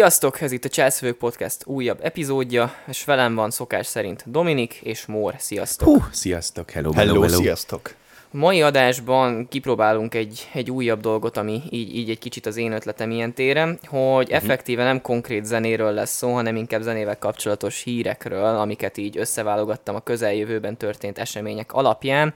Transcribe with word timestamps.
Sziasztok, 0.00 0.40
ez 0.40 0.52
itt 0.52 0.64
a 0.64 0.68
Cselszövők 0.68 1.16
Podcast 1.16 1.66
újabb 1.66 1.98
epizódja, 2.02 2.74
és 2.86 3.04
velem 3.04 3.34
van 3.34 3.50
szokás 3.50 3.86
szerint 3.86 4.24
Dominik 4.26 4.74
és 4.74 5.06
Mór. 5.06 5.34
Sziasztok! 5.38 5.88
Hú, 5.88 6.04
sziasztok, 6.10 6.70
hello, 6.70 6.92
Hello, 6.92 7.12
hello, 7.12 7.22
hello. 7.22 7.42
sziasztok! 7.42 7.94
Mai 8.30 8.62
adásban 8.62 9.48
kipróbálunk 9.48 10.14
egy, 10.14 10.48
egy 10.52 10.70
újabb 10.70 11.00
dolgot, 11.00 11.36
ami 11.36 11.62
így, 11.70 11.96
így 11.96 12.10
egy 12.10 12.18
kicsit 12.18 12.46
az 12.46 12.56
én 12.56 12.72
ötletem 12.72 13.10
ilyen 13.10 13.32
téren, 13.32 13.78
hogy 13.86 14.32
uh-huh. 14.32 14.36
effektíve 14.36 14.84
nem 14.84 15.00
konkrét 15.00 15.44
zenéről 15.44 15.92
lesz 15.92 16.16
szó, 16.16 16.32
hanem 16.32 16.56
inkább 16.56 16.82
zenével 16.82 17.18
kapcsolatos 17.18 17.82
hírekről, 17.82 18.56
amiket 18.56 18.96
így 18.96 19.18
összeválogattam 19.18 19.94
a 19.94 20.00
közeljövőben 20.00 20.76
történt 20.76 21.18
események 21.18 21.72
alapján. 21.72 22.34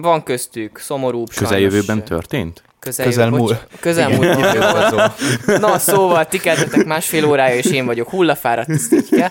Van 0.00 0.22
köztük 0.22 0.78
szomorúbb, 0.78 1.28
Közeljövőben 1.28 1.84
sajnos, 1.86 2.08
történt? 2.08 2.62
Közelmúlt. 2.96 3.66
Közelmúlt. 3.80 5.58
Na, 5.60 5.78
szóval 5.78 6.26
ti 6.26 6.38
keltetek 6.38 6.84
másfél 6.84 7.24
órája, 7.24 7.56
és 7.56 7.66
én 7.66 7.86
vagyok 7.86 8.08
hullafáradt 8.10 8.72
sztike. 8.78 9.30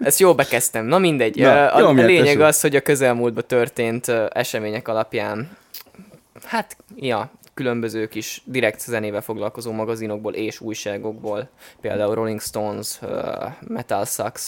Ezt 0.00 0.18
jó 0.18 0.34
bekezdtem. 0.34 0.84
Na 0.86 0.98
mindegy. 0.98 1.36
Na, 1.36 1.72
a, 1.72 1.80
jó, 1.80 1.86
a 1.86 1.92
lényeg 1.92 2.40
az, 2.40 2.60
hogy 2.60 2.76
a 2.76 2.80
közelmúltban 2.80 3.44
történt 3.46 4.08
események 4.32 4.88
alapján, 4.88 5.50
hát, 6.44 6.76
ja, 6.96 7.30
különböző 7.54 8.06
kis 8.06 8.42
direkt 8.44 8.80
zenével 8.80 9.20
foglalkozó 9.20 9.72
magazinokból 9.72 10.34
és 10.34 10.60
újságokból, 10.60 11.48
például 11.80 12.14
Rolling 12.14 12.40
Stones, 12.40 12.98
ö, 13.02 13.30
Metal 13.68 14.04
Sucks, 14.04 14.42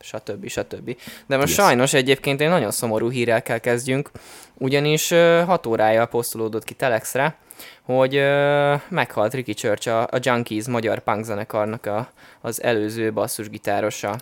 stb. 0.00 0.48
stb. 0.48 0.96
De 1.26 1.36
most 1.36 1.48
Yes. 1.56 1.56
sajnos 1.66 1.92
egyébként 1.92 2.40
egy 2.40 2.48
nagyon 2.48 2.70
szomorú 2.70 3.10
hírrel 3.10 3.42
kell 3.42 3.58
kezdjünk, 3.58 4.10
ugyanis 4.54 5.10
ö, 5.10 5.42
hat 5.46 5.66
órája 5.66 6.06
posztolódott 6.06 6.64
ki 6.64 6.74
Telexre, 6.74 7.36
hogy 7.82 8.16
ö, 8.16 8.74
meghalt 8.88 9.34
Ricky 9.34 9.54
Church, 9.54 9.88
a, 9.88 10.02
a 10.02 10.18
Junkies 10.20 10.66
magyar 10.66 10.98
punk 10.98 11.24
zenekarnak 11.24 11.86
a, 11.86 12.12
az 12.40 12.62
előző 12.62 13.12
basszusgitárosa. 13.12 14.18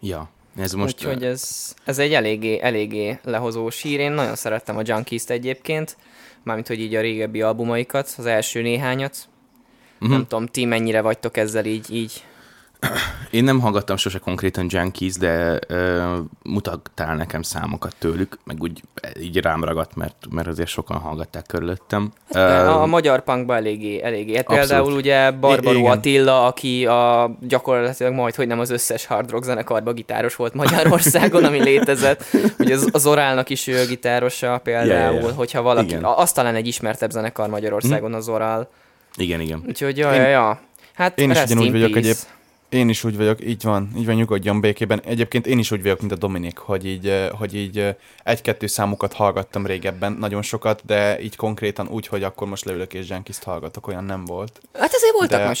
Ja, 0.00 0.30
ez 0.56 0.72
most... 0.72 0.94
Úgyhogy 0.94 1.24
ez, 1.24 1.74
ez 1.84 1.98
egy 1.98 2.12
eléggé, 2.12 2.58
eléggé 2.60 3.18
lehozó 3.22 3.70
sír. 3.70 4.00
Én 4.00 4.12
nagyon 4.12 4.34
szerettem 4.34 4.76
a 4.76 4.82
Junkies-t 4.84 5.30
egyébként, 5.30 5.96
mármint, 6.42 6.68
hogy 6.68 6.80
így 6.80 6.94
a 6.94 7.00
régebbi 7.00 7.42
albumaikat, 7.42 8.14
az 8.18 8.26
első 8.26 8.62
néhányat. 8.62 9.16
Mhm. 9.98 10.10
Nem 10.10 10.26
tudom, 10.26 10.46
ti 10.46 10.64
mennyire 10.64 11.00
vagytok 11.00 11.36
ezzel 11.36 11.64
így, 11.64 11.94
így 11.94 12.24
Én 13.30 13.44
nem 13.44 13.60
hallgattam 13.60 13.96
sose 13.96 14.18
konkrétan 14.18 14.66
Junkies, 14.68 15.14
de 15.14 15.58
ö, 15.66 16.16
mutattál 16.42 17.16
nekem 17.16 17.42
számokat 17.42 17.94
tőlük, 17.98 18.38
meg 18.44 18.62
úgy 18.62 18.82
így 19.20 19.40
rám 19.40 19.64
ragadt, 19.64 19.94
mert, 19.94 20.16
mert 20.30 20.46
azért 20.46 20.68
sokan 20.68 20.98
hallgatták 20.98 21.46
körülöttem. 21.46 22.12
a, 22.28 22.38
a 22.82 22.86
magyar 22.86 23.24
punkban 23.24 23.56
eléggé, 23.56 24.02
eléggé. 24.02 24.36
Hát 24.36 24.46
például 24.46 24.92
ugye 24.92 25.30
Barbaró 25.30 25.78
igen. 25.78 25.90
Attila, 25.90 26.46
aki 26.46 26.86
a 26.86 27.30
gyakorlatilag 27.40 28.12
majd, 28.12 28.34
hogy 28.34 28.46
nem 28.46 28.60
az 28.60 28.70
összes 28.70 29.06
hard 29.06 29.30
rock 29.30 29.44
zenekarban 29.44 29.94
gitáros 29.94 30.36
volt 30.36 30.54
Magyarországon, 30.54 31.44
ami 31.44 31.62
létezett. 31.62 32.24
Ugye 32.58 32.76
az, 32.92 33.06
Orálnak 33.06 33.50
is 33.50 33.66
ő 33.66 33.86
gitárosa 33.86 34.60
például, 34.62 35.20
ja. 35.20 35.32
hogyha 35.32 35.62
valaki, 35.62 35.86
Igen. 35.86 36.04
az 36.04 36.32
talán 36.32 36.54
egy 36.54 36.66
ismertebb 36.66 37.10
zenekar 37.10 37.48
Magyarországon 37.48 38.14
az 38.14 38.28
Orál. 38.28 38.68
Igen, 39.16 39.40
igen. 39.40 39.64
Úgyhogy 39.68 39.96
ja, 39.98 40.14
Én- 40.14 40.20
ja, 40.20 40.28
ja. 40.28 40.60
Hát 40.94 41.18
Én 41.18 41.30
is 41.30 41.42
ugyanúgy 41.42 41.70
vagyok 41.70 41.90
peace. 41.90 42.26
Én 42.72 42.88
is 42.88 43.04
úgy 43.04 43.16
vagyok, 43.16 43.44
így 43.44 43.62
van, 43.62 43.90
így 43.96 44.06
van, 44.06 44.14
nyugodjon 44.14 44.60
békében. 44.60 45.00
Egyébként 45.04 45.46
én 45.46 45.58
is 45.58 45.70
úgy 45.70 45.82
vagyok, 45.82 46.00
mint 46.00 46.12
a 46.12 46.16
Dominik, 46.16 46.58
hogy 46.58 46.86
így, 46.86 47.08
eh, 47.08 47.28
hogy 47.30 47.54
így 47.54 47.78
eh, 47.78 47.94
egy-kettő 48.24 48.66
számukat 48.66 49.12
hallgattam 49.12 49.66
régebben, 49.66 50.12
nagyon 50.12 50.42
sokat, 50.42 50.82
de 50.86 51.20
így 51.20 51.36
konkrétan 51.36 51.88
úgy, 51.88 52.06
hogy 52.06 52.22
akkor 52.22 52.48
most 52.48 52.64
leülök 52.64 52.94
és 52.94 53.08
Jenkist 53.08 53.42
hallgatok, 53.42 53.86
olyan 53.86 54.04
nem 54.04 54.24
volt. 54.24 54.60
Hát 54.72 54.94
azért 54.94 55.12
voltak 55.12 55.40
De- 55.40 55.46
most 55.46 55.60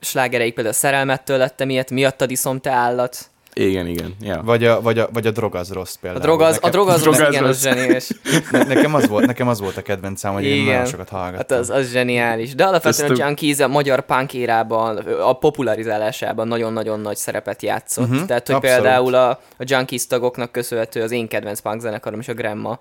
slágereik, 0.00 0.54
például 0.54 0.74
a 0.74 0.78
szerelmettől 0.78 1.38
lettem 1.38 1.70
ilyet, 1.70 1.90
miattad 1.90 2.30
iszom 2.30 2.60
te 2.60 2.70
állat. 2.70 3.30
Igen, 3.60 3.86
igen. 3.86 4.14
Ja. 4.20 4.42
Vagy 4.44 4.64
a, 4.64 4.80
vagy 4.80 4.98
a, 4.98 5.08
vagy 5.12 5.26
a 5.26 5.30
drog 5.30 5.54
az 5.54 5.72
rossz 5.72 5.94
A 5.94 5.98
például. 6.00 6.22
drog 6.22 6.40
az, 6.40 6.48
a 6.48 6.52
Nekem- 6.52 6.70
drog 6.70 6.88
az, 6.88 7.00
drog 7.00 7.14
az 7.14 7.20
az 7.20 7.28
igen, 7.28 7.42
az 7.44 7.48
rossz. 7.48 7.62
zseniális. 7.62 8.08
Ne, 8.50 8.62
nekem, 8.64 8.94
az 8.94 9.08
volt, 9.08 9.26
nekem 9.26 9.48
az 9.48 9.60
volt 9.60 9.76
a 9.76 9.82
kedvencem, 9.82 10.32
hogy 10.32 10.44
én 10.44 10.52
Igen. 10.54 10.64
nagyon 10.66 10.86
sokat 10.86 11.08
Hát 11.08 11.20
hallgattam. 11.20 11.58
az, 11.58 11.70
az 11.70 11.90
zseniális. 11.90 12.54
De 12.54 12.64
alapvetően 12.64 13.10
Ezt 13.10 13.20
a 13.20 13.22
a- 13.22 13.26
Junkies 13.26 13.58
a 13.58 13.68
magyar 13.68 14.00
punk 14.00 14.34
érában, 14.34 14.96
a 15.20 15.32
popularizálásában 15.32 16.48
nagyon-nagyon 16.48 17.00
nagy 17.00 17.16
szerepet 17.16 17.62
játszott. 17.62 18.08
Mhm, 18.08 18.24
Tehát, 18.24 18.46
hogy 18.46 18.54
abszolút. 18.56 18.76
például 18.82 19.14
a, 19.14 19.28
a 19.30 19.38
Junkies 19.58 20.06
tagoknak 20.06 20.52
köszönhető 20.52 21.02
az 21.02 21.10
én 21.10 21.28
kedvenc 21.28 21.60
punk 21.60 21.80
zenekarom 21.80 22.20
is 22.20 22.28
a 22.28 22.34
Grandma. 22.34 22.78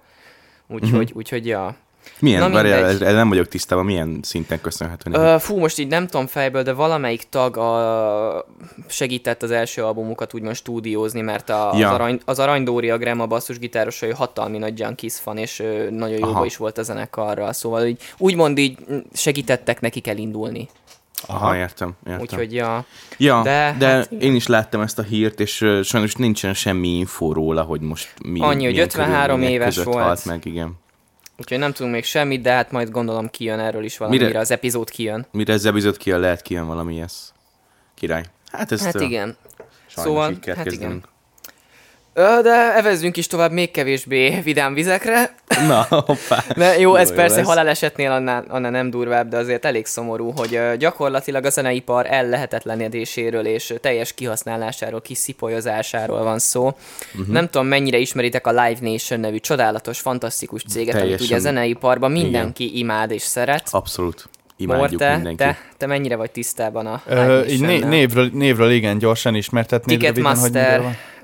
Úgyhogy, 0.67 1.07
Mhm. 1.09 1.17
úgyhogy 1.17 1.47
ja. 1.47 1.75
Milyen, 2.19 2.39
Na 2.41 2.49
várjál, 2.49 3.13
nem 3.13 3.29
vagyok 3.29 3.47
tisztában, 3.47 3.85
milyen 3.85 4.19
szinten 4.21 4.61
köszönhető 4.61 5.09
neki? 5.09 5.23
Ö, 5.23 5.35
fú, 5.39 5.57
most 5.57 5.79
így 5.79 5.87
nem 5.87 6.07
tudom 6.07 6.27
fejből, 6.27 6.63
de 6.63 6.73
valamelyik 6.73 7.23
tag 7.29 7.57
a, 7.57 8.45
segített 8.87 9.43
az 9.43 9.51
első 9.51 9.83
albumukat 9.83 10.33
úgymond 10.33 10.55
stúdiózni, 10.55 11.21
mert 11.21 11.49
a, 11.49 11.73
Ja. 11.77 11.87
az, 11.87 11.93
arany, 11.93 12.19
az 12.25 12.39
Aranydóri, 12.39 12.89
a 12.89 12.97
Grandma 12.97 13.25
basszusgitáros, 13.25 14.01
ő 14.01 14.11
hatalmi 14.11 14.57
nagy 14.57 14.79
Junkies 14.79 15.15
fan, 15.15 15.37
és 15.37 15.59
ö, 15.59 15.89
nagyon 15.89 16.19
jóba 16.19 16.45
is 16.45 16.57
volt 16.57 16.77
a 16.77 16.83
zenekarral, 16.83 17.53
szóval 17.53 17.85
így, 17.85 18.01
úgymond 18.17 18.57
így 18.57 18.77
segítettek 19.13 19.81
nekik 19.81 20.07
elindulni. 20.07 20.69
Aha, 21.27 21.55
értem, 21.55 21.95
értem. 22.07 22.21
Úgyhogy 22.21 22.53
ja. 22.53 22.85
Ja, 23.17 23.41
De, 23.43 23.75
de, 23.79 23.87
hát 23.87 24.11
én 24.11 24.35
is 24.35 24.47
láttam 24.47 24.81
ezt 24.81 24.99
a 24.99 25.01
hírt, 25.01 25.39
és 25.39 25.61
uh, 25.61 25.81
sajnos 25.81 26.13
nincsen 26.13 26.53
semmi 26.53 26.87
infó 26.87 27.33
róla, 27.33 27.61
hogy 27.61 27.81
most 27.81 28.13
mi 28.25 28.39
Annyi, 28.39 28.63
hogy 28.63 28.73
milyen 28.73 28.85
53 28.85 29.19
körülmények 29.25 29.51
éves 29.51 29.75
volt. 29.83 30.03
Halt 30.03 30.25
meg, 30.25 30.45
igen. 30.45 30.73
Úgyhogy 31.37 31.57
nem 31.59 31.71
tudunk 31.71 31.93
még 31.93 32.03
semmit, 32.03 32.41
de 32.41 32.51
hát 32.51 32.71
majd 32.71 32.89
gondolom 32.89 33.29
kijön 33.29 33.59
erről 33.59 33.83
is 33.83 33.97
valami, 33.97 34.17
Mire- 34.17 34.39
az 34.39 34.51
epizód 34.51 34.89
kijön. 34.89 35.25
Mire 35.31 35.53
ez 35.53 35.65
epizód 35.65 35.97
kijön, 35.97 36.19
lehet 36.19 36.41
kijön 36.41 36.65
valami 36.65 37.01
ez. 37.01 37.31
Király. 37.93 38.23
Hát 38.51 38.71
ezt 38.71 38.83
Hát 38.83 38.95
ö, 38.95 39.03
igen. 39.03 39.37
sajnos 39.87 40.11
Szóval, 40.13 40.31
így 40.31 40.39
kell 40.39 40.55
hát 40.55 40.63
kezdenünk. 40.63 41.05
Ö, 41.05 41.09
De 42.15 42.73
evezzünk 42.75 43.17
is 43.17 43.27
tovább 43.27 43.51
még 43.51 43.71
kevésbé 43.71 44.39
vidám 44.43 44.73
vizekre. 44.73 45.35
Na, 45.67 45.85
hoppá. 45.89 46.43
De 46.55 46.79
jó, 46.79 46.95
ez 46.95 47.09
Jó 47.09 47.15
persze 47.15 47.35
lesz. 47.35 47.45
halálesetnél 47.47 48.11
annál, 48.11 48.45
annál 48.47 48.71
nem 48.71 48.89
durvább, 48.89 49.29
de 49.29 49.37
azért 49.37 49.65
elég 49.65 49.85
szomorú, 49.85 50.31
hogy 50.35 50.59
gyakorlatilag 50.77 51.45
a 51.45 51.49
zeneipar 51.49 52.05
ellehetetlenedéséről 52.09 53.45
és 53.45 53.73
teljes 53.81 54.13
kihasználásáról, 54.13 55.01
kiszipolyozásáról 55.01 56.23
van 56.23 56.39
szó. 56.39 56.65
Uh-huh. 56.65 57.27
Nem 57.33 57.49
tudom, 57.49 57.67
mennyire 57.67 57.97
ismeritek 57.97 58.47
a 58.47 58.49
Live 58.49 58.77
Nation 58.91 59.19
nevű 59.19 59.37
csodálatos, 59.37 59.99
fantasztikus 59.99 60.63
céget, 60.69 60.93
amit 60.93 61.01
Teljesen. 61.01 61.25
ugye 61.25 61.35
a 61.35 61.39
zeneiparban 61.39 62.11
mindenki 62.11 62.77
imád 62.77 63.11
és 63.11 63.21
szeret. 63.21 63.67
Abszolút. 63.71 64.29
Mor, 64.57 64.75
Imádjuk 64.77 64.99
te, 65.01 65.13
mindenki. 65.15 65.37
te, 65.37 65.57
te 65.77 65.85
mennyire 65.85 66.15
vagy 66.15 66.31
tisztában 66.31 66.85
a 66.85 67.01
Live 67.07 67.25
Ö, 67.27 67.45
így 67.45 67.61
né- 67.61 67.87
névről, 67.87 68.29
névről 68.33 68.71
igen, 68.71 68.97
gyorsan 68.97 69.35
ismertetnéd 69.35 70.01
röviden, 70.01 70.37
hogy 70.37 70.51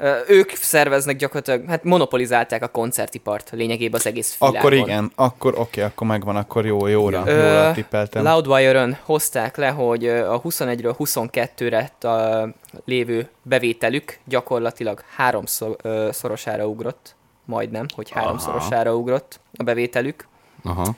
Ö, 0.01 0.17
ők 0.28 0.50
szerveznek 0.51 1.16
gyakorlatilag, 1.16 1.66
hát 1.67 1.84
monopolizálták 1.84 2.63
a 2.63 2.67
koncertipart 2.67 3.50
lényegében 3.51 4.00
az 4.00 4.06
egész 4.06 4.38
világon. 4.39 4.59
Akkor 4.59 4.73
igen, 4.73 5.12
akkor 5.16 5.53
oké, 5.57 5.81
akkor 5.81 6.07
megvan, 6.07 6.35
akkor 6.35 6.66
jó, 6.66 6.88
jóra, 6.88 7.23
Ja. 7.25 7.34
jóra 7.34 7.69
Ö, 7.69 7.73
tippeltem. 7.73 8.23
Loudwire-ön 8.23 8.97
hozták 9.03 9.57
le, 9.57 9.69
hogy 9.69 10.06
ö, 10.06 10.31
a 10.31 10.41
21-ről 10.41 10.95
22-re 10.97 12.09
a 12.09 12.47
lévő 12.85 13.29
bevételük 13.41 14.17
gyakorlatilag 14.25 15.03
háromszorosára 15.16 16.66
ugrott, 16.66 17.16
majdnem, 17.45 17.85
hogy 17.95 18.09
háromszorosára 18.09 18.95
ugrott 18.95 19.39
a 19.57 19.63
bevételük. 19.63 20.27
Aha. 20.63 20.95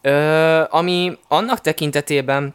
Ö, 0.00 0.62
ami 0.70 1.18
annak 1.28 1.60
tekintetében, 1.60 2.54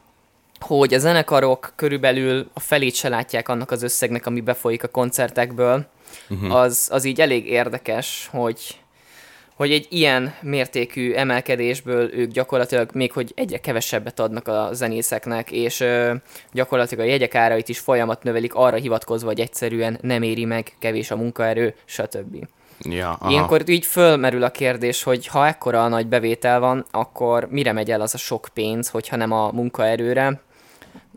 hogy 0.63 0.94
a 0.94 0.98
zenekarok 0.98 1.74
körülbelül 1.75 2.50
a 2.54 2.60
felét 2.60 2.96
se 2.96 3.10
látják 3.10 3.50
annak 3.50 3.72
az 3.72 3.84
összegnek, 3.84 4.25
ami 4.25 4.42
befolyik 4.42 4.84
a 4.84 4.88
koncertekből, 4.88 5.86
uh-huh. 6.30 6.56
az, 6.56 6.88
az 6.92 7.06
így 7.06 7.22
elég 7.22 7.48
érdekes, 7.48 8.28
hogy 8.31 8.81
hogy 9.56 9.72
egy 9.72 9.88
ilyen 9.90 10.34
mértékű 10.42 11.13
emelkedésből 11.13 12.13
ők 12.13 12.31
gyakorlatilag 12.31 12.90
még, 12.94 13.12
hogy 13.12 13.31
egyre 13.36 13.58
kevesebbet 13.58 14.19
adnak 14.19 14.48
a 14.48 14.69
zenészeknek, 14.74 15.52
és 15.52 15.80
ö, 15.80 16.13
gyakorlatilag 16.52 17.06
a 17.06 17.10
jegyek 17.10 17.36
árait 17.36 17.69
is 17.69 17.80
folyamat 17.80 18.24
növelik 18.24 18.54
arra 18.54 18.75
hivatkozva, 18.75 19.28
hogy 19.28 19.40
egyszerűen 19.40 19.98
nem 20.02 20.22
éri 20.22 20.46
meg, 20.46 20.75
kevés 20.80 21.12
a 21.12 21.16
munkaerő, 21.16 21.75
stb. 21.86 22.48
Ja, 22.80 23.18
aha. 23.19 23.30
Ilyenkor 23.31 23.69
így 23.69 23.86
fölmerül 23.86 24.44
a 24.44 24.52
kérdés, 24.52 25.04
hogy 25.04 25.28
ha 25.28 25.48
ekkora 25.48 25.84
a 25.84 25.88
nagy 25.88 26.07
bevétel 26.07 26.60
van, 26.60 26.86
akkor 26.92 27.48
mire 27.50 27.72
megy 27.72 27.92
el 27.92 28.02
az 28.02 28.14
a 28.14 28.18
sok 28.18 28.48
pénz, 28.54 28.90
hogyha 28.90 29.16
nem 29.16 29.31
a 29.31 29.52
munkaerőre 29.52 30.42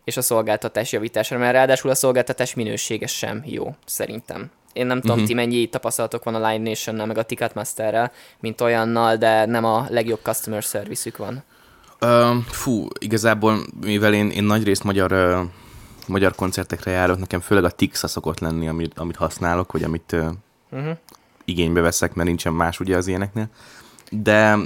és 0.04 0.16
a 0.16 0.22
szolgáltatás 0.22 0.92
javítására, 0.92 1.40
mert 1.40 1.52
ráadásul 1.52 1.90
a 1.90 1.94
szolgáltatás 1.94 2.54
minősége 2.54 3.06
sem 3.06 3.42
jó, 3.46 3.74
szerintem. 3.86 4.50
Én 4.72 4.86
nem 4.86 5.00
tudom, 5.00 5.14
uh-huh. 5.14 5.28
ti 5.28 5.34
mennyi 5.34 5.66
tapasztalatok 5.68 6.24
van 6.24 6.34
a 6.34 6.48
Live 6.48 6.70
Nation-nel, 6.70 7.06
meg 7.06 7.18
a 7.18 7.22
Ticketmasterrel, 7.22 8.12
mint 8.40 8.60
olyannal, 8.60 9.16
de 9.16 9.46
nem 9.46 9.64
a 9.64 9.86
legjobb 9.88 10.20
customer 10.22 10.62
service 10.62 11.10
van. 11.16 11.42
Ö, 11.98 12.36
fú, 12.48 12.86
igazából, 12.98 13.58
mivel 13.80 14.14
én, 14.14 14.30
én 14.30 14.44
nagy 14.44 14.64
részt 14.64 14.84
magyar, 14.84 15.12
ö, 15.12 15.40
magyar 16.06 16.34
koncertekre 16.34 16.90
járok, 16.90 17.18
nekem 17.18 17.40
főleg 17.40 17.64
a 17.64 17.70
Tixa 17.70 18.08
szokott 18.08 18.38
lenni, 18.38 18.68
amit, 18.68 18.98
amit 18.98 19.16
használok, 19.16 19.72
vagy 19.72 19.82
amit 19.82 20.16
Uh-huh. 20.74 20.96
igénybe 21.44 21.80
veszek, 21.80 22.14
mert 22.14 22.28
nincsen 22.28 22.52
más 22.52 22.80
ugye 22.80 22.96
az 22.96 23.06
ilyeneknél. 23.06 23.48
De 24.10 24.58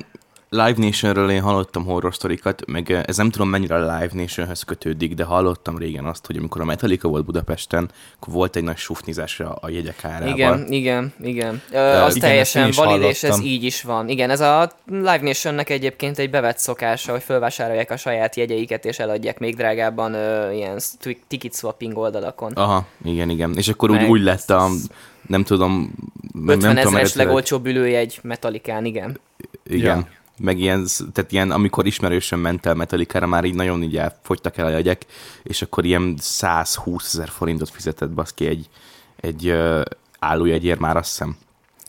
Live 0.50 0.75
Nationről 0.77 1.31
én 1.31 1.41
hallottam 1.41 1.85
horror 1.85 2.15
sztorikat, 2.15 2.62
meg 2.67 2.91
ez 3.06 3.17
nem 3.17 3.31
tudom 3.31 3.49
mennyire 3.49 3.75
a 3.75 3.79
Live 3.79 4.11
Nationhöz 4.12 4.62
kötődik, 4.62 5.15
de 5.15 5.25
hallottam 5.25 5.79
régen 5.79 6.05
azt, 6.05 6.27
hogy 6.27 6.37
amikor 6.37 6.61
a 6.61 6.65
Metallica 6.65 7.09
volt 7.09 7.25
Budapesten, 7.25 7.91
akkor 8.21 8.35
volt 8.35 8.56
egy 8.56 8.62
nagy 8.62 8.77
sufnizás 8.77 9.41
a, 9.41 9.59
a 9.61 9.69
jegyek 9.69 10.05
árával. 10.05 10.29
Igen, 10.35 10.67
igen, 10.73 11.12
igen. 11.23 11.62
Ö, 11.73 11.79
az 11.79 12.17
igen, 12.17 12.29
teljesen 12.29 12.71
valid, 12.77 13.03
és 13.03 13.23
ez 13.23 13.41
így 13.41 13.65
is 13.65 13.83
van. 13.83 14.09
Igen, 14.09 14.31
ez 14.31 14.41
a 14.41 14.71
Live 14.87 15.21
Nationnek 15.23 15.71
egyébként 15.71 16.19
egy 16.19 16.31
bevett 16.31 16.59
szokása, 16.59 17.12
hogy 17.12 17.23
fölvásárolják 17.23 17.91
a 17.91 17.97
saját 17.97 18.37
jegyeiket, 18.37 18.85
és 18.85 18.99
eladják 18.99 19.39
még 19.39 19.56
drágábban 19.56 20.15
ö, 20.15 20.53
ilyen 20.53 20.79
ticket 21.29 21.55
swapping 21.55 21.97
oldalakon. 21.97 22.53
Aha, 22.53 22.87
igen, 23.05 23.31
igen. 23.31 23.55
És 23.56 23.69
akkor 23.69 23.91
úgy, 23.91 23.97
Meg- 23.97 24.09
úgy 24.11 24.23
lett 24.23 24.50
a, 24.50 24.69
nem 25.27 25.45
tudom, 25.45 25.93
nem 26.33 26.43
50 26.43 26.59
tudom, 26.59 26.71
ezeres 26.77 26.95
eredetileg- 26.95 27.27
legolcsóbb 27.27 27.67
ülőjegy 27.67 28.19
Metalikán, 28.23 28.85
igen. 28.85 29.21
Igen. 29.65 29.97
Ja. 29.97 30.09
Meg 30.38 30.58
ilyen, 30.58 30.87
tehát 31.12 31.32
ilyen, 31.32 31.50
amikor 31.50 31.87
ismerősen 31.87 32.38
ment 32.38 32.67
el 32.67 32.75
Metallica-ra, 32.75 33.26
már 33.26 33.44
így 33.44 33.55
nagyon 33.55 33.82
így 33.82 33.96
elfogytak 33.96 34.56
el 34.56 34.67
a 34.67 34.70
jegyek, 34.70 35.06
és 35.43 35.62
akkor 35.62 35.85
ilyen 35.85 36.14
120 36.19 37.14
ezer 37.14 37.29
forintot 37.29 37.70
fizetett 37.70 38.11
baszki 38.11 38.46
egy, 38.46 38.69
egy 39.20 39.50
uh, 39.50 39.81
állójegyért 40.19 40.79
már 40.79 40.96
azt 40.96 41.08
hiszem. 41.08 41.37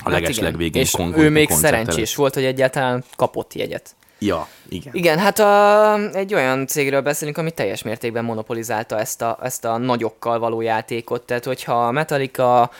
A 0.03 0.09
Hát 0.09 0.29
igen. 0.29 0.43
legvégén 0.43 0.81
És 0.81 0.95
ő 1.15 1.29
még 1.29 1.49
szerencsés 1.49 1.95
előtt. 1.95 2.13
volt, 2.13 2.33
hogy 2.33 2.43
egyáltalán 2.43 3.03
kapott 3.15 3.53
jegyet. 3.53 3.95
Ja, 4.19 4.48
igen. 4.69 4.94
Igen, 4.94 5.19
hát 5.19 5.39
a, 5.39 5.95
egy 6.13 6.33
olyan 6.33 6.68
cégről 6.68 7.01
beszélünk, 7.01 7.38
ami 7.38 7.51
teljes 7.51 7.81
mértékben 7.81 8.24
monopolizálta 8.24 9.00
ezt 9.00 9.21
a, 9.21 9.38
ezt 9.42 9.66
a 9.66 9.77
nagyokkal 9.77 10.39
való 10.39 10.62
játékot. 10.62 11.21
Tehát, 11.21 11.45
hogyha 11.45 11.88
a 11.88 11.92
Metallica, 11.92 12.71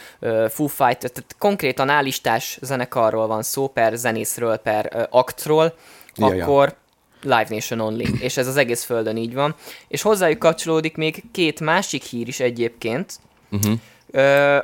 Foo 0.48 0.66
Fighters, 0.66 1.12
tehát 1.12 1.36
konkrétan 1.38 1.88
állistás 1.88 2.58
zenekarról 2.62 3.26
van 3.26 3.42
szó, 3.42 3.68
per 3.68 3.96
zenészről, 3.96 4.56
per 4.56 5.08
aktról, 5.10 5.74
Ja, 6.16 6.34
ja. 6.34 6.44
akkor 6.44 6.74
Live 7.22 7.46
Nation 7.48 7.80
Only, 7.80 8.06
és 8.26 8.36
ez 8.36 8.46
az 8.46 8.56
egész 8.56 8.84
földön 8.84 9.16
így 9.16 9.34
van. 9.34 9.54
És 9.88 10.02
hozzájuk 10.02 10.38
kapcsolódik 10.38 10.96
még 10.96 11.22
két 11.32 11.60
másik 11.60 12.02
hír 12.02 12.28
is 12.28 12.40
egyébként. 12.40 13.20
Uh-huh. 13.50 13.78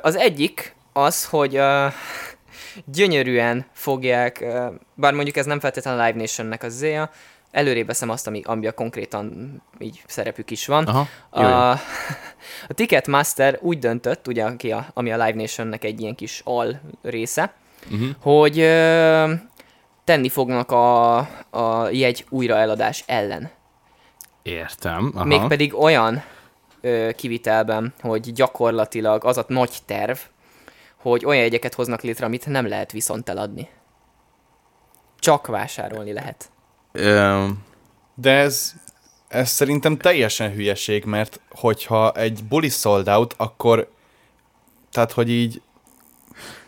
Az 0.03 0.17
egyik 0.17 0.75
az, 0.93 1.25
hogy 1.25 1.61
gyönyörűen 2.85 3.67
fogják, 3.73 4.45
bár 4.95 5.13
mondjuk 5.13 5.37
ez 5.37 5.47
nem 5.47 5.61
feltétlenül 5.61 6.01
a 6.01 6.05
Live 6.07 6.19
Nationnek 6.19 6.63
az 6.63 6.75
zéja, 6.77 7.11
előrébb 7.51 7.87
veszem 7.87 8.11
azt, 8.11 8.27
ami, 8.27 8.41
ami 8.45 8.67
a 8.67 8.73
konkrétan 8.73 9.63
így 9.79 10.03
szerepük 10.07 10.51
is 10.51 10.67
van. 10.67 10.85
Aha, 10.85 11.07
jó, 11.35 11.43
jó. 11.43 11.49
A, 11.49 11.71
a 12.69 12.73
Ticketmaster 12.75 13.59
úgy 13.61 13.79
döntött, 13.79 14.27
ugye, 14.27 14.45
aki 14.45 14.73
a, 14.73 14.87
ami 14.95 15.13
a 15.13 15.25
Live 15.25 15.41
Nationnek 15.41 15.85
egy 15.85 16.01
ilyen 16.01 16.15
kis 16.15 16.41
al 16.45 16.81
része, 17.03 17.55
Uh-huh. 17.93 18.09
hogy 18.21 18.59
ö, 18.59 19.33
tenni 20.05 20.29
fognak 20.29 20.71
a, 20.71 21.17
a 21.51 21.89
jegy 21.91 22.25
újraeladás 22.29 23.05
ellen. 23.07 23.51
Értem. 24.43 25.13
Aha. 25.15 25.25
Mégpedig 25.25 25.75
olyan 25.75 26.23
ö, 26.81 27.11
kivitelben, 27.17 27.95
hogy 28.01 28.33
gyakorlatilag 28.33 29.25
az 29.25 29.37
a 29.37 29.45
nagy 29.49 29.77
terv, 29.85 30.19
hogy 31.11 31.25
olyan 31.25 31.43
jegyeket 31.43 31.75
hoznak 31.75 32.03
létre, 32.03 32.27
amit 32.27 32.47
nem 32.47 32.69
lehet 32.69 32.93
viszont 32.93 33.29
eladni. 33.29 33.69
Csak 35.19 35.47
vásárolni 35.47 36.13
lehet. 36.13 36.51
De 38.15 38.31
ez, 38.31 38.73
ez 39.29 39.51
szerintem 39.51 39.97
teljesen 39.97 40.53
hülyeség, 40.53 41.05
mert 41.05 41.41
hogyha 41.51 42.13
egy 42.13 42.45
buli 42.49 42.69
sold 42.69 43.09
out, 43.09 43.35
akkor 43.37 43.91
tehát, 44.91 45.13
hogy 45.13 45.31
így 45.31 45.63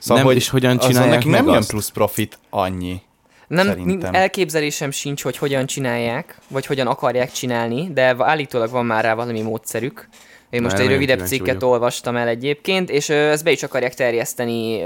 Nem, 0.05 0.31
és 0.31 0.49
hogyan 0.49 0.79
csinálják 0.79 1.15
neki 1.15 1.29
nem 1.29 1.47
jön 1.49 1.65
plusz 1.67 1.91
profit 1.91 2.39
annyi. 2.51 3.03
Nem 3.47 3.67
Szerintem. 3.67 4.15
elképzelésem 4.15 4.91
sincs, 4.91 5.23
hogy 5.23 5.37
hogyan 5.37 5.67
csinálják, 5.67 6.39
vagy 6.49 6.67
hogyan 6.67 6.87
akarják 6.87 7.33
csinálni, 7.33 7.93
de 7.93 8.15
állítólag 8.19 8.71
van 8.71 8.87
már 8.87 9.05
rá 9.05 9.15
valami 9.15 9.41
módszerük. 9.41 10.09
Én 10.51 10.63
most 10.63 10.77
Na, 10.77 10.83
egy 10.83 10.89
rövidebb 10.89 11.27
cikket 11.27 11.55
vagyok. 11.55 11.71
olvastam 11.71 12.17
el 12.17 12.29
egyébként, 12.29 12.91
és 12.91 13.09
ezt 13.09 13.45
be 13.45 13.51
is 13.51 13.63
akarják 13.63 13.95
terjeszteni, 13.95 14.83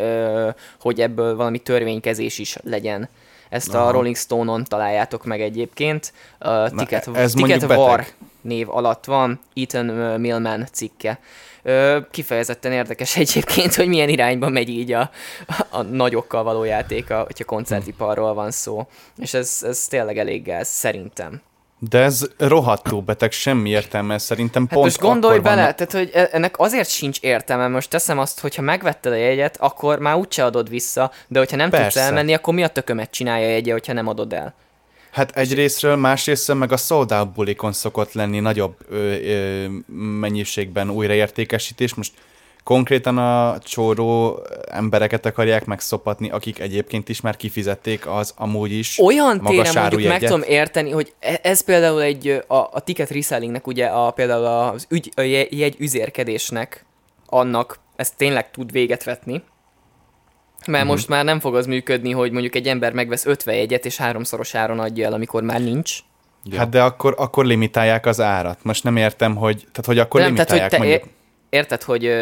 hogy 0.81 1.01
ebből 1.01 1.37
valami 1.37 1.59
törvénykezés 1.59 2.39
is 2.39 2.57
legyen. 2.63 3.09
Ezt 3.49 3.75
a 3.75 3.81
Aha. 3.83 3.91
Rolling 3.91 4.17
Stone-on 4.17 4.65
találjátok 4.65 5.25
meg 5.25 5.41
egyébként. 5.41 6.13
A 6.39 6.71
Ticket, 6.71 7.09
ez 7.15 7.33
Ticket 7.33 7.63
War 7.63 7.97
beteg. 7.97 8.15
név 8.41 8.71
alatt 8.71 9.05
van, 9.05 9.41
Ethan 9.55 9.85
Millman 10.21 10.67
cikke. 10.73 11.19
Ö, 11.63 11.99
kifejezetten 12.11 12.73
érdekes 12.73 13.17
egyébként, 13.27 13.75
hogy 13.75 13.89
milyen 13.89 14.09
irányba 14.09 14.49
megy 14.49 14.69
így 14.69 14.93
a, 14.93 15.11
a 15.71 15.83
nagyokkal 15.83 16.43
való 16.43 16.65
játéka, 16.65 17.23
hogyha 17.23 17.45
koncertiparról 17.45 18.35
van 18.35 18.51
szó. 18.51 18.87
És 19.19 19.35
ez, 19.35 19.59
ez 19.63 19.87
tényleg 19.87 20.19
elég 20.19 20.43
gáz, 20.45 20.69
szerintem. 20.69 21.41
De 21.91 21.99
ez 21.99 22.29
rohadtul 22.39 23.01
beteg, 23.01 23.33
semmi 23.33 23.71
értelme 23.71 24.19
szerintem. 24.19 24.63
Hát 24.63 24.73
Pont 24.73 24.85
most 24.85 24.99
gondolj 25.01 25.39
bele, 25.39 25.55
vannak- 25.61 25.75
tehát, 25.75 25.93
hogy 25.93 26.11
e- 26.13 26.29
ennek 26.33 26.59
azért 26.59 26.89
sincs 26.89 27.19
értelme. 27.21 27.69
Most 27.69 27.91
teszem 27.91 28.19
azt, 28.19 28.41
hogyha 28.41 28.63
megvetted 28.63 29.13
a 29.13 29.17
jegyet, 29.17 29.57
akkor 29.61 29.99
már 29.99 30.15
úgyse 30.17 30.45
adod 30.45 30.69
vissza, 30.69 31.11
de 31.29 31.39
hogyha 31.39 31.57
nem 31.57 31.71
tudsz 31.71 31.81
Persze. 31.83 32.01
elmenni, 32.01 32.35
akkor 32.35 32.55
mi 32.55 32.63
a 32.63 32.69
tökömet 32.69 33.11
csinálja 33.11 33.47
a 33.47 33.51
jegye, 33.51 33.73
hogyha 33.73 33.93
nem 33.93 34.07
adod 34.09 34.33
el? 34.33 34.55
Hát 35.11 35.37
egyrésztről, 35.37 35.97
másrésztről 35.97 36.57
meg 36.57 36.73
a 36.73 36.77
sold 36.77 37.13
out 37.13 37.33
bulikon 37.33 37.73
szokott 37.73 38.13
lenni 38.13 38.41
nagyobb 38.41 38.77
ö, 38.89 38.97
ö, 38.97 39.65
mennyiségben 39.97 40.91
újraértékesítés. 40.91 41.95
Most 41.95 42.13
konkrétan 42.65 43.19
a 43.19 43.59
csóró 43.59 44.43
embereket 44.71 45.27
akarják 45.27 45.65
megszopatni, 45.65 46.31
akik 46.31 46.59
egyébként 46.59 47.09
is 47.09 47.21
már 47.21 47.37
kifizették 47.37 48.07
az 48.07 48.35
amúgy 48.37 48.73
is 48.73 48.99
Olyan 48.99 49.41
téren 49.41 49.75
mondjuk 49.75 50.09
meg 50.09 50.21
tudom 50.21 50.43
érteni, 50.43 50.91
hogy 50.91 51.13
e- 51.21 51.41
ez 51.43 51.65
például 51.65 52.03
egy, 52.03 52.45
a, 52.47 52.57
a 52.57 52.81
ticket 52.85 53.11
resellingnek 53.11 53.67
ugye 53.67 53.87
a, 53.87 54.11
például 54.11 54.45
az 54.45 54.87
ügy, 54.89 55.13
a 55.17 55.21
je- 55.21 55.53
jegy 55.53 55.77
üzérkedésnek 55.79 56.85
annak 57.27 57.79
ez 57.97 58.11
tényleg 58.11 58.51
tud 58.51 58.73
véget 58.73 59.05
vetni. 59.05 59.43
Mert 60.67 60.83
uh-huh. 60.83 60.97
most 60.97 61.09
már 61.09 61.25
nem 61.25 61.41
fog 61.41 61.55
az 61.55 61.67
működni, 61.67 62.11
hogy 62.11 62.33
mondjuk 62.33 62.55
egy 62.55 62.69
ember 62.69 62.93
megvesz 62.93 63.27
50 63.27 63.55
jegyet, 63.55 63.85
és 63.85 63.97
háromszoros 63.97 64.55
áron 64.55 64.79
adja 64.79 65.07
el, 65.07 65.13
amikor 65.13 65.43
már 65.43 65.61
nincs. 65.61 65.99
Ja. 66.45 66.59
Hát 66.59 66.69
de 66.69 66.83
akkor, 66.83 67.15
akkor 67.19 67.45
limitálják 67.45 68.07
az 68.07 68.21
árat. 68.21 68.59
Most 68.63 68.85
nem 68.85 68.97
értem, 68.97 69.37
hogy, 69.37 69.57
tehát, 69.57 69.87
hogy 69.87 69.99
akkor 69.99 70.21
De 70.21 70.27
nem, 70.27 70.35
tehát, 70.35 70.51
hogy 70.51 70.59
limitálják 70.59 70.71
te, 70.71 70.79
mondjuk. 70.79 71.21
Érted, 71.53 71.83
hogy 71.83 72.13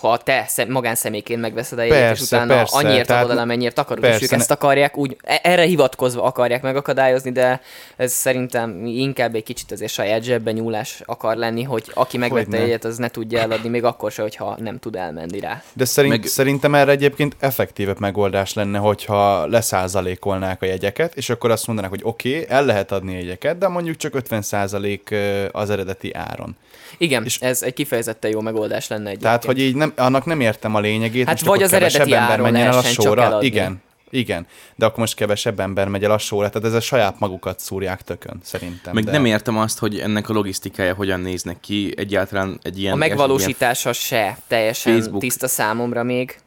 ha 0.00 0.16
te 0.16 0.44
szem, 0.48 0.70
magánszemélyként 0.70 1.40
megveszed 1.40 1.78
a 1.78 1.82
jegyet, 1.82 2.16
és 2.16 2.20
utána 2.22 2.54
persze, 2.54 2.76
annyiért 2.76 3.06
tehát- 3.06 3.24
adod 3.24 3.36
el, 3.36 3.42
amennyiért 3.42 3.78
akarod, 3.78 4.04
és 4.04 4.08
persze, 4.10 4.24
ők 4.24 4.30
ne- 4.30 4.36
ezt 4.36 4.50
akarják, 4.50 4.96
úgy, 4.96 5.16
e- 5.22 5.40
erre 5.42 5.62
hivatkozva 5.62 6.22
akarják 6.22 6.62
megakadályozni, 6.62 7.32
de 7.32 7.60
ez 7.96 8.12
szerintem 8.12 8.86
inkább 8.86 9.34
egy 9.34 9.42
kicsit 9.42 9.72
azért 9.72 9.92
saját 9.92 10.22
zsebben 10.22 10.54
nyúlás 10.54 11.02
akar 11.04 11.36
lenni, 11.36 11.62
hogy 11.62 11.84
aki 11.94 12.18
megvette 12.18 12.56
a 12.56 12.60
jegyet, 12.60 12.84
az 12.84 12.96
ne 12.96 13.08
tudja 13.08 13.38
eladni, 13.40 13.68
még 13.68 13.84
akkor 13.84 14.12
se, 14.12 14.22
hogyha 14.22 14.56
nem 14.60 14.78
tud 14.78 14.96
elmenni 14.96 15.40
rá. 15.40 15.62
De 15.72 15.84
szerint, 15.84 16.12
Meg- 16.16 16.26
szerintem 16.26 16.74
erre 16.74 16.90
egyébként 16.90 17.36
effektívebb 17.38 18.00
megoldás 18.00 18.52
lenne, 18.54 18.78
hogyha 18.78 19.46
leszázalékolnák 19.46 20.62
a 20.62 20.66
jegyeket, 20.66 21.16
és 21.16 21.30
akkor 21.30 21.50
azt 21.50 21.66
mondanák, 21.66 21.90
hogy 21.90 22.00
oké, 22.02 22.28
okay, 22.40 22.56
el 22.56 22.64
lehet 22.64 22.92
adni 22.92 23.12
jegyeket, 23.12 23.58
de 23.58 23.68
mondjuk 23.68 23.96
csak 23.96 24.14
50 24.14 24.42
százalék 24.42 25.14
az 25.52 25.70
eredeti 25.70 26.14
áron. 26.14 26.56
Igen, 26.98 27.24
És- 27.24 27.34
és 27.40 27.40
ez 27.48 27.62
egy 27.62 27.72
kifejezetten 27.74 28.30
jó 28.30 28.40
megoldás 28.40 28.79
lenne 28.88 29.08
egyébként. 29.08 29.22
Tehát, 29.22 29.44
hogy 29.44 29.58
így 29.58 29.74
nem, 29.74 29.92
annak 29.96 30.24
nem 30.24 30.40
értem 30.40 30.74
a 30.74 30.80
lényegét. 30.80 31.26
Hát 31.26 31.34
most 31.34 31.46
vagy 31.46 31.62
akkor 31.62 31.74
az 31.74 31.82
eredeti 31.82 32.14
ember 32.14 32.40
menjen 32.40 32.66
el 32.66 32.78
a 32.78 33.20
eladni. 33.20 33.46
Igen, 33.46 33.82
igen. 34.10 34.46
De 34.76 34.86
akkor 34.86 34.98
most 34.98 35.14
kevesebb 35.14 35.60
ember 35.60 35.88
megy 35.88 36.04
el 36.04 36.10
a 36.10 36.18
sorra, 36.18 36.48
tehát 36.48 36.68
ez 36.68 36.74
a 36.74 36.80
saját 36.80 37.18
magukat 37.18 37.60
szúrják 37.60 38.02
tökön, 38.02 38.40
szerintem. 38.42 38.94
Meg 38.94 39.04
de... 39.04 39.10
nem 39.10 39.24
értem 39.24 39.58
azt, 39.58 39.78
hogy 39.78 39.98
ennek 39.98 40.28
a 40.28 40.32
logisztikája 40.32 40.94
hogyan 40.94 41.20
néznek 41.20 41.60
ki, 41.60 41.92
egyáltalán 41.96 42.58
egy 42.62 42.78
ilyen... 42.78 42.92
a 42.92 42.96
megvalósítása 42.96 43.92
se 43.92 44.38
teljesen 44.46 44.92
Facebook. 44.92 45.20
tiszta 45.20 45.48
számomra 45.48 46.02
még. 46.02 46.38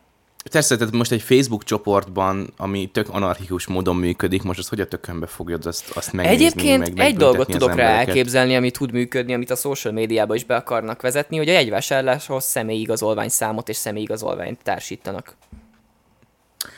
Persze, 0.52 0.78
tehát 0.78 0.94
most 0.94 1.12
egy 1.12 1.22
Facebook 1.22 1.64
csoportban, 1.64 2.54
ami 2.58 2.90
tök 2.92 3.10
anarchikus 3.10 3.68
módon 3.68 3.96
működik, 3.96 4.44
most 4.44 4.60
azt 4.60 4.70
hogy 4.70 4.80
a 4.82 4.88
tökönbe 4.88 5.26
fogod 5.26 5.66
azt, 5.66 5.90
azt 5.96 6.14
megnézni, 6.14 6.46
Egyébként 6.46 6.78
meg 6.80 6.88
egy 6.88 6.94
megbüntetni 6.96 7.24
dolgot 7.24 7.48
az 7.48 7.54
tudok 7.56 7.76
rá 7.76 7.88
elképzelni, 7.98 8.56
ami 8.56 8.72
tud 8.72 8.92
működni, 8.92 9.34
amit 9.34 9.52
a 9.52 9.56
social 9.56 9.94
médiába 9.94 10.36
is 10.36 10.44
be 10.44 10.56
akarnak 10.56 11.02
vezetni, 11.02 11.38
hogy 11.38 11.50
a 11.50 11.52
jegyvásárláshoz 11.52 12.44
személyigazolvány 12.44 13.30
számot 13.30 13.70
és 13.70 13.76
személyigazolványt 13.76 14.64
társítanak. 14.64 15.36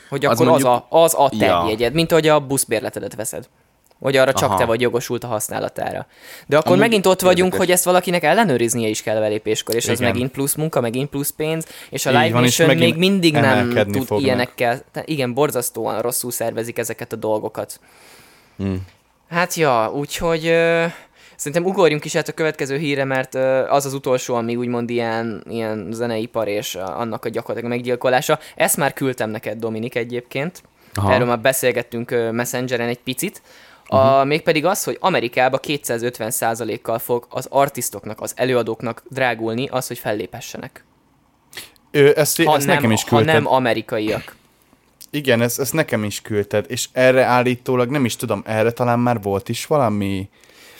Hogy 0.08 0.24
Az 0.24 0.40
akkor 0.40 0.54
az, 0.54 0.62
mondjuk- 0.62 0.92
a, 0.92 1.02
az 1.02 1.14
a 1.14 1.28
te 1.38 1.46
Ja. 1.46 1.64
jegyed, 1.68 1.92
mint 1.92 2.10
hogy 2.12 2.28
a 2.28 2.40
buszbérletedet 2.40 3.14
veszed. 3.14 3.48
Vagy 3.98 4.16
arra 4.16 4.32
csak 4.32 4.48
Aha. 4.48 4.58
te 4.58 4.64
vagy 4.64 4.80
jogosult 4.80 5.24
a 5.24 5.26
használatára. 5.26 6.06
De 6.46 6.56
akkor 6.56 6.70
Amúgy 6.70 6.80
megint 6.80 7.06
ott 7.06 7.20
vagyunk, 7.20 7.38
érdekes. 7.52 7.58
hogy 7.58 7.70
ezt 7.70 7.84
valakinek 7.84 8.22
ellenőriznie 8.22 8.88
is 8.88 9.02
kell 9.02 9.20
belépéskor, 9.20 9.74
és 9.74 9.84
Igen. 9.86 10.02
megint 10.02 10.30
plusz 10.30 10.54
munka, 10.54 10.80
megint 10.80 11.08
plusz 11.10 11.30
pénz, 11.30 11.66
és 11.90 12.06
a 12.06 12.10
Live 12.10 12.30
van, 12.30 12.42
Nation 12.42 12.76
még 12.76 12.96
mindig 12.96 13.32
nem 13.32 13.68
tud 13.68 14.04
fognak. 14.06 14.20
ilyenekkel, 14.20 14.82
igen, 15.04 15.34
borzasztóan 15.34 16.00
rosszul 16.00 16.30
szervezik 16.30 16.78
ezeket 16.78 17.12
a 17.12 17.16
dolgokat. 17.16 17.80
Hmm. 18.56 18.86
Hát 19.30 19.54
ja, 19.54 19.92
úgyhogy 19.94 20.46
ö, 20.46 20.84
szerintem 21.36 21.64
ugorjunk 21.70 22.04
is 22.04 22.14
át 22.14 22.28
a 22.28 22.32
következő 22.32 22.76
híre, 22.76 23.04
mert 23.04 23.34
ö, 23.34 23.68
az 23.68 23.86
az 23.86 23.94
utolsó, 23.94 24.34
ami 24.34 24.56
úgymond 24.56 24.90
ilyen, 24.90 25.44
ilyen 25.48 25.88
zeneipar 25.92 26.48
és 26.48 26.74
a, 26.74 27.00
annak 27.00 27.24
a 27.24 27.28
gyakorlatilag 27.28 27.76
meggyilkolása. 27.76 28.38
Ezt 28.56 28.76
már 28.76 28.92
küldtem 28.92 29.30
neked, 29.30 29.58
Dominik, 29.58 29.94
egyébként. 29.94 30.62
Aha. 30.94 31.12
Erről 31.12 31.26
már 31.26 31.40
beszélgettünk 31.40 32.14
Messengeren 32.30 32.88
egy 32.88 33.00
picit. 33.00 33.42
A, 33.86 33.96
uh-huh. 33.96 34.26
Mégpedig 34.26 34.64
az, 34.64 34.84
hogy 34.84 34.96
Amerikába 35.00 35.60
250%-kal 35.62 36.98
fog 36.98 37.26
az 37.30 37.46
artistoknak, 37.50 38.20
az 38.20 38.32
előadóknak 38.36 39.02
drágulni 39.08 39.68
az, 39.68 39.86
hogy 39.86 39.98
fellépessenek. 39.98 40.84
Ő, 41.90 42.12
ezt, 42.16 42.42
ha 42.42 42.56
ezt 42.56 42.66
nem, 42.66 42.74
nekem 42.74 42.90
is 42.90 43.04
küldted. 43.04 43.28
Ha 43.28 43.34
nem 43.34 43.52
amerikaiak. 43.52 44.36
Igen, 45.10 45.40
ezt, 45.40 45.60
ezt 45.60 45.72
nekem 45.72 46.04
is 46.04 46.22
küldted, 46.22 46.64
és 46.68 46.88
erre 46.92 47.24
állítólag 47.24 47.90
nem 47.90 48.04
is 48.04 48.16
tudom, 48.16 48.42
erre 48.46 48.70
talán 48.70 48.98
már 48.98 49.22
volt 49.22 49.48
is 49.48 49.66
valami 49.66 50.28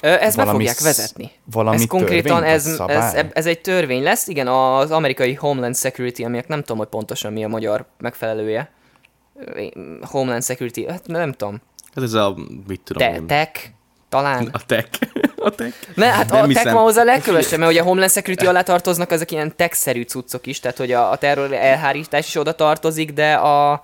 ezt 0.01 0.37
valami 0.37 0.65
be 0.65 0.71
fogják 0.71 0.81
vezetni. 0.81 1.31
Valami 1.51 1.77
ez 1.77 1.87
konkrétan, 1.87 2.43
ez, 2.43 2.81
ez, 2.87 3.15
ez, 3.33 3.47
egy 3.47 3.61
törvény 3.61 4.03
lesz, 4.03 4.27
igen, 4.27 4.47
az 4.47 4.91
amerikai 4.91 5.35
Homeland 5.35 5.77
Security, 5.77 6.25
aminek 6.25 6.49
nem 6.49 6.61
tudom, 6.61 6.79
hogy 6.79 6.87
pontosan 6.87 7.33
mi 7.33 7.45
a 7.45 7.49
magyar 7.49 7.87
megfelelője. 7.99 8.71
Homeland 10.03 10.45
Security, 10.45 10.87
hát 10.89 11.07
nem 11.07 11.33
tudom. 11.33 11.61
Ez, 11.97 12.03
ez 12.03 12.13
a, 12.13 12.37
mit 12.67 12.81
tudom 12.81 13.13
Te, 13.13 13.21
Tech, 13.27 13.71
talán. 14.09 14.49
A 14.53 14.65
tech. 14.67 14.89
A 15.37 15.51
tech. 15.51 15.77
Ne, 15.95 16.07
hát 16.07 16.31
nem 16.31 16.51
a 16.51 16.53
tech 16.53 16.73
ma 16.73 16.81
hozzá 16.81 17.03
legkülönösebb, 17.03 17.59
mert 17.59 17.71
ugye 17.71 17.81
a 17.81 17.85
Homeland 17.85 18.11
Security 18.11 18.47
alá 18.47 18.63
tartoznak 18.63 19.11
ezek 19.13 19.31
ilyen 19.31 19.57
tech-szerű 19.57 20.03
cuccok 20.03 20.47
is, 20.47 20.61
tehát 20.61 20.77
hogy 20.77 20.93
a, 20.93 21.11
a 21.11 21.17
terror 21.17 21.53
elhárítás 21.53 22.27
is 22.27 22.35
oda 22.35 22.53
tartozik, 22.53 23.13
de 23.13 23.35
a 23.35 23.83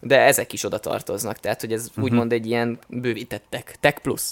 de 0.00 0.20
ezek 0.20 0.52
is 0.52 0.64
oda 0.64 0.78
tartoznak, 0.78 1.38
tehát 1.38 1.60
hogy 1.60 1.72
ez 1.72 1.86
uh-huh. 1.88 2.04
úgymond 2.04 2.32
egy 2.32 2.46
ilyen 2.46 2.78
bővített 2.88 3.44
tech, 3.48 3.74
tech 3.80 4.00
plus. 4.00 4.22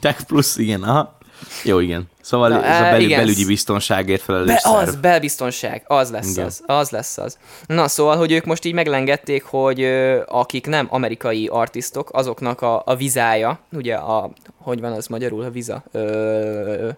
Tech 0.00 0.24
Plus, 0.24 0.56
igen, 0.56 0.82
aha. 0.82 1.15
Jó, 1.64 1.78
igen. 1.78 2.08
Szóval 2.20 2.48
Na, 2.48 2.64
ez 2.64 2.80
a 2.80 2.82
bel- 2.82 3.00
igen. 3.00 3.18
belügyi 3.18 3.44
biztonságért 3.44 4.22
felelős 4.22 4.46
Be, 4.46 4.58
szerv. 4.58 4.76
Az, 4.76 4.96
belbiztonság, 4.96 5.82
az 5.86 6.10
lesz 6.10 6.30
igen. 6.30 6.44
az, 6.44 6.62
az 6.66 6.90
lesz 6.90 7.18
az. 7.18 7.38
Na, 7.66 7.88
szóval, 7.88 8.16
hogy 8.16 8.32
ők 8.32 8.44
most 8.44 8.64
így 8.64 8.72
meglengedték, 8.72 9.44
hogy 9.44 9.80
ö, 9.80 10.22
akik 10.26 10.66
nem 10.66 10.86
amerikai 10.90 11.46
artistok, 11.46 12.08
azoknak 12.12 12.60
a, 12.60 12.82
a 12.86 12.96
vizája, 12.96 13.58
ugye 13.72 13.94
a, 13.94 14.30
hogy 14.62 14.80
van 14.80 14.92
az 14.92 15.06
magyarul 15.06 15.42
a 15.42 15.50
viza? 15.50 15.82
Ö, 15.92 15.98
ö, 16.00 16.88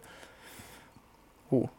hú. 1.49 1.71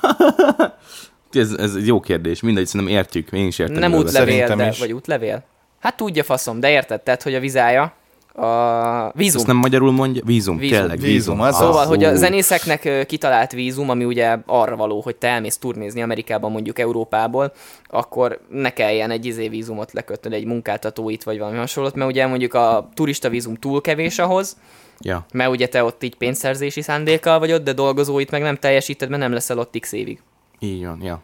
ez, 1.32 1.52
ez 1.52 1.74
egy 1.74 1.86
jó 1.86 2.00
kérdés, 2.00 2.40
mindegy, 2.40 2.66
szerintem 2.66 2.96
értjük, 2.96 3.32
én 3.32 3.46
is 3.46 3.58
értem. 3.58 3.78
Nem 3.78 3.94
útlevél, 3.94 4.56
de, 4.56 4.74
vagy 4.78 4.92
útlevél. 4.92 5.44
Hát 5.80 5.96
tudja 5.96 6.22
faszom, 6.22 6.60
de 6.60 6.70
érted, 6.70 7.00
tehát, 7.00 7.22
hogy 7.22 7.34
a 7.34 7.40
vizája, 7.40 7.92
a 8.34 9.12
vízum. 9.14 9.38
Ezt 9.38 9.46
nem 9.46 9.56
magyarul 9.56 9.92
mondja? 9.92 10.22
Vízum, 10.24 10.56
vízum. 10.56 10.78
tényleg, 10.78 10.98
vízum. 10.98 11.12
vízum 11.12 11.40
az 11.40 11.56
szóval, 11.56 11.80
az. 11.80 11.88
hogy 11.88 12.04
a 12.04 12.14
zenészeknek 12.14 13.06
kitalált 13.06 13.52
vízum, 13.52 13.90
ami 13.90 14.04
ugye 14.04 14.36
arra 14.46 14.76
való, 14.76 15.00
hogy 15.00 15.16
te 15.16 15.28
elmész 15.28 15.56
turnézni 15.58 16.02
Amerikában, 16.02 16.50
mondjuk 16.50 16.78
Európából, 16.78 17.52
akkor 17.86 18.40
ne 18.48 18.70
kelljen 18.70 19.10
egy 19.10 19.26
izé 19.26 19.48
vízumot 19.48 19.92
lekötnöd, 19.92 20.32
egy 20.32 20.44
munkáltatóit, 20.44 21.24
vagy 21.24 21.38
valami 21.38 21.56
hasonlót, 21.56 21.94
mert 21.94 22.10
ugye 22.10 22.26
mondjuk 22.26 22.54
a 22.54 22.88
turista 22.94 23.28
vízum 23.28 23.54
túl 23.54 23.80
kevés 23.80 24.18
ahhoz, 24.18 24.56
Ja. 25.02 25.26
Mert 25.32 25.50
ugye 25.50 25.68
te 25.68 25.84
ott 25.84 26.02
így 26.02 26.14
pénzszerzési 26.14 26.82
szándékkal 26.82 27.38
vagy 27.38 27.52
ott, 27.52 27.64
de 27.64 27.72
dolgozóit 27.72 28.30
meg 28.30 28.42
nem 28.42 28.56
teljesíted, 28.56 29.08
mert 29.08 29.22
nem 29.22 29.32
leszel 29.32 29.58
ott 29.58 29.78
x 29.80 29.92
évig. 29.92 30.22
Így 30.58 30.84
van, 30.84 30.98
ja. 31.02 31.22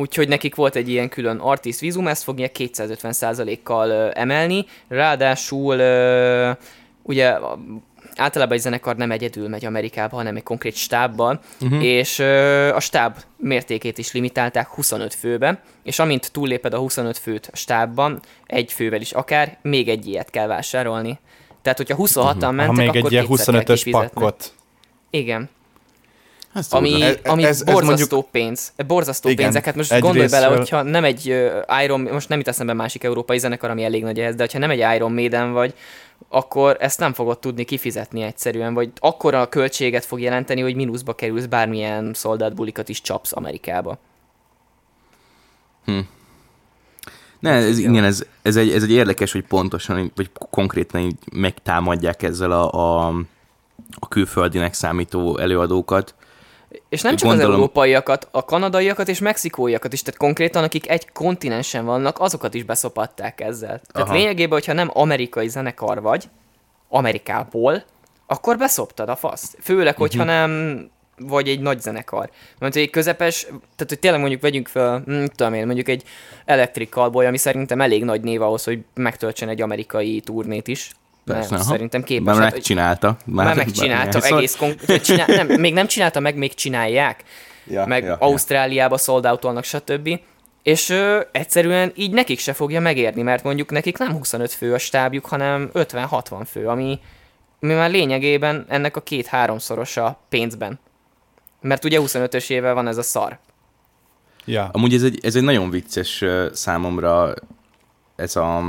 Úgyhogy 0.00 0.28
nekik 0.28 0.54
volt 0.54 0.76
egy 0.76 0.88
ilyen 0.88 1.08
külön 1.08 1.38
artist 1.38 1.80
vízum, 1.80 2.06
ezt 2.06 2.22
fogják 2.22 2.56
250%-kal 2.58 4.12
emelni, 4.12 4.66
ráadásul 4.88 5.74
ugye 7.02 7.36
általában 8.16 8.54
egy 8.54 8.60
zenekar 8.60 8.96
nem 8.96 9.10
egyedül 9.10 9.48
megy 9.48 9.64
Amerikába, 9.64 10.16
hanem 10.16 10.36
egy 10.36 10.42
konkrét 10.42 10.74
stábban, 10.74 11.40
uh-huh. 11.60 11.84
és 11.84 12.18
ö, 12.18 12.74
a 12.74 12.80
stáb 12.80 13.16
mértékét 13.36 13.98
is 13.98 14.12
limitálták 14.12 14.68
25 14.68 15.14
főbe, 15.14 15.62
és 15.82 15.98
amint 15.98 16.32
túlléped 16.32 16.74
a 16.74 16.78
25 16.78 17.18
főt 17.18 17.48
a 17.52 17.56
stábban, 17.56 18.20
egy 18.46 18.72
fővel 18.72 19.00
is 19.00 19.12
akár, 19.12 19.58
még 19.62 19.88
egy 19.88 20.06
ilyet 20.06 20.30
kell 20.30 20.46
vásárolni. 20.46 21.18
Tehát, 21.62 21.78
hogyha 21.78 21.96
26-an 21.96 22.34
uh-huh. 22.34 22.52
mentek, 22.52 22.66
ha 22.66 22.72
még 22.72 22.88
akkor 22.88 23.04
egy 23.04 23.12
ilyen 23.12 23.26
25-ös 23.28 23.88
pakkot. 23.90 24.52
Igen. 25.10 25.48
Ezt 26.54 26.74
ami, 26.74 27.02
ez, 27.02 27.18
ami 27.24 27.44
ez, 27.44 27.62
borzasztó 27.62 27.92
ez 27.92 28.00
mondjuk... 28.00 28.30
pénz. 28.30 28.72
Borzasztó 28.86 29.28
Igen, 29.28 29.44
pénzeket. 29.44 29.74
Most 29.74 29.90
gondolj 29.90 30.20
részről... 30.20 30.40
bele, 30.40 30.56
hogyha 30.56 30.82
nem 30.82 31.04
egy 31.04 31.26
Iron, 31.84 32.00
most 32.00 32.28
nem 32.28 32.40
itt 32.40 32.48
eszembe 32.48 32.72
másik 32.72 33.04
európai 33.04 33.38
zenekar, 33.38 33.70
ami 33.70 33.84
elég 33.84 34.02
nagy 34.02 34.20
ehhez, 34.20 34.34
de 34.34 34.42
hogyha 34.42 34.58
nem 34.58 34.70
egy 34.70 34.94
Iron 34.94 35.12
Maiden 35.12 35.52
vagy, 35.52 35.74
akkor 36.28 36.76
ezt 36.80 36.98
nem 36.98 37.12
fogod 37.12 37.38
tudni 37.38 37.64
kifizetni 37.64 38.22
egyszerűen, 38.22 38.74
vagy 38.74 38.90
akkora 38.98 39.40
a 39.40 39.48
költséget 39.48 40.04
fog 40.04 40.20
jelenteni, 40.20 40.60
hogy 40.60 40.74
mínuszba 40.74 41.14
kerülsz 41.14 41.44
bármilyen 41.44 42.10
szoldátbulikat 42.14 42.88
is 42.88 43.00
csapsz 43.00 43.36
Amerikába. 43.36 43.98
Hm. 45.84 45.98
Ne, 47.38 47.50
ez, 47.50 47.78
igen, 47.78 48.04
ez, 48.04 48.24
ez, 48.42 48.56
egy, 48.56 48.70
ez 48.70 48.82
egy 48.82 48.92
érdekes, 48.92 49.32
hogy 49.32 49.44
pontosan, 49.44 50.12
vagy 50.14 50.30
konkrétan 50.32 51.00
így 51.00 51.16
megtámadják 51.32 52.22
ezzel 52.22 52.52
a, 52.52 52.72
a, 52.72 53.06
a 53.98 54.08
külföldinek 54.08 54.74
számító 54.74 55.38
előadókat, 55.38 56.14
és 56.90 57.02
nem 57.02 57.16
csak 57.16 57.28
Gondolom... 57.28 57.52
az 57.52 57.56
európaiakat, 57.56 58.28
a 58.30 58.44
kanadaiakat 58.44 59.08
és 59.08 59.18
mexikóiakat 59.18 59.92
is, 59.92 60.02
tehát 60.02 60.20
konkrétan 60.20 60.62
akik 60.62 60.90
egy 60.90 61.12
kontinensen 61.12 61.84
vannak, 61.84 62.20
azokat 62.20 62.54
is 62.54 62.62
beszopatták 62.62 63.40
ezzel. 63.40 63.80
Tehát 63.92 64.08
Aha. 64.08 64.18
lényegében, 64.18 64.52
hogyha 64.52 64.72
nem 64.72 64.90
amerikai 64.92 65.48
zenekar 65.48 66.02
vagy, 66.02 66.28
Amerikából, 66.88 67.84
akkor 68.26 68.56
beszoptad 68.56 69.08
a 69.08 69.16
faszt. 69.16 69.56
Főleg, 69.60 69.96
hogyha 69.96 70.22
uh-huh. 70.22 70.36
nem 70.36 70.90
vagy 71.16 71.48
egy 71.48 71.60
nagy 71.60 71.80
zenekar. 71.80 72.30
Mert 72.58 72.76
egy 72.76 72.90
közepes, 72.90 73.42
tehát 73.42 73.88
hogy 73.88 73.98
tényleg 73.98 74.20
mondjuk 74.20 74.40
vegyünk 74.40 74.68
fel, 74.68 75.02
hm, 75.06 75.24
tudom 75.24 75.54
én, 75.54 75.66
mondjuk 75.66 75.88
egy 75.88 76.04
Electric 76.44 76.90
Callboy, 76.90 77.26
ami 77.26 77.36
szerintem 77.36 77.80
elég 77.80 78.04
nagy 78.04 78.20
név 78.20 78.42
ahhoz, 78.42 78.64
hogy 78.64 78.84
megtöltsen 78.94 79.48
egy 79.48 79.62
amerikai 79.62 80.20
turnét 80.20 80.68
is, 80.68 80.90
Persze, 81.24 81.54
nem, 81.54 81.62
szerintem 81.62 82.02
képes. 82.02 82.34
Már 82.34 82.42
hát, 82.42 82.52
megcsinálta. 82.52 83.16
Már, 83.24 83.46
már 83.46 83.56
megcsinálta, 83.56 84.18
már, 84.22 84.32
egész 84.32 84.56
konkrét. 84.56 85.02
Csinál, 85.02 85.26
nem, 85.26 85.60
még 85.60 85.72
nem 85.72 85.86
csinálta 85.86 86.20
meg, 86.20 86.36
még 86.36 86.54
csinálják. 86.54 87.24
Ja, 87.66 87.86
meg 87.86 88.04
ja, 88.04 88.16
Ausztráliába 88.16 88.94
ja. 88.94 89.00
sold 89.00 89.26
out 89.26 89.64
stb. 89.64 90.20
És 90.62 90.88
ö, 90.88 91.20
egyszerűen 91.32 91.92
így 91.94 92.12
nekik 92.12 92.38
se 92.38 92.52
fogja 92.52 92.80
megérni, 92.80 93.22
mert 93.22 93.42
mondjuk 93.42 93.70
nekik 93.70 93.98
nem 93.98 94.12
25 94.12 94.52
fő 94.52 94.74
a 94.74 94.78
stábjuk, 94.78 95.26
hanem 95.26 95.70
50-60 95.74 96.42
fő, 96.50 96.66
ami, 96.66 97.00
ami 97.60 97.74
már 97.74 97.90
lényegében 97.90 98.64
ennek 98.68 98.96
a 98.96 99.00
két-háromszorosa 99.00 100.20
pénzben. 100.28 100.78
Mert 101.60 101.84
ugye 101.84 101.98
25-ös 102.02 102.50
éve 102.50 102.72
van 102.72 102.86
ez 102.88 102.96
a 102.96 103.02
szar. 103.02 103.38
Ja. 104.44 104.68
Amúgy 104.72 104.94
ez 104.94 105.02
egy, 105.02 105.18
ez 105.22 105.36
egy 105.36 105.42
nagyon 105.42 105.70
vicces 105.70 106.24
számomra 106.52 107.34
ez 108.16 108.36
a 108.36 108.62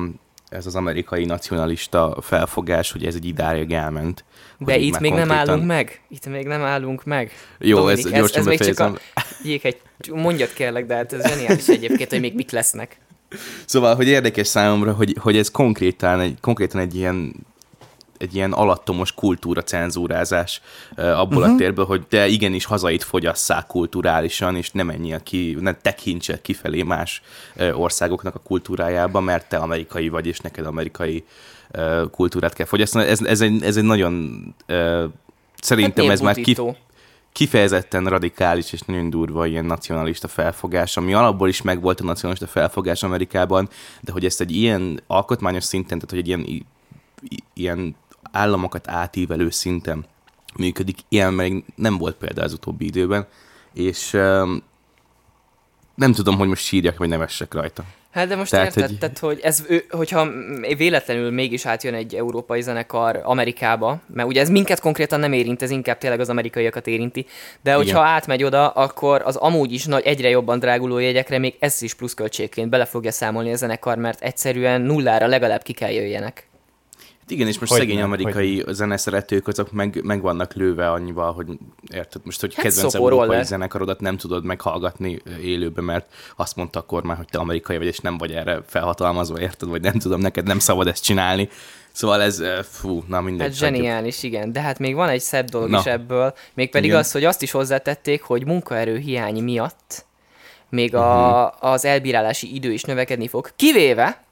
ez 0.51 0.65
az 0.65 0.75
amerikai 0.75 1.25
nacionalista 1.25 2.17
felfogás, 2.22 2.91
hogy 2.91 3.05
ez 3.05 3.15
egy 3.15 3.25
idáig 3.25 3.72
elment. 3.72 4.25
De 4.58 4.77
itt 4.77 5.00
még 5.00 5.12
konkrétan... 5.12 5.27
nem 5.27 5.38
állunk 5.38 5.65
meg. 5.65 6.01
Itt 6.10 6.25
még 6.25 6.46
nem 6.46 6.62
állunk 6.62 7.03
meg. 7.03 7.31
Jó, 7.60 7.77
Dominik, 7.77 8.05
ez, 8.05 8.12
ez, 8.12 8.31
ez 8.31 8.46
még 8.46 8.60
csak 8.60 8.79
a... 8.79 8.98
egy... 9.43 9.81
Mondjad 10.12 10.53
kérlek, 10.53 10.86
de 10.86 10.96
hát 10.96 11.13
ez 11.13 11.27
zseniális 11.27 11.67
egyébként, 11.67 12.10
hogy 12.10 12.20
még 12.20 12.36
mik 12.36 12.51
lesznek. 12.51 12.98
Szóval, 13.65 13.96
hogy 13.96 14.08
érdekes 14.08 14.48
számomra, 14.48 14.93
hogy, 14.93 15.15
hogy 15.20 15.38
ez 15.38 15.51
konkrétan 15.51 16.20
egy, 16.20 16.38
konkrétan 16.41 16.81
egy 16.81 16.96
ilyen 16.96 17.34
egy 18.22 18.36
ilyen 18.36 18.51
alattomos 18.51 19.13
kultúra 19.13 19.63
cenzúrázás 19.63 20.62
abból 20.96 21.24
uh-huh. 21.24 21.44
a 21.44 21.48
mhm. 21.48 21.58
térből, 21.58 21.86
hogy 21.86 22.08
te 22.08 22.28
igenis 22.28 22.66
hazait 22.66 23.04
fogyasszál 23.04 23.66
kulturálisan, 23.68 24.56
és 24.56 24.72
nem 24.72 24.86
menjél 24.86 25.24
ki, 25.24 25.58
ne 25.60 25.74
tekintsel 25.74 26.42
kifelé 26.42 26.82
más 26.82 27.22
országoknak 27.74 28.36
a 28.36 28.40
kultúrájába, 28.40 29.20
mert 29.20 29.50
te 29.50 29.58
amerikai 29.58 30.10
vagy, 30.10 30.28
és 30.28 30.40
neked 30.40 30.66
amerikai 30.66 31.24
kultúrát 32.12 32.54
kell 32.54 32.66
fogyasztani. 32.66 33.06
Ez, 33.06 33.22
ez, 33.22 33.42
egy, 33.42 33.63
ez 33.63 33.78
egy 33.78 33.84
nagyon 33.84 34.44
szerintem 35.62 36.06
hát 36.06 36.13
ez 36.13 36.22
már 36.22 36.36
ki, 36.36 36.56
kifejezetten 37.32 38.06
radikális 38.06 38.74
és 38.74 38.82
nagyon 38.82 39.10
durva 39.10 39.46
ilyen 39.46 39.66
nacionalista 39.66 40.28
felfogás, 40.28 40.98
ami 40.98 41.13
alapból 41.13 41.48
is 41.48 41.62
megvolt 41.62 42.00
a 42.00 42.04
nacionalista 42.04 42.48
felfogás 42.48 43.04
Amerikában, 43.04 43.70
de 44.01 44.12
hogy 44.12 44.25
ezt 44.25 44.42
egy 44.42 44.51
ilyen 44.51 45.01
alkotmányos 45.08 45.63
szinten, 45.63 46.00
tehát 46.00 46.10
hogy 46.10 46.20
egy 46.20 46.28
ilyen, 46.28 46.66
ilyen 47.54 47.96
államokat 48.31 48.88
átívelő 48.88 49.50
szinten 49.50 50.05
működik. 50.57 50.97
Ilyen 51.09 51.33
még 51.33 51.63
nem 51.75 51.97
volt 51.97 52.15
például 52.15 52.45
az 52.45 52.53
utóbbi 52.53 52.85
időben, 52.85 53.27
és 53.73 54.13
um, 54.13 54.63
nem 55.95 56.13
tudom, 56.13 56.38
hogy 56.38 56.47
most 56.47 56.63
sírjak, 56.63 56.97
vagy 56.97 57.09
nevessek 57.09 57.53
rajta. 57.53 57.83
Hát 58.11 58.27
de 58.27 58.35
most 58.35 58.51
Tehát, 58.51 58.77
érted, 58.77 59.17
hogy... 59.17 59.29
hogy 59.29 59.39
ez, 59.43 59.65
hogyha 59.89 60.27
véletlenül 60.77 61.31
mégis 61.31 61.65
átjön 61.65 61.93
egy 61.93 62.15
európai 62.15 62.61
zenekar 62.61 63.21
Amerikába, 63.23 64.00
mert 64.13 64.27
ugye 64.27 64.41
ez 64.41 64.50
minket 64.50 64.79
konkrétan 64.79 65.19
nem 65.19 65.33
érint, 65.33 65.61
ez 65.61 65.69
inkább 65.69 65.97
tényleg 65.97 66.19
az 66.19 66.29
amerikaiakat 66.29 66.88
érinti, 66.88 67.25
de 67.61 67.73
hogyha 67.73 68.00
Igen. 68.00 68.11
átmegy 68.11 68.43
oda, 68.43 68.69
akkor 68.69 69.21
az 69.25 69.35
amúgy 69.35 69.73
is 69.73 69.85
nagy, 69.85 70.05
egyre 70.05 70.29
jobban 70.29 70.59
dráguló 70.59 70.97
jegyekre 70.97 71.38
még 71.38 71.55
ez 71.59 71.81
is 71.81 71.93
pluszköltségként 71.93 72.69
bele 72.69 72.85
fogja 72.85 73.11
számolni 73.11 73.51
a 73.51 73.55
zenekar, 73.55 73.97
mert 73.97 74.21
egyszerűen 74.21 74.81
nullára 74.81 75.27
legalább 75.27 75.61
ki 75.61 75.73
kell 75.73 75.91
jöjjenek. 75.91 76.50
Igen, 77.31 77.47
és 77.47 77.59
most 77.59 77.71
Hogy 77.71 77.81
szegény 77.81 77.95
nem, 77.97 78.05
amerikai 78.05 78.63
zeneszeretők, 78.67 79.47
azok 79.47 79.71
meg, 79.71 80.00
meg 80.03 80.21
vannak 80.21 80.53
lőve 80.53 80.91
annyival, 80.91 81.33
hogy 81.33 81.47
érted, 81.93 82.21
most, 82.25 82.39
hogy 82.39 82.55
Hát 82.55 82.65
kedvenc 82.65 82.93
európai 82.93 83.43
zenekarodat 83.43 84.00
nem 84.00 84.17
tudod 84.17 84.43
meghallgatni 84.43 85.21
élőbe, 85.41 85.81
mert 85.81 86.13
azt 86.35 86.55
mondta 86.55 86.79
akkor 86.79 87.03
már, 87.03 87.17
hogy 87.17 87.27
te 87.27 87.38
amerikai 87.38 87.77
vagy, 87.77 87.85
és 87.88 88.00
nem 88.00 88.17
vagy 88.17 88.31
erre 88.31 88.61
felhatalmazva, 88.67 89.39
érted, 89.41 89.69
vagy 89.69 89.81
nem 89.81 89.93
tudom, 89.93 90.19
neked 90.21 90.45
nem 90.45 90.59
szabad 90.59 90.88
ezt 90.88 91.03
csinálni. 91.03 91.50
Szóval 91.91 92.21
ez, 92.21 92.41
fú, 92.63 93.03
na 93.07 93.21
mindegy. 93.21 93.47
Hát 93.47 93.55
zseniális, 93.57 94.23
igen. 94.23 94.51
De 94.51 94.61
hát 94.61 94.79
még 94.79 94.95
van 94.95 95.09
egy 95.09 95.19
szebb 95.21 95.50
dolog 95.50 95.69
Na. 95.69 95.79
is 95.79 95.85
ebből, 95.85 96.33
mégpedig 96.53 96.88
Igen. 96.89 97.00
az, 97.00 97.11
hogy 97.11 97.23
azt 97.25 97.41
is 97.41 97.51
hozzátették, 97.51 98.21
hogy 98.21 98.45
munkaerő 98.45 98.97
hiány 98.97 99.43
miatt 99.43 100.05
még 100.69 100.91
Mhm. 100.93 101.01
a, 101.01 101.51
az 101.59 101.85
elbírálási 101.85 102.55
idő 102.55 102.71
is 102.71 102.83
növekedni 102.83 103.27
fog. 103.27 103.50
Kivéve, 103.55 104.23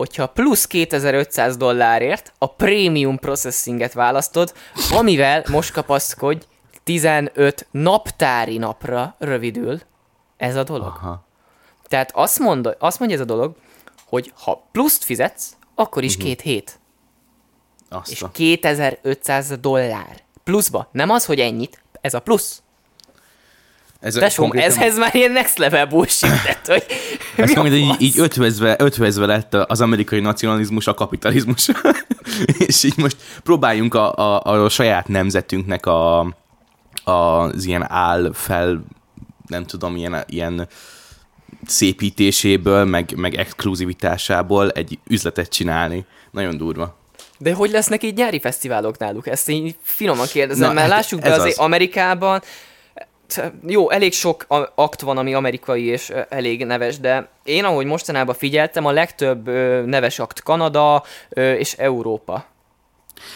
hogyha 0.00 0.26
plusz 0.26 0.66
2500 0.66 1.56
dollárért 1.56 2.32
a 2.38 2.46
premium 2.46 3.18
processinget 3.18 3.92
választod, 3.92 4.54
amivel 4.92 5.44
most 5.50 5.72
kapaszkodj 5.72 6.44
15 6.84 7.66
naptári 7.70 8.58
napra 8.58 9.14
rövidül 9.18 9.80
ez 10.36 10.56
a 10.56 10.62
dolog. 10.62 10.86
Aha. 10.86 11.24
Tehát 11.88 12.10
azt, 12.14 12.38
mond, 12.38 12.76
azt 12.78 12.98
mondja 12.98 13.16
ez 13.16 13.22
a 13.22 13.26
dolog, 13.26 13.56
hogy 14.06 14.32
ha 14.34 14.68
pluszt 14.72 15.04
fizetsz, 15.04 15.56
akkor 15.74 16.02
is 16.02 16.16
két 16.16 16.40
hét. 16.40 16.80
Azt 17.88 18.10
És 18.10 18.22
a... 18.22 18.30
2500 18.30 19.58
dollár. 19.58 20.22
Pluszba. 20.44 20.88
Nem 20.92 21.10
az, 21.10 21.24
hogy 21.24 21.40
ennyit. 21.40 21.82
Ez 22.00 22.14
a 22.14 22.20
plusz. 22.20 22.62
Ez, 24.00 24.14
Tesóm, 24.14 24.48
konkrétan- 24.48 24.70
ez, 24.70 24.82
ez 24.82 24.98
már 24.98 25.14
ilyen 25.14 25.32
next 25.32 25.58
level 25.58 25.86
bullshit, 25.86 26.30
tehát, 26.44 26.66
hogy 26.66 26.84
Ez 27.36 27.50
a 27.50 27.54
konkrétan 27.54 27.78
így, 27.78 28.00
így 28.00 28.18
ötvözve, 28.18 28.76
ötvözve 28.78 29.26
lett 29.26 29.54
az 29.54 29.80
amerikai 29.80 30.20
nacionalizmus 30.20 30.86
a 30.86 30.94
kapitalizmus. 30.94 31.68
és 32.66 32.82
így 32.82 32.96
most 32.96 33.16
próbáljunk 33.42 33.94
a, 33.94 34.14
a, 34.16 34.62
a 34.64 34.68
saját 34.68 35.08
nemzetünknek 35.08 35.86
a, 35.86 36.20
az 37.04 37.64
ilyen 37.64 37.90
áll 37.90 38.30
fel, 38.34 38.84
nem 39.46 39.66
tudom, 39.66 39.96
ilyen, 39.96 40.24
ilyen 40.26 40.68
szépítéséből, 41.66 42.84
meg, 42.84 43.12
meg 43.16 43.34
exkluzivitásából 43.34 44.70
egy 44.70 44.98
üzletet 45.08 45.48
csinálni. 45.48 46.04
Nagyon 46.30 46.56
durva. 46.56 46.98
De 47.38 47.54
hogy 47.54 47.70
lesznek 47.70 48.02
így 48.02 48.16
nyári 48.16 48.40
fesztiválok 48.40 48.98
náluk? 48.98 49.26
Ezt 49.26 49.48
így 49.48 49.76
finoman 49.82 50.26
kérdezem, 50.26 50.68
Na, 50.68 50.74
mert 50.74 50.86
hát 50.90 50.96
lássuk 50.96 51.20
be 51.20 51.26
ez 51.26 51.38
azért 51.38 51.58
az. 51.58 51.64
Amerikában, 51.64 52.42
jó, 53.66 53.90
elég 53.90 54.12
sok 54.12 54.46
akt 54.74 55.00
van, 55.00 55.18
ami 55.18 55.34
amerikai 55.34 55.84
és 55.84 56.12
elég 56.28 56.64
neves, 56.64 56.98
de 56.98 57.28
én 57.44 57.64
ahogy 57.64 57.86
mostanában 57.86 58.34
figyeltem, 58.34 58.84
a 58.86 58.90
legtöbb 58.90 59.48
neves 59.86 60.18
akt 60.18 60.42
Kanada 60.42 61.02
és 61.34 61.72
Európa. 61.72 62.44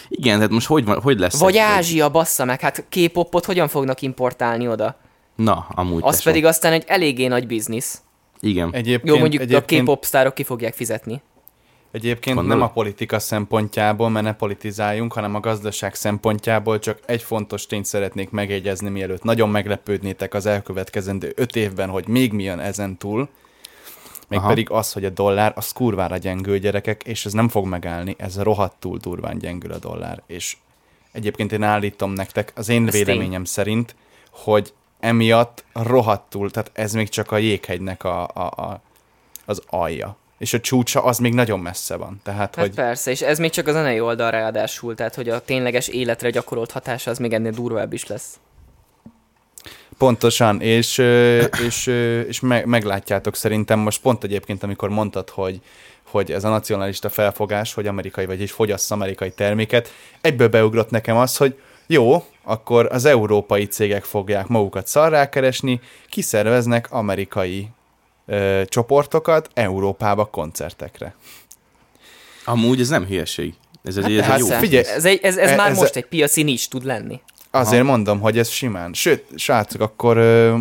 Igen, 0.08 0.34
tehát 0.36 0.50
most 0.50 0.66
hogy, 0.66 0.84
hogy 1.02 1.18
lesz? 1.18 1.38
Vagy 1.38 1.54
egy- 1.54 1.60
Ázsia, 1.60 2.08
bassza 2.08 2.44
meg, 2.44 2.60
hát 2.60 2.84
K-popot 2.88 3.44
hogyan 3.44 3.68
fognak 3.68 4.02
importálni 4.02 4.68
oda? 4.68 4.96
Na, 5.36 5.66
amúgy 5.70 6.02
Az 6.04 6.14
tesó. 6.16 6.30
pedig 6.30 6.44
aztán 6.44 6.72
egy 6.72 6.84
eléggé 6.86 7.26
nagy 7.26 7.46
biznisz. 7.46 8.02
Igen. 8.40 8.68
Egyébként, 8.72 9.14
Jó, 9.14 9.18
mondjuk 9.18 9.42
egyébként, 9.42 9.80
a 9.80 9.84
K-pop 9.84 10.04
sztárok 10.04 10.34
ki 10.34 10.42
fogják 10.42 10.74
fizetni. 10.74 11.22
Egyébként 11.94 12.36
Gondolod? 12.36 12.58
nem 12.58 12.68
a 12.68 12.72
politika 12.72 13.18
szempontjából, 13.18 14.10
mert 14.10 14.24
ne 14.24 14.34
politizáljunk, 14.34 15.12
hanem 15.12 15.34
a 15.34 15.40
gazdaság 15.40 15.94
szempontjából 15.94 16.78
csak 16.78 16.98
egy 17.06 17.22
fontos 17.22 17.66
tényt 17.66 17.84
szeretnék 17.84 18.30
megjegyezni, 18.30 18.88
mielőtt 18.88 19.22
nagyon 19.22 19.48
meglepődnétek 19.48 20.34
az 20.34 20.46
elkövetkezendő 20.46 21.32
öt 21.36 21.56
évben, 21.56 21.88
hogy 21.88 22.08
még 22.08 22.32
mi 22.32 22.42
jön 22.42 22.58
ezen 22.58 22.96
túl. 22.96 23.28
Mégpedig 24.28 24.70
az, 24.70 24.92
hogy 24.92 25.04
a 25.04 25.10
dollár 25.10 25.52
az 25.56 25.72
kurvára 25.72 26.16
gyengül 26.16 26.58
gyerekek, 26.58 27.02
és 27.02 27.26
ez 27.26 27.32
nem 27.32 27.48
fog 27.48 27.66
megállni, 27.66 28.14
ez 28.18 28.42
rohadtul 28.42 28.98
durván 28.98 29.38
gyengül 29.38 29.72
a 29.72 29.78
dollár. 29.78 30.22
És 30.26 30.56
egyébként 31.12 31.52
én 31.52 31.62
állítom 31.62 32.12
nektek, 32.12 32.52
az 32.54 32.68
én 32.68 32.86
Ez 32.86 32.92
véleményem 32.92 33.44
szerint, 33.44 33.94
hogy 34.30 34.72
emiatt 35.00 35.64
rohadtul, 35.72 36.50
tehát 36.50 36.70
ez 36.72 36.92
még 36.92 37.08
csak 37.08 37.32
a 37.32 37.36
jéghegynek 37.36 38.04
a, 38.04 38.22
a, 38.34 38.40
a, 38.40 38.80
az 39.44 39.62
alja. 39.66 40.16
És 40.38 40.52
a 40.52 40.60
csúcsa 40.60 41.04
az 41.04 41.18
még 41.18 41.34
nagyon 41.34 41.60
messze 41.60 41.96
van. 41.96 42.20
Tehát, 42.22 42.54
Hát 42.54 42.66
hogy 42.66 42.74
persze, 42.74 43.10
és 43.10 43.20
ez 43.20 43.38
még 43.38 43.50
csak 43.50 43.68
a 43.68 43.72
zenei 43.72 44.00
oldal 44.00 44.30
ráadásul, 44.30 44.94
tehát 44.94 45.14
hogy 45.14 45.28
a 45.28 45.40
tényleges 45.40 45.88
életre 45.88 46.30
gyakorolt 46.30 46.70
hatása 46.70 47.10
az 47.10 47.18
még 47.18 47.32
ennél 47.32 47.50
durvább 47.50 47.92
is 47.92 48.06
lesz. 48.06 48.38
pontosan, 49.98 50.60
és, 50.60 50.98
és, 51.66 51.86
és 52.28 52.40
meg, 52.40 52.66
meglátjátok 52.66 53.36
szerintem 53.36 53.78
most 53.78 54.00
pont 54.00 54.24
egyébként, 54.24 54.62
amikor 54.62 54.88
mondtad, 54.88 55.30
hogy, 55.30 55.60
hogy 56.02 56.32
ez 56.32 56.44
a 56.44 56.48
nacionalista 56.48 57.08
felfogás, 57.08 57.74
hogy 57.74 57.86
amerikai 57.86 58.26
vagy 58.26 58.40
is 58.40 58.52
fogyasz 58.52 58.90
amerikai 58.90 59.30
terméket, 59.30 59.92
egyből 60.20 60.48
beugrott 60.48 60.90
nekem 60.90 61.16
az, 61.16 61.36
hogy 61.36 61.58
jó, 61.86 62.24
akkor 62.42 62.88
az 62.92 63.04
európai 63.04 63.66
cégek 63.66 64.04
fogják 64.04 64.46
magukat 64.46 64.86
szarrá 64.86 65.28
keresni, 65.28 65.80
kiszerveznek 66.08 66.92
amerikai 66.92 67.68
ö, 68.26 68.62
csoportokat 68.66 69.50
Európába 69.54 70.24
koncertekre. 70.24 71.14
Amúgy 72.44 72.80
ez 72.80 72.88
nem 72.88 73.04
hülyeség. 73.06 73.54
Ez, 73.84 73.96
egy, 73.96 74.02
Hát 74.02 74.12
ez 74.12 74.18
egy 74.18 74.24
hát 74.24 74.38
jó. 74.38 74.46
figyelj, 74.46 74.84
ez, 74.86 75.04
egy, 75.04 75.18
ez, 75.22 75.36
ez 75.36 75.50
e- 75.50 75.56
már 75.56 75.70
ez- 75.70 75.78
most 75.78 75.96
egy 75.96 76.06
piaci 76.06 76.42
nincs 76.42 76.68
tud 76.68 76.84
lenni. 76.84 77.20
Azért 77.50 77.84
mondom, 77.84 78.20
hogy 78.20 78.38
ez 78.38 78.48
simán. 78.48 78.92
Sőt, 78.92 79.24
srácok, 79.36 79.80
akkor 79.80 80.16
ö, 80.16 80.54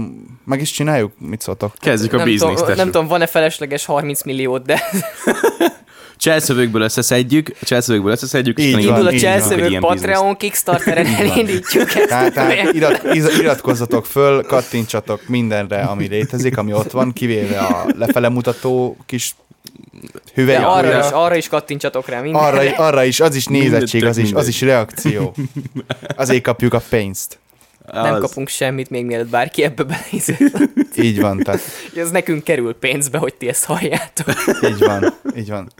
meg 0.45 0.61
is 0.61 0.71
csináljuk? 0.71 1.11
Mit 1.19 1.41
szóltok? 1.41 1.73
Kezdjük 1.79 2.13
a 2.13 2.23
bizniszt. 2.23 2.75
nem 2.75 2.85
tudom, 2.91 3.07
van-e 3.07 3.25
felesleges 3.25 3.85
30 3.85 4.23
milliót, 4.23 4.65
de 4.65 4.81
Cselszövőkből 6.17 6.81
összeszedjük, 6.81 7.51
cselszövőkből 7.61 8.11
összeszedjük, 8.11 8.59
Így 8.59 8.65
és 8.65 8.71
van, 8.73 8.81
indul 8.81 9.07
a 9.07 9.11
ilyen 9.11 9.79
Patreon, 9.79 10.35
Kickstarteren 10.37 11.05
elindítjuk 11.05 11.95
ezt. 11.95 12.07
Tehát, 12.07 12.33
tehát 12.33 12.73
irat, 12.73 13.01
iz- 13.13 13.37
iratkozzatok 13.39 14.05
föl, 14.05 14.41
kattintsatok 14.43 15.27
mindenre, 15.27 15.81
ami 15.81 16.07
létezik, 16.07 16.57
ami 16.57 16.73
ott 16.73 16.91
van, 16.91 17.13
kivéve 17.13 17.59
a 17.59 17.85
lefele 17.97 18.29
mutató 18.29 18.97
kis 19.05 19.35
De 20.01 20.19
hüvely. 20.33 20.55
arra 20.63 20.99
is, 20.99 21.05
arra 21.11 21.35
is 21.35 21.47
kattintsatok 21.47 22.07
rá 22.07 22.21
mindenre. 22.21 22.47
arra, 22.47 22.75
arra 22.85 23.03
is, 23.03 23.19
az 23.19 23.35
is 23.35 23.45
nézettség, 23.45 24.05
az 24.05 24.17
is, 24.17 24.31
az 24.33 24.47
is 24.47 24.61
reakció. 24.61 25.35
Azért 26.15 26.43
kapjuk 26.43 26.73
a 26.73 26.81
pénzt. 26.89 27.39
Nem 27.91 28.13
Az- 28.13 28.19
kapunk 28.19 28.47
semmit 28.47 28.89
még 28.89 29.05
mielőtt 29.05 29.27
bárki 29.29 29.63
ebbe 29.63 29.83
belenézett. 29.83 30.67
Így 30.97 31.19
van, 31.21 31.37
tehát 31.37 31.61
Ez 31.95 32.11
nekünk 32.11 32.43
kerül 32.43 32.73
pénzbe, 32.73 33.17
hogy 33.17 33.33
ti 33.33 33.47
ezt 33.47 33.65
halljátok. 33.65 34.27
így 34.69 34.79
van, 34.79 35.13
így 35.37 35.49
van. 35.49 35.71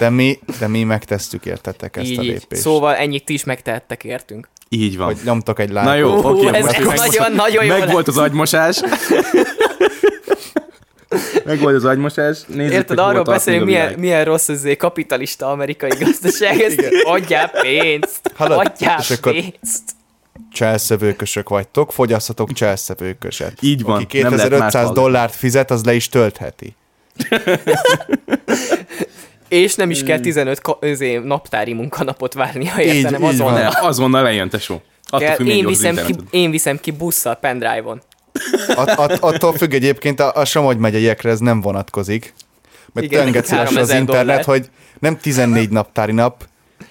De 0.00 0.10
mi, 0.10 0.38
de 0.58 0.68
mi 0.68 0.84
megtesztük 0.84 1.46
értetek 1.46 1.96
ezt 1.96 2.06
így, 2.06 2.18
a 2.18 2.22
így. 2.22 2.28
lépést. 2.28 2.62
Szóval 2.62 2.94
ennyit 2.94 3.24
ti 3.24 3.32
is 3.32 3.44
megtehettek 3.44 4.04
értünk. 4.04 4.48
Így 4.68 4.96
van. 4.96 5.06
Hogy 5.06 5.18
nyomtok 5.24 5.58
egy 5.58 5.70
lájkot. 5.70 5.92
Na 5.92 5.98
jó, 5.98 6.16
Ú, 6.16 6.26
oké, 6.38 6.56
ez 6.56 6.64
meg 6.64 6.82
nagyon, 6.96 7.32
nagyon 7.32 7.64
jó 7.64 7.70
meg 7.70 7.80
lett. 7.80 7.90
volt 7.90 8.08
az 8.08 8.18
agymosás. 8.18 8.80
meg 11.44 11.58
volt 11.58 11.74
az 11.74 11.84
agymosás. 11.84 12.38
Nézzük, 12.46 12.72
Érted, 12.74 12.98
arról 12.98 13.22
beszélünk, 13.22 13.64
milyen, 13.64 13.94
milyen 13.98 14.24
rossz 14.24 14.48
az 14.48 14.56
izé 14.56 14.76
kapitalista 14.76 15.50
amerikai 15.50 15.90
gazdaság, 16.00 16.60
ezt 16.60 16.82
adjál 17.02 17.50
pénzt, 17.62 18.20
Hallod? 18.34 18.58
adjál 18.66 18.98
És 19.00 19.10
akkor- 19.10 19.32
pénzt. 19.32 19.82
cselszövőkösök 20.52 21.48
vagytok, 21.48 21.92
fogyasztatok 21.92 22.52
cselszövőköset. 22.52 23.52
Így 23.60 23.82
van, 23.82 24.02
Aki 24.02 24.20
nem 24.20 24.34
lehet 24.34 24.50
más 24.50 24.58
2500 24.58 24.72
hallgatni. 24.74 25.02
dollárt 25.02 25.34
fizet, 25.34 25.70
az 25.70 25.84
le 25.84 25.94
is 25.94 26.08
töltheti. 26.08 26.74
És 29.50 29.74
nem 29.74 29.90
is 29.90 30.02
kell 30.02 30.20
15 30.20 30.60
ka- 30.60 30.84
izé, 30.84 31.16
naptári 31.16 31.72
munkanapot 31.72 32.32
várnia, 32.34 32.72
érte, 32.78 33.10
nem 33.10 33.24
azonnal. 33.24 33.62
van. 33.62 33.84
Azonnal 33.88 34.22
lejön, 34.22 34.48
tesó. 34.48 34.82
Attól 35.04 35.26
Kell, 35.26 35.36
függ, 35.36 35.46
milyen 35.46 35.58
én, 35.58 35.66
viszem 35.66 35.94
ki, 36.06 36.14
én 36.30 36.50
viszem 36.50 36.78
ki 36.78 36.90
busszal, 36.90 37.34
pendrive-on. 37.34 38.02
At, 38.74 38.88
at, 38.90 39.12
attól 39.12 39.52
függ 39.52 39.72
egyébként 39.72 40.20
a, 40.20 40.34
a 40.34 40.44
Somogy 40.44 40.76
megyeiekre 40.78 41.30
ez 41.30 41.38
nem 41.38 41.60
vonatkozik. 41.60 42.34
Mert 42.92 43.06
Igen, 43.06 43.28
Igen, 43.28 43.40
lassan 43.42 43.58
az 43.58 43.64
3000 43.66 43.98
internet, 44.00 44.26
dollár. 44.26 44.44
hogy 44.44 44.70
nem 44.98 45.18
14 45.18 45.70
naptári 45.70 46.12
nap, 46.12 46.44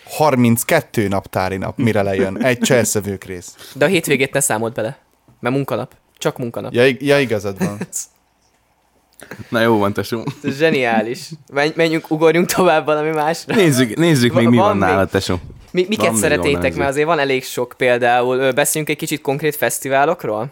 32 0.03 1.07
naptári 1.07 1.57
nap, 1.57 1.77
mire 1.77 2.01
lejön. 2.01 2.43
Egy 2.43 2.59
cselszövők 2.59 3.23
rész. 3.23 3.55
De 3.73 3.85
a 3.85 3.87
hétvégét 3.87 4.33
ne 4.33 4.39
számolt 4.39 4.73
bele, 4.73 4.97
mert 5.39 5.55
munkanap. 5.55 5.95
Csak 6.17 6.37
munkanap. 6.37 6.73
Ja, 6.73 6.87
ig- 6.87 7.01
ja 7.01 7.19
igazad 7.19 7.57
van. 7.59 7.77
Na 9.49 9.61
jó 9.61 9.77
van, 9.77 9.93
tesó. 9.93 10.23
Ez 10.43 10.57
zseniális. 10.57 11.29
Menj, 11.53 11.71
menjünk, 11.75 12.11
ugorjunk 12.11 12.51
tovább 12.51 12.85
valami 12.85 13.09
másra. 13.09 13.55
Nézzük, 13.55 13.95
nézzük 13.95 14.33
még, 14.33 14.47
mi 14.47 14.57
van 14.57 14.65
van 14.67 14.77
még? 14.77 14.87
nálad, 14.87 15.09
tesó. 15.09 15.35
Mi, 15.71 15.85
miket 15.89 16.19
Van 16.19 16.31
onnan 16.31 16.73
mert 16.75 16.89
azért 16.89 17.07
van 17.07 17.19
elég 17.19 17.43
sok 17.43 17.73
például. 17.77 18.51
Beszéljünk 18.51 18.93
egy 18.93 18.99
kicsit 18.99 19.21
konkrét 19.21 19.55
fesztiválokról? 19.55 20.51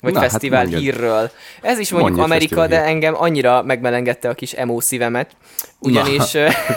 Vagy 0.00 0.12
Na, 0.12 0.20
hát 0.20 0.30
fesztivál 0.30 0.60
mondjad. 0.60 0.82
hírről. 0.82 1.30
Ez 1.62 1.78
is 1.78 1.90
mondjuk 1.90 2.16
Mondj 2.16 2.34
egy 2.34 2.52
Amerika, 2.52 2.66
de 2.66 2.84
engem 2.84 3.14
annyira 3.16 3.62
megmelengette 3.62 4.28
a 4.28 4.34
kis 4.34 4.52
emo 4.52 4.80
szívemet. 4.80 5.30
Ugyanis 5.78 6.34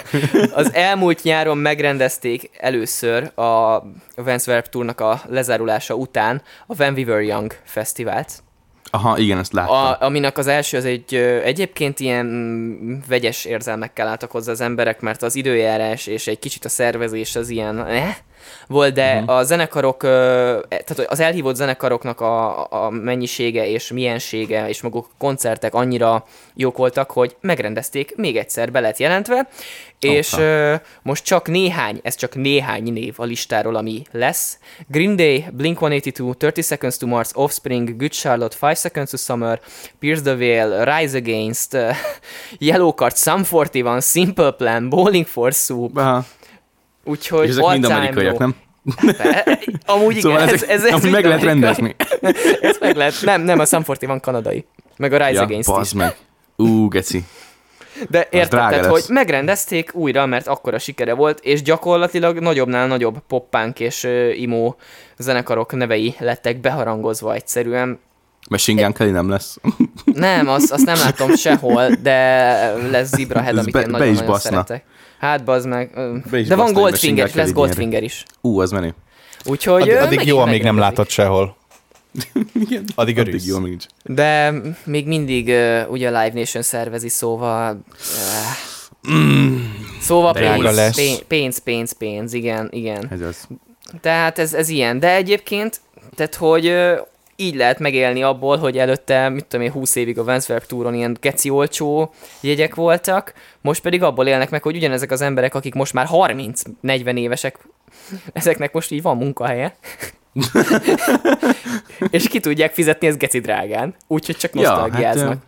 az 0.54 0.74
elmúlt 0.74 1.24
nyáron 1.24 1.58
megrendezték 1.58 2.50
először 2.58 3.32
a 3.36 3.84
Vance 4.15 4.52
Verb 4.52 4.65
Tournak 4.65 5.02
a 5.02 5.22
lezárulása 5.28 5.94
után 5.94 6.42
a 6.68 6.74
When 6.78 6.94
We 6.94 7.04
Were 7.04 7.24
Young 7.24 7.56
fesztivált. 7.63 8.44
Aha, 8.91 9.17
igen, 9.17 9.38
ezt 9.38 9.54
láttam. 9.54 9.75
A, 9.75 10.02
aminek 10.02 10.38
az 10.38 10.47
első 10.47 10.78
az 10.78 10.86
egy 10.86 11.15
egyébként 11.43 11.99
ilyen 11.99 12.25
mm, 12.25 12.97
vegyes 13.08 13.45
érzelmekkel 13.45 14.08
álltak 14.08 14.32
hozzá 14.32 14.52
az 14.52 14.62
emberek, 14.62 15.02
mert 15.02 15.21
az 15.21 15.36
időjárás 15.36 16.08
és 16.08 16.28
egy 16.28 16.39
kicsit 16.39 16.65
a 16.65 16.69
szervezés 16.69 17.36
az 17.36 17.49
ilyen 17.49 17.86
eh, 17.86 18.15
volt, 18.68 18.94
de 18.94 19.20
uh-huh. 19.20 19.36
a 19.36 19.44
zenekarok, 19.44 20.04
ö, 20.04 20.60
tehát 20.70 21.12
az 21.12 21.20
elhívott 21.20 21.56
zenekaroknak 21.56 22.22
a, 22.22 22.64
a 22.86 22.90
mennyisége 22.90 23.68
és 23.68 23.92
miensége 23.92 24.70
és 24.70 24.82
maguk 24.82 25.08
a 25.12 25.16
koncertek 25.18 25.74
annyira 25.74 26.26
jók 26.54 26.78
voltak, 26.78 27.12
hogy 27.12 27.36
megrendezték, 27.42 28.16
még 28.16 28.38
egyszer 28.38 28.72
be 28.72 28.80
lett 28.80 28.98
jelentve, 28.98 29.48
és 30.00 30.34
ö, 30.34 30.76
most 31.02 31.24
csak 31.24 31.48
néhány, 31.48 32.00
ez 32.04 32.16
csak 32.16 32.36
néhány 32.36 32.94
név 32.94 33.14
a 33.18 33.24
listáról, 33.24 33.76
ami 33.76 34.02
lesz. 34.12 34.58
Green 34.88 35.16
Day, 35.16 35.46
Blink-182, 35.58 36.36
30 36.40 36.66
Seconds 36.66 36.98
to 36.98 37.08
Mars, 37.08 37.30
Offspring, 37.34 37.98
Good 37.98 38.14
Charlotte, 38.14 38.56
5 38.60 38.78
Seconds 38.78 39.10
to 39.10 39.18
Summer, 39.18 39.60
Pierce 40.00 40.22
the 40.22 40.36
Veil, 40.36 40.84
Rise 40.84 41.18
Against, 41.18 41.74
uh, 41.74 41.96
Yellow 42.70 42.94
Card, 42.94 43.18
Sum 43.18 43.44
41, 43.44 44.02
Simple 44.02 44.52
Plan, 44.52 44.90
Bowling 44.90 45.26
for 45.26 45.54
Soup, 45.54 45.98
Aha. 45.98 46.26
Úgyhogy 47.10 47.43
És 47.45 47.50
ezek 47.50 47.65
mind 47.72 47.86
amerikaiak, 47.86 48.38
nem? 48.38 48.56
Be- 49.06 49.60
Amúgy 49.86 50.10
igen, 50.17 50.22
Szóval 50.22 50.41
ez, 50.41 50.54
ezek, 50.54 50.69
ez, 50.69 50.84
ez, 50.84 50.91
amúgy 50.93 51.12
meg 51.12 51.26
lehet 51.26 51.43
rendezni. 51.43 51.95
Ez 52.62 52.78
meg 52.80 52.95
lehet. 52.95 53.13
Nem, 53.22 53.41
nem, 53.41 53.60
a 53.60 53.65
Sum 53.65 53.84
41 53.88 54.19
kanadai. 54.19 54.65
Meg 54.98 55.13
a 55.13 55.17
Rise 55.17 55.32
Ja, 55.32 55.41
Against 55.41 55.69
is. 55.82 55.93
meg. 55.93 56.15
Ú, 56.56 56.88
geci. 56.88 57.24
De 58.10 58.28
érted, 58.32 58.86
hogy 58.86 59.04
megrendezték 59.08 59.93
újra, 59.95 60.26
mert 60.26 60.48
akkora 60.48 60.80
sikere 60.80 61.13
volt, 61.13 61.39
és 61.39 61.62
gyakorlatilag 61.62 62.39
nagyobbnál 62.39 62.88
nagyobb 62.88 63.17
poppánk 63.28 63.80
és 63.80 64.04
uh, 64.04 64.41
imo 64.41 64.74
zenekarok 65.17 65.74
nevei 65.76 66.15
lettek 66.19 66.60
beharangozva 66.60 67.34
egyszerűen. 67.34 68.00
Machine 68.50 68.82
Gun 68.82 68.91
Kelly 68.93 69.12
nem 69.12 69.30
lesz. 69.30 69.58
Nem, 70.06 70.48
azt, 70.48 70.72
azt 70.72 70.86
nem 70.86 70.98
látom 70.98 71.36
sehol, 71.36 71.89
de 72.02 72.15
lesz 72.91 73.08
Zebra 73.08 73.41
Head, 73.41 73.58
amit 73.58 73.72
be- 73.74 73.80
én 73.82 73.86
be 73.86 73.91
nagyon, 73.91 74.08
is 74.08 74.13
nagyon 74.19 74.32
baszna. 74.32 74.50
szeretek. 74.50 74.84
Hát 75.19 75.43
bazd 75.43 75.67
meg. 75.67 75.91
De 76.47 76.55
van 76.55 76.73
Goldfinger 76.73 77.25
is, 77.27 77.34
lesz 77.34 77.51
Goldfinger 77.51 78.03
is. 78.03 78.25
Ú, 78.41 78.60
az 78.60 78.71
menő. 78.71 78.93
Úgyhogy 79.45 79.82
Addig, 79.82 79.93
ö, 79.93 79.99
addig 79.99 80.23
jó, 80.25 80.38
amíg 80.38 80.63
nem 80.63 80.77
látod 80.77 81.10
sehol. 81.10 81.58
Igen. 82.53 82.84
Addig 82.95 83.17
Addig 83.17 83.17
örülsz. 83.17 83.45
jó, 83.45 83.55
amíg 83.55 83.69
nincs. 83.69 83.86
De 84.03 84.53
még 84.84 85.08
mindig 85.08 85.47
uh, 85.47 85.91
ugye 85.91 86.10
a 86.10 86.21
Live 86.21 86.39
Nation 86.39 86.63
szervezi, 86.63 87.10
szóval... 87.10 87.79
Uh, 89.03 89.13
szóval 90.01 90.34
Drága 90.34 90.62
pénz, 90.62 90.75
lesz. 90.75 90.95
pénz, 90.95 91.23
pénz, 91.27 91.58
pénz, 91.60 91.91
pénz, 91.97 92.34
igen, 92.34 92.67
igen. 92.71 93.08
Ez 93.12 93.21
az. 93.21 93.47
Tehát 94.01 94.39
ez, 94.39 94.53
ez 94.53 94.69
ilyen. 94.69 94.99
De 94.99 95.15
egyébként, 95.15 95.82
tehát 96.15 96.36
hogy 96.36 96.75
így 97.39 97.56
lehet 97.56 97.80
megélni 97.80 98.23
abból, 98.23 98.58
hogy 98.58 98.78
előtte, 98.78 99.30
mit 99.30 99.45
tudom 99.45 99.65
én, 99.65 99.71
20 99.71 99.95
évig 99.95 100.19
a 100.19 100.23
Vanswerk 100.23 100.65
túron 100.65 100.93
ilyen 100.93 101.17
geci 101.21 101.49
olcsó 101.49 102.13
jegyek 102.41 102.75
voltak, 102.75 103.34
most 103.62 103.82
pedig 103.82 104.04
abból 104.04 104.28
élnek 104.28 104.49
meg, 104.49 104.63
hogy 104.63 104.75
ugyanezek 104.75 105.12
az 105.12 105.21
emberek, 105.21 105.56
akik 105.56 105.73
most 105.73 105.93
már 105.93 106.08
30-40 106.12 107.17
évesek, 107.17 107.58
ezeknek 108.34 108.73
most 108.73 108.91
így 108.91 109.02
van 109.02 109.17
munkahelye. 109.17 109.75
és 112.12 112.28
ki 112.28 112.39
tudják 112.39 112.73
fizetni 112.73 113.08
ezt 113.08 113.17
geci 113.17 113.39
drágán. 113.39 113.95
Úgyhogy 114.08 114.38
csak 114.38 114.56
Ja, 114.56 114.62
nosztalgiáznak. 114.62 115.28
hát, 115.28 115.43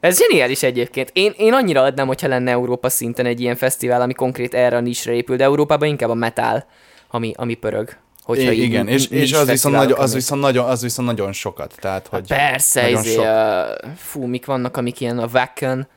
Ez 0.00 0.18
zseniális 0.18 0.62
egyébként. 0.62 1.10
Én, 1.12 1.32
én 1.36 1.52
annyira 1.52 1.82
adnám, 1.82 2.06
hogyha 2.06 2.28
lenne 2.28 2.50
Európa 2.50 2.88
szinten 2.88 3.26
egy 3.26 3.40
ilyen 3.40 3.56
fesztivál, 3.56 4.00
ami 4.00 4.12
konkrét 4.12 4.54
erre 4.54 4.76
a 4.76 4.80
nisre 4.80 5.12
épül, 5.12 5.36
de 5.36 5.44
Európában 5.44 5.88
inkább 5.88 6.10
a 6.10 6.14
metal, 6.14 6.64
ami, 7.10 7.32
ami 7.36 7.54
pörög. 7.54 7.96
Hogyha 8.26 8.50
I- 8.50 8.56
így 8.56 8.62
igen, 8.62 8.88
és, 8.88 9.06
és 9.06 9.32
az, 9.32 9.48
viszont 9.48 9.74
nagyon, 9.74 9.98
az, 9.98 10.14
viszont 10.14 10.40
nagyon, 10.40 10.68
az 10.68 10.82
viszont 10.82 11.08
nagyon 11.08 11.32
sokat. 11.32 11.74
Tehát, 11.78 12.06
hogy 12.06 12.26
Persze, 12.26 12.82
nagyon 12.82 13.02
izé, 13.02 13.14
sok. 13.14 13.24
uh, 13.24 13.90
fú, 13.96 14.24
mik 14.26 14.46
vannak, 14.46 14.76
amik 14.76 15.00
ilyen 15.00 15.18
a 15.18 15.26
Wacken, 15.32 15.88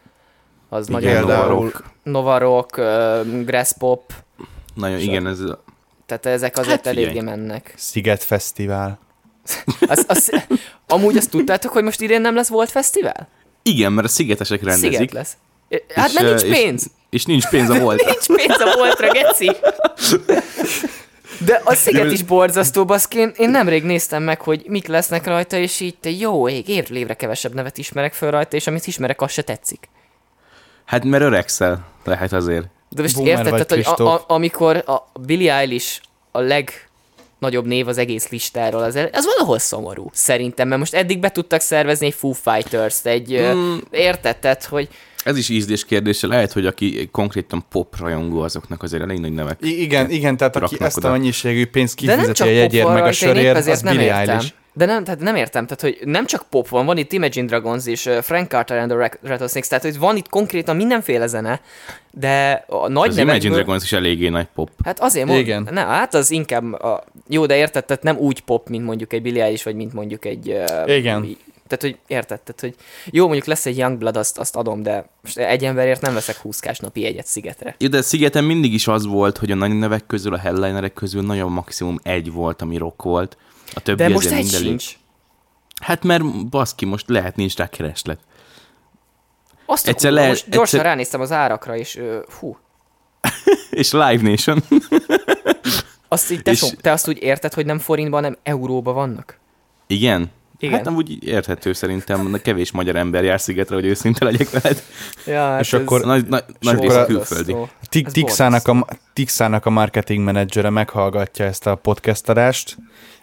az 0.70 0.89
Igen, 0.89 1.02
nagyon 1.02 1.22
Novarok. 1.22 1.84
Novarok, 2.04 2.78
uh, 2.78 3.44
Grass 3.46 3.72
Pop, 3.78 4.13
Nagyon, 4.74 5.00
igen, 5.00 5.28
ez 5.28 5.39
a- 5.39 5.63
tehát 6.06 6.26
ezek 6.26 6.58
azért 6.58 6.76
Hát 6.76 6.86
hát 6.86 6.96
eléggé 6.96 7.20
mennek. 7.22 7.74
Sziget 7.78 8.24
Fesztivál. 8.24 9.00
Az, 9.88 10.06
az, 10.08 10.32
amúgy 10.88 11.18
azt 11.18 11.30
tudtátok, 11.30 11.72
hogy 11.72 11.84
most 11.84 12.02
idén 12.02 12.22
nem 12.22 12.36
lesz 12.36 12.48
volt 12.50 12.70
fesztivál? 12.70 13.28
igen, 13.63 13.92
mert 13.92 14.08
a 14.08 14.10
szigetesek 14.10 14.63
rendezik. 14.63 14.92
Sziget 14.92 15.12
lesz. 15.13 15.34
Hát 15.96 16.08
és, 16.08 16.13
mert 16.13 16.28
nincs 16.44 16.56
pénz. 16.58 16.84
És, 16.84 16.89
és 17.10 17.26
nincs 17.26 17.48
pénz 17.50 17.70
a 17.70 17.80
volt. 17.80 18.06
Nincs 18.28 18.42
pénz 18.42 18.60
a 18.60 18.76
voltra, 18.78 19.12
geci! 19.12 19.52
De 21.45 21.62
a 21.63 21.73
sziget 21.73 22.12
is 22.12 22.23
borzasztó, 22.23 22.86
baszki. 22.86 23.17
Én, 23.36 23.49
nemrég 23.49 23.84
néztem 23.84 24.23
meg, 24.23 24.41
hogy 24.41 24.63
mik 24.67 24.88
lesznek 24.88 25.25
rajta, 25.25 25.58
és 25.58 25.80
így 25.80 25.97
te 25.97 26.10
jó 26.10 26.49
ég, 26.49 26.67
évről 26.67 26.97
évre 26.97 27.13
kevesebb 27.13 27.54
nevet 27.54 27.78
ismerek 27.78 28.13
föl 28.13 28.32
rajta, 28.32 28.56
és 28.56 28.67
amit 28.67 28.88
ismerek, 28.88 29.21
az 29.21 29.32
se 29.32 29.41
tetszik. 29.41 29.89
Hát 30.86 31.04
mert 31.04 31.23
öregszel 31.23 31.86
lehet 32.04 32.34
azért. 32.34 32.67
De 32.89 33.02
most 33.02 33.15
Boomer 33.15 33.38
érted, 33.38 33.67
tehát, 33.67 33.86
hogy 33.86 34.06
a, 34.06 34.13
a, 34.13 34.23
amikor 34.28 34.75
a 34.75 35.19
Billie 35.19 35.54
Eilish 35.54 36.02
a 36.32 36.39
legnagyobb 36.39 37.65
név 37.65 37.88
az 37.88 37.97
egész 37.97 38.30
listáról, 38.30 38.84
az, 38.84 38.95
az 39.12 39.25
valahol 39.25 39.60
szomorú, 39.60 40.10
szerintem, 40.13 40.67
mert 40.67 40.80
most 40.80 40.93
eddig 40.93 41.19
be 41.19 41.30
tudtak 41.30 41.62
szervezni 41.62 42.06
egy 42.06 42.13
Foo 42.13 42.32
Fighters-t, 42.32 43.06
egy, 43.06 43.41
mm. 43.41 43.78
érted, 43.91 44.38
tehát, 44.38 44.65
hogy 44.65 44.89
Ez 45.23 45.38
is 45.38 45.49
ízlés 45.49 45.86
kérdése. 45.86 46.27
Lehet, 46.27 46.51
hogy 46.51 46.65
aki 46.65 47.10
konkrétan 47.12 47.65
pop 47.69 47.99
rajongó, 47.99 48.39
azoknak 48.41 48.84
azért 48.84 49.03
elég 49.03 49.19
nagy 49.19 49.34
nevek. 49.34 49.58
I- 49.62 49.82
igen, 49.82 50.10
igen, 50.10 50.38
tehát 50.38 50.55
aki 50.55 50.75
ezt 50.79 51.03
a 51.03 51.12
mennyiségű 51.12 51.65
pénzt 51.65 51.95
kifizeti 51.95 52.41
a 52.41 52.45
jegyért 52.45 52.88
meg 52.93 53.03
a 53.03 53.12
sörért, 53.12 53.55
ezért 53.58 53.75
az 53.75 53.82
nem 53.82 53.93
Billie 53.95 54.19
értem. 54.19 54.36
Eilish. 54.36 54.53
De 54.73 54.86
nem, 54.86 55.03
tehát 55.03 55.19
nem 55.19 55.36
értem, 55.36 55.65
tehát 55.65 55.82
hogy 55.82 56.08
nem 56.10 56.25
csak 56.25 56.45
pop 56.49 56.67
van, 56.67 56.86
van 56.86 56.97
itt 56.97 57.12
Imagine 57.13 57.45
Dragons 57.45 57.86
és 57.86 58.10
Frank 58.21 58.49
Carter 58.49 58.77
and 58.77 58.89
the 58.89 58.97
Ra- 58.97 59.19
Rattlesnakes, 59.21 59.67
tehát 59.67 59.84
hogy 59.84 59.97
van 59.99 60.15
itt 60.17 60.29
konkrétan 60.29 60.75
mindenféle 60.75 61.27
zene, 61.27 61.62
de 62.12 62.63
a 62.67 62.88
nagy 62.88 63.10
Az 63.10 63.17
Imagine. 63.17 63.55
Dragons 63.55 63.84
is 63.84 63.91
eléggé 63.91 64.29
nagy 64.29 64.47
pop. 64.55 64.69
Hát 64.84 64.99
azért 64.99 65.25
mondom, 65.25 65.43
Igen. 65.45 65.67
ne, 65.71 65.82
hát 65.82 66.13
az 66.13 66.32
inkább, 66.32 66.73
a, 66.73 67.03
jó, 67.27 67.45
de 67.45 67.55
érted, 67.58 67.86
tehát 67.86 68.03
nem 68.03 68.17
úgy 68.17 68.39
pop, 68.41 68.69
mint 68.69 68.86
mondjuk 68.86 69.13
egy 69.13 69.21
Billie 69.21 69.43
Eilish, 69.43 69.63
vagy 69.63 69.75
mint 69.75 69.93
mondjuk 69.93 70.25
egy... 70.25 70.55
Igen. 70.86 71.38
Tehát, 71.69 71.82
hogy 71.84 71.97
érted, 72.08 72.41
tehát, 72.41 72.62
hogy 72.62 72.75
jó, 73.05 73.23
mondjuk 73.25 73.45
lesz 73.45 73.65
egy 73.65 73.77
Youngblood, 73.77 74.17
azt, 74.17 74.38
azt 74.38 74.55
adom, 74.55 74.84
de 74.84 75.10
most 75.21 75.38
egy 75.38 75.65
emberért 75.65 76.01
nem 76.01 76.13
veszek 76.13 76.38
20 76.38 76.62
napi 76.79 77.05
egyet 77.05 77.25
szigetre. 77.25 77.75
Ja, 77.77 77.88
de 77.88 78.01
Szigeten 78.01 78.43
mindig 78.43 78.73
is 78.73 78.88
az 78.88 79.05
volt, 79.05 79.38
hogy 79.38 79.51
a 79.51 79.55
nagy 79.55 79.73
nevek 79.77 80.05
közül, 80.05 80.34
a 80.34 80.38
headlinerek 80.38 80.93
közül 80.93 81.21
nagyon 81.21 81.51
maximum 81.51 81.99
egy 82.03 82.32
volt, 82.32 82.62
ami 82.62 82.77
rock 82.77 83.01
volt. 83.03 83.38
A 83.73 83.79
többi 83.79 84.03
De 84.03 84.10
most 84.10 84.27
egy 84.27 84.34
mind 84.34 84.53
elég- 84.53 84.67
sincs. 84.67 84.97
Hát 85.82 86.03
mert 86.03 86.47
baszki, 86.49 86.86
most 86.86 87.10
lehet 87.10 87.36
nincs 87.36 87.55
rá 87.55 87.67
kereslet. 87.69 88.19
Azt 89.65 89.88
Egyszer 89.88 90.12
lehet- 90.12 90.29
most 90.29 90.43
gyorsan 90.49 90.62
egyszer- 90.79 90.84
ránéztem 90.84 91.21
az 91.21 91.32
árakra, 91.32 91.77
és 91.77 91.95
uh, 91.95 92.17
hú, 92.39 92.58
És 93.69 93.91
Live 93.91 94.21
Nation. 94.21 94.63
azt 96.08 96.32
így 96.32 96.41
te, 96.41 96.51
És- 96.51 96.73
te 96.82 96.91
azt 96.91 97.08
úgy 97.08 97.21
érted, 97.21 97.53
hogy 97.53 97.65
nem 97.65 97.79
forintban, 97.79 98.23
hanem 98.23 98.38
euróba 98.43 98.93
vannak? 98.93 99.38
Igen? 99.88 100.32
Igen. 100.60 100.76
Hát 100.76 100.84
nem 100.84 100.95
úgy 100.95 101.28
érthető 101.28 101.74
szerintem, 101.74 102.32
de 102.32 102.38
kevés 102.38 102.72
magyar 102.72 102.95
ember 102.95 103.24
jár 103.24 103.41
szigetre, 103.41 103.76
hogy 103.76 103.86
őszinte 103.86 104.26
legyek 104.26 104.50
veled. 104.50 104.84
Ja, 105.26 105.39
hát 105.41 105.60
És 105.60 105.74
akkor- 105.74 106.06
Nagy, 106.06 106.28
nagy, 106.28 106.43
nagy 106.60 106.86
a- 106.86 107.06
külföldi. 107.06 107.56
Tixának, 107.89 108.67
a, 108.67 108.86
Tixának 109.13 109.65
a 109.65 109.69
marketing 109.69 110.24
menedzsere 110.24 110.69
meghallgatja 110.69 111.45
ezt 111.45 111.67
a 111.67 111.76
podcast 111.76 112.30
adást, 112.30 112.78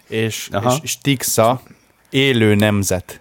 és, 0.08 0.48
Aha. 0.52 0.70
és, 0.72 0.78
és 0.82 0.98
Tixa 0.98 1.60
élő 2.10 2.54
nemzet. 2.54 3.20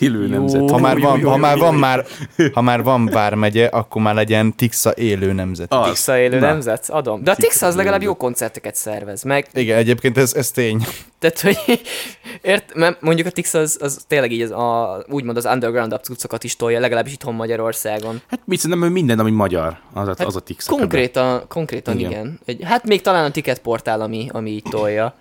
Élő 0.00 0.22
Jó. 0.22 0.28
nemzet. 0.28 0.70
Ha 0.70 0.78
már 0.78 0.98
Jó, 0.98 1.08
van, 1.08 1.18
jó, 1.20 1.28
ha 1.28 1.34
jó, 1.34 1.40
már 1.40 1.58
van 1.58 1.74
már, 1.74 2.06
ha 2.52 2.60
már 2.60 2.82
van 2.82 3.06
vármegye, 3.06 3.66
akkor 3.66 4.02
már 4.02 4.14
legyen 4.14 4.56
Tixa 4.56 4.92
élő 4.92 5.32
nemzet. 5.32 5.72
Az. 5.72 5.88
Tixa 5.88 6.18
élő 6.18 6.38
Na. 6.38 6.46
nemzet? 6.46 6.90
Adom. 6.90 7.22
De 7.22 7.30
a 7.30 7.34
Tixa 7.34 7.50
Tixa 7.50 7.66
az 7.66 7.76
legalább 7.76 8.02
jó 8.02 8.14
koncerteket 8.14 8.74
szervez, 8.74 9.22
meg 9.22 9.48
Igen, 9.52 9.76
egyébként 9.76 10.18
ez, 10.18 10.34
ez 10.34 10.50
tény. 10.50 10.86
Tehát, 11.18 11.40
hogy 11.40 11.58
ért, 12.42 12.74
mert 12.74 13.02
mondjuk 13.02 13.26
a 13.26 13.30
Tix 13.30 13.54
az, 13.54 13.78
az 13.80 14.04
tényleg 14.06 14.32
így 14.32 14.42
az, 14.42 14.50
a, 14.50 15.04
úgymond 15.08 15.36
az 15.36 15.44
underground 15.44 16.00
cuccokat 16.02 16.44
is 16.44 16.56
tolja, 16.56 16.80
legalábbis 16.80 17.12
itthon 17.12 17.34
Magyarországon. 17.34 18.20
Hát 18.30 18.40
mit 18.44 18.58
szerintem, 18.58 18.92
minden, 18.92 19.18
ami 19.18 19.30
magyar, 19.30 19.78
az 19.92 20.08
a, 20.08 20.14
Hát 20.18 20.26
az 20.26 20.36
a 20.36 20.40
tix. 20.40 20.66
Konkrétan, 20.66 21.42
konkrétan 21.48 21.98
igen. 21.98 22.10
Igen. 22.10 22.40
Egy, 22.44 22.60
hát 22.64 22.84
még 22.84 23.00
talán 23.00 23.24
a 23.24 23.30
Ticket 23.30 23.58
portál, 23.58 24.00
ami, 24.00 24.28
ami 24.32 24.50
így 24.50 24.66
tolja. 24.70 25.14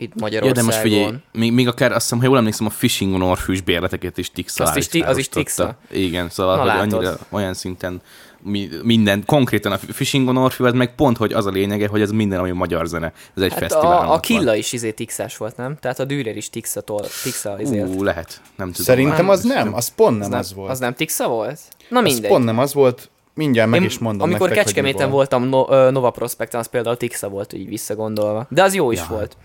Itt 0.00 0.08
Ja, 0.14 0.20
Magyarországon. 0.20 0.52
de 0.52 0.62
most 0.62 0.78
figyelj, 0.78 1.12
még, 1.32 1.52
még 1.52 1.68
akár 1.68 1.92
azt 1.92 2.02
hiszem, 2.02 2.18
ha 2.18 2.24
jól 2.24 2.36
emlékszem, 2.36 2.66
a 2.66 2.70
Fishing 2.70 3.14
on 3.14 3.22
Orfűs 3.22 3.60
bérleteket 3.60 4.18
is 4.18 4.30
Tixa 4.30 4.64
Azt 4.64 4.76
is 4.76 4.86
ti- 4.88 5.00
az 5.02 5.16
is 5.16 5.28
árusította. 5.34 5.76
Igen, 5.90 6.28
szóval 6.28 6.54
Na, 6.56 6.60
hogy 6.62 6.70
látod. 6.70 6.92
annyira 6.92 7.18
olyan 7.30 7.54
szinten 7.54 8.00
mi, 8.42 8.68
minden, 8.82 9.22
konkrétan 9.26 9.72
a 9.72 9.78
Fishing 9.78 10.28
on 10.28 10.36
Orfű, 10.36 10.64
az 10.64 10.72
meg 10.72 10.94
pont, 10.94 11.16
hogy 11.16 11.32
az 11.32 11.46
a 11.46 11.50
lényege, 11.50 11.88
hogy 11.88 12.00
ez 12.00 12.10
minden, 12.10 12.38
ami 12.38 12.50
magyar 12.50 12.86
zene. 12.86 13.12
Ez 13.36 13.42
egy 13.42 13.50
Hát 13.50 13.58
fesztivál. 13.58 13.92
a, 14.08 14.12
a 14.12 14.20
Killa 14.20 14.54
is 14.54 14.72
izé 14.72 14.90
Tixás 14.90 15.36
volt, 15.36 15.56
nem? 15.56 15.76
Tehát 15.80 15.98
a 15.98 16.04
Dürer 16.04 16.36
is 16.36 16.50
Tixa, 16.50 16.80
tol, 16.80 17.06
Tixa 17.22 17.56
izé. 17.60 17.80
Ú, 17.82 18.02
lehet. 18.02 18.40
Nem 18.56 18.66
tudom. 18.70 18.84
Szerintem 18.84 19.16
nem. 19.16 19.28
az 19.28 19.42
nem, 19.42 19.74
az 19.74 19.88
pont 19.94 20.18
nem 20.18 20.32
az, 20.32 20.38
az 20.38 20.54
volt. 20.54 20.70
az 20.70 20.78
nem 20.78 20.94
Tixa 20.94 21.28
volt? 21.28 21.58
Na 21.88 21.98
Az 21.98 22.04
mindegy. 22.04 22.30
pont 22.30 22.44
nem 22.44 22.58
az 22.58 22.74
volt, 22.74 23.10
mindjárt 23.34 23.70
meg 23.70 23.80
Én, 23.80 23.86
is 23.86 23.98
mondom 23.98 24.28
amikor 24.28 24.48
nektek, 24.48 24.64
Kecskeméten 24.64 25.10
volt. 25.10 25.30
voltam 25.30 25.48
no, 25.48 25.90
Nova 25.90 26.10
Prospecten, 26.10 26.60
az 26.60 26.66
például 26.68 26.96
Tixa 26.96 27.28
volt 27.28 27.52
így 27.52 27.68
visszagondolva. 27.68 28.46
De 28.50 28.62
az 28.62 28.74
jó 28.74 28.90
is 28.92 28.98
Ja. 28.98 29.06
volt. 29.08 29.36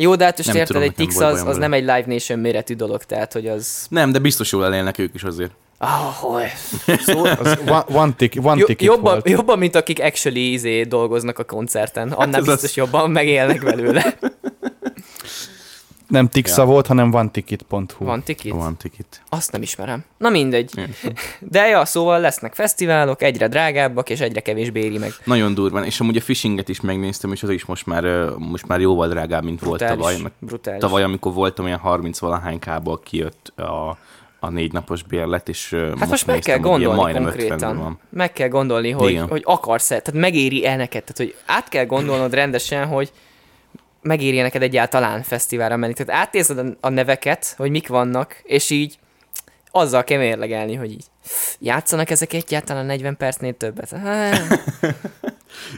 Jó, 0.00 0.14
de 0.14 0.24
hát 0.24 0.36
most 0.36 0.48
érted, 0.48 0.66
tudom, 0.66 0.82
egy 0.82 0.94
Tix 0.94 1.20
az, 1.20 1.42
az 1.46 1.56
nem 1.56 1.72
egy 1.72 1.80
Live 1.80 2.04
Nation 2.06 2.38
méretű 2.38 2.74
dolog, 2.74 3.02
tehát 3.02 3.32
hogy 3.32 3.46
az... 3.46 3.86
Nem, 3.88 4.12
de 4.12 4.18
biztos 4.18 4.52
jól 4.52 4.64
elélnek 4.64 4.98
ők 4.98 5.14
is 5.14 5.22
azért. 5.22 5.50
Ahogy. 5.78 6.52
Szó... 7.00 7.24
Az 7.24 7.58
one, 7.66 7.84
one, 7.92 8.12
tick, 8.16 8.44
one 8.44 8.58
Jo- 8.58 8.66
ticket 8.66 8.86
jobban, 8.86 9.12
volt. 9.12 9.28
jobban, 9.28 9.58
mint 9.58 9.74
akik 9.74 10.00
actually 10.02 10.52
izé 10.52 10.82
dolgoznak 10.82 11.38
a 11.38 11.44
koncerten. 11.44 12.12
Annál 12.12 12.40
ez 12.40 12.46
biztos 12.46 12.70
az. 12.70 12.74
jobban 12.74 13.10
megélnek 13.10 13.64
belőle. 13.64 14.18
Nem 16.08 16.28
Tixa 16.28 16.60
Ja. 16.62 16.66
volt, 16.68 16.86
hanem 16.86 17.14
oneticket.hu. 17.14 18.04
Van 18.04 18.22
tikit? 18.22 18.52
Van 18.52 18.76
tikit. 18.76 19.22
Azt 19.28 19.52
nem 19.52 19.62
ismerem. 19.62 20.04
Na 20.18 20.28
mindegy. 20.28 20.78
Én 20.78 20.92
sem. 20.92 21.12
De 21.40 21.66
ja, 21.66 21.84
szóval 21.84 22.20
lesznek 22.20 22.54
fesztiválok, 22.54 23.22
egyre 23.22 23.48
drágábbak, 23.48 24.10
és 24.10 24.20
egyre 24.20 24.40
kevésbé 24.40 24.80
éri 24.80 24.98
meg. 24.98 25.10
Nagyon 25.24 25.54
durván, 25.54 25.84
és 25.84 26.00
amúgy 26.00 26.16
a 26.16 26.20
fishinget 26.20 26.68
is 26.68 26.80
megnéztem, 26.80 27.32
és 27.32 27.42
az 27.42 27.50
is 27.50 27.64
most 27.64 27.86
már, 27.86 28.04
most 28.38 28.66
már 28.66 28.80
jóval 28.80 29.08
drágább, 29.08 29.44
mint 29.44 29.60
volt 29.60 29.78
Brutális. 29.78 30.02
tavaly. 30.04 30.22
Meg 30.22 30.32
brutális. 30.38 30.80
tavaly, 30.80 31.02
amikor 31.02 31.32
voltam 31.32 31.64
olyan 31.64 31.78
30 31.78 32.18
valahány 32.18 32.58
kából 32.58 33.00
kijött 33.04 33.52
a, 33.56 33.96
a 34.40 34.48
négy 34.50 34.72
napos 34.72 35.02
bérlet, 35.02 35.48
és 35.48 35.70
Hát 35.98 36.08
most 36.08 36.26
meg 36.26 36.38
kell 36.38 36.58
néztem, 36.58 36.72
hogy 36.72 36.80
ilyen 36.80 36.94
gondolni 36.94 37.00
majdnem 37.02 37.26
50 37.26 37.48
konkrétan. 37.48 37.78
van. 37.78 37.98
Meg 38.10 38.32
kell 38.32 38.48
gondolni, 38.48 38.90
hogy, 38.90 39.10
Igen. 39.10 39.28
hogy 39.28 39.42
akarsz-e, 39.44 40.00
tehát 40.00 40.20
megéri-e 40.20 40.76
neked, 40.76 41.04
tehát 41.04 41.16
hogy 41.16 41.34
át 41.46 41.68
kell 41.68 41.86
gondolnod 41.86 42.34
rendesen, 42.34 42.86
hogy 42.86 43.12
megéri 44.02 44.40
neked 44.40 44.62
egyáltalán 44.62 45.22
fesztiválra 45.22 45.76
menni. 45.76 45.92
Tehát 45.92 46.22
átnézed 46.22 46.76
a- 46.80 46.88
neveket, 46.88 47.54
hogy 47.56 47.70
mik 47.70 47.88
vannak, 47.88 48.40
és 48.44 48.70
így 48.70 48.98
azzal 49.70 50.04
kell 50.04 50.18
mérlegelni, 50.18 50.74
hogy 50.74 50.90
így 50.90 51.04
játszanak 51.58 52.10
ezek 52.10 52.32
egyáltalán 52.32 52.86
40 52.86 53.16
percnél 53.16 53.56
többet. 53.56 53.90
Hát, 53.90 54.40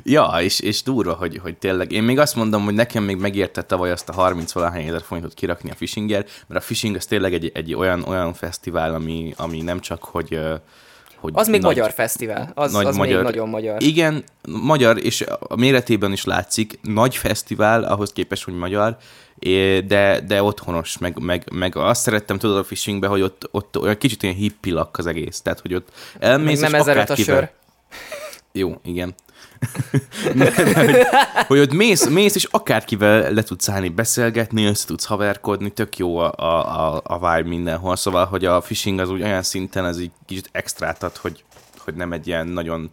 Ja, 0.03 0.37
és, 0.41 0.61
és 0.61 0.83
durva, 0.83 1.13
hogy, 1.13 1.39
hogy 1.43 1.57
tényleg. 1.57 1.93
Én 1.93 2.03
még 2.03 2.19
azt 2.19 2.35
mondom, 2.35 2.65
hogy 2.65 2.75
nekem 2.75 3.03
még 3.03 3.17
megérte 3.17 3.63
tavaly 3.63 3.91
azt 3.91 4.09
a 4.09 4.13
30 4.13 4.53
valahány 4.53 4.87
ezer 4.87 5.03
forintot 5.03 5.35
kirakni 5.35 5.71
a 5.71 5.75
fishinger, 5.75 6.25
mert 6.47 6.61
a 6.61 6.67
fishing 6.67 6.97
az 6.97 7.07
tényleg 7.07 7.35
egy, 7.35 7.51
egy 7.55 7.75
olyan, 7.75 8.03
olyan 8.03 8.35
fesztivál, 8.35 8.95
ami, 8.95 9.35
ami 9.37 9.61
nem 9.61 9.81
csak, 9.81 10.05
hogy, 10.05 10.35
ö, 10.35 10.55
hogy 11.21 11.33
az 11.37 11.49
még 11.49 11.61
nagy- 11.61 11.77
magyar 11.77 11.93
fesztivál, 11.93 12.53
az, 12.55 12.73
nagy 12.73 12.87
az 12.87 12.97
magyar- 12.97 13.23
még 13.23 13.33
nagyon 13.33 13.49
magyar. 13.49 13.83
Igen, 13.83 14.25
magyar, 14.49 15.05
és 15.05 15.25
a 15.39 15.57
méretében 15.57 16.13
is 16.13 16.25
látszik, 16.25 16.79
nagy 16.83 17.17
fesztivál, 17.17 17.85
ahhoz 17.85 18.13
képest, 18.13 18.45
hogy 18.45 18.55
magyar, 18.55 18.97
de, 19.87 20.21
de 20.27 20.43
otthonos, 20.43 20.99
meg, 20.99 21.19
meg, 21.19 21.45
meg 21.53 21.77
azt 21.77 22.03
szerettem 22.03 22.39
tudod 22.39 22.57
a 22.57 22.65
fishingbe, 22.65 23.07
hogy 23.07 23.21
ott, 23.21 23.49
ott 23.51 23.79
olyan 23.79 23.99
kicsit 23.99 24.23
olyan 24.23 24.35
hippilak 24.35 24.99
az 24.99 25.07
egész, 25.07 25.41
tehát 25.41 25.61
hogy 25.61 25.75
ott 25.75 25.89
Meg 26.21 26.31
elmész, 26.31 26.61
nem 26.61 26.75
és 26.75 26.81
a 27.11 27.17
sör. 27.17 27.51
Jó, 28.53 28.81
igen. 28.85 29.15
de, 30.35 30.51
de, 30.51 30.85
hogy, 30.85 31.07
hogy 31.47 31.59
ott 31.59 31.73
mész, 31.73 32.09
mész, 32.09 32.35
és 32.35 32.45
akárkivel 32.45 33.33
le 33.33 33.43
tudsz 33.43 33.69
állni, 33.69 33.89
beszélgetni, 33.89 34.65
össze 34.65 34.87
tudsz 34.87 35.05
haverkodni, 35.05 35.71
tök 35.71 35.97
jó 35.97 36.19
a, 36.19 36.33
a, 36.37 37.01
a, 37.05 37.15
vibe 37.15 37.49
mindenhol, 37.49 37.97
szóval, 37.97 38.25
hogy 38.25 38.45
a 38.45 38.61
fishing 38.61 38.99
az 38.99 39.11
úgy 39.11 39.23
olyan 39.23 39.43
szinten, 39.43 39.85
ez 39.85 40.01
így 40.01 40.11
kicsit 40.27 40.49
extrát 40.53 41.03
ad, 41.03 41.17
hogy, 41.17 41.45
hogy 41.79 41.95
nem 41.95 42.13
egy 42.13 42.27
ilyen 42.27 42.47
nagyon 42.47 42.91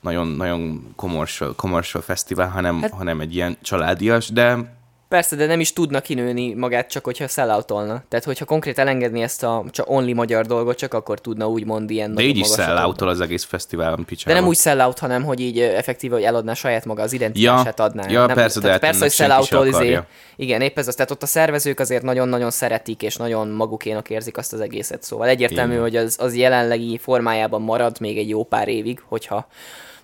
nagyon, 0.00 0.28
nagyon 0.28 0.92
commercial, 0.96 1.54
commercial 1.54 2.02
fesztivál, 2.02 2.48
hanem, 2.48 2.80
hát, 2.80 2.90
hanem 2.90 3.20
egy 3.20 3.34
ilyen 3.34 3.58
családias, 3.62 4.28
de 4.28 4.77
Persze, 5.08 5.36
de 5.36 5.46
nem 5.46 5.60
is 5.60 5.72
tudna 5.72 6.00
kinőni 6.00 6.54
magát 6.54 6.90
csak, 6.90 7.04
hogyha 7.04 7.28
selloutolna. 7.28 8.02
Tehát, 8.08 8.24
hogyha 8.24 8.44
konkrét 8.44 8.78
elengedni 8.78 9.22
ezt 9.22 9.42
a 9.42 9.64
csak 9.70 9.90
only 9.90 10.12
magyar 10.12 10.46
dolgot, 10.46 10.76
csak 10.76 10.94
akkor 10.94 11.20
tudna 11.20 11.48
úgymond 11.48 11.90
ilyen 11.90 12.14
de 12.14 12.22
így 12.22 12.36
is 12.36 12.48
magasat 12.48 12.96
sell 12.98 13.08
az 13.08 13.20
egész 13.20 13.44
fesztiválon 13.44 13.96
De 13.98 14.04
picsába. 14.04 14.38
nem 14.38 14.48
úgy 14.48 14.56
sellout, 14.56 14.98
hanem 14.98 15.24
hogy 15.24 15.40
így 15.40 15.60
effektíve, 15.60 16.14
hogy 16.14 16.24
eladná 16.24 16.54
saját 16.54 16.84
maga 16.84 17.02
az 17.02 17.12
identitását 17.12 17.78
Ja, 17.78 17.84
adná. 17.84 18.08
ja, 18.08 18.26
nem, 18.26 18.36
persze, 18.36 18.60
de 18.60 18.70
hát 18.70 18.80
persze, 18.80 19.00
hogy 19.00 19.12
selloutol, 19.12 19.66
izé, 19.66 19.98
igen, 20.36 20.60
épp 20.60 20.78
ez 20.78 20.88
az. 20.88 20.94
Tehát 20.94 21.10
ott 21.10 21.22
a 21.22 21.26
szervezők 21.26 21.80
azért 21.80 22.02
nagyon-nagyon 22.02 22.50
szeretik, 22.50 23.02
és 23.02 23.16
nagyon 23.16 23.48
magukénak 23.48 24.10
érzik 24.10 24.36
azt 24.36 24.52
az 24.52 24.60
egészet. 24.60 25.02
Szóval 25.02 25.28
egyértelmű, 25.28 25.70
Igen. 25.72 25.82
hogy 25.82 25.96
az, 25.96 26.16
az 26.20 26.36
jelenlegi 26.36 26.98
formájában 26.98 27.62
marad 27.62 27.96
még 28.00 28.18
egy 28.18 28.28
jó 28.28 28.44
pár 28.44 28.68
évig, 28.68 29.02
hogyha 29.08 29.46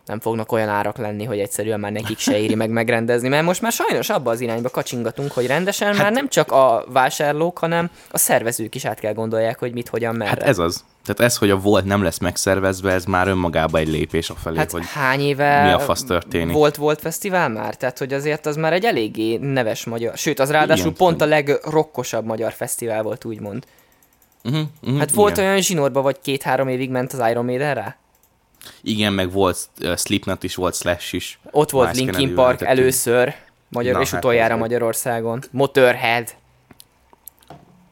nem 0.07 0.21
fognak 0.21 0.53
olyan 0.53 0.69
árak 0.69 0.97
lenni, 0.97 1.25
hogy 1.25 1.38
egyszerűen 1.38 1.81
már 1.81 1.93
nekik 1.93 2.19
se 2.19 2.38
éri 2.38 2.55
meg 2.55 2.71
megrendezni, 2.71 3.29
mert 3.29 3.45
most 3.45 3.62
már 3.62 3.73
sajnos 3.73 4.11
abba 4.11 4.31
az 4.31 4.40
irányba 4.40 4.69
kacsingatunk, 4.69 5.33
hogy 5.33 5.47
rendesen 5.47 5.95
hát, 5.95 6.03
már 6.03 6.12
nem 6.12 6.29
csak 6.29 6.53
a 6.53 6.85
vásárlók, 6.88 7.59
hanem 7.59 7.90
a 8.11 8.19
szervezők 8.19 8.75
is 8.75 8.85
át 8.85 9.01
kell 9.01 9.12
gondolják, 9.12 9.59
hogy 9.59 9.73
mit, 9.73 9.88
hogyan, 9.88 10.14
merre. 10.14 10.31
Hát 10.31 10.43
ez 10.43 10.59
az. 10.59 10.85
Tehát 11.05 11.33
ez, 11.33 11.37
hogy 11.38 11.51
a 11.51 11.59
volt 11.59 11.85
nem 11.85 12.03
lesz 12.03 12.19
megszervezve, 12.19 12.93
ez 12.93 13.05
már 13.05 13.29
önmagában 13.29 13.81
egy 13.81 13.88
lépés 13.88 14.31
afelé, 14.31 14.57
Hát 14.57 14.71
hogy 14.71 14.87
hány 14.87 15.21
éve 15.21 15.64
mi 15.64 15.73
a 15.73 15.79
fasz 15.79 16.05
történik? 16.05 16.55
volt 16.55 16.77
volt 16.77 17.01
fesztivál 17.01 17.49
már? 17.49 17.77
Tehát, 17.77 17.99
hogy 17.99 18.12
azért 18.12 18.47
az 18.47 18.57
már 18.57 18.73
egy 18.73 18.85
eléggé 18.85 19.37
neves 19.37 19.85
magyar, 19.85 20.17
sőt, 20.17 20.40
az 20.40 20.51
ráadásul 20.51 20.85
Igen. 20.85 20.97
pont 20.97 21.21
a 21.21 21.25
legrokkosabb 21.27 22.25
magyar 22.25 22.53
fesztivál 22.53 23.03
volt, 23.03 23.25
úgymond. 23.25 23.64
uh-huh, 24.45 24.61
uh-huh, 24.83 24.99
Hát 24.99 25.11
volt 25.11 25.37
igen. 25.37 25.49
olyan 25.51 25.61
zsinórba, 25.61 26.03
vagy 26.03 26.17
két-három 26.23 26.69
évig 26.69 26.90
ment 26.90 27.12
az 27.12 27.29
Iron 27.31 27.45
Maiden 27.45 27.75
rá? 27.75 27.97
Igen, 28.83 29.12
meg 29.12 29.33
volt 29.33 29.59
uh, 29.81 29.96
Slipknot 29.96 30.42
is, 30.42 30.55
volt 30.55 30.74
Slash 30.74 31.14
is. 31.14 31.38
Ott 31.50 31.70
volt 31.70 31.92
Miles 31.92 32.16
Linkin 32.16 32.35
Park 32.35 32.62
először, 32.62 33.35
magyar, 33.68 33.94
Na, 33.94 34.00
és 34.00 34.11
hát 34.11 34.18
utoljára 34.18 34.57
Magyarországon. 34.57 35.42
Motorhead. 35.50 36.35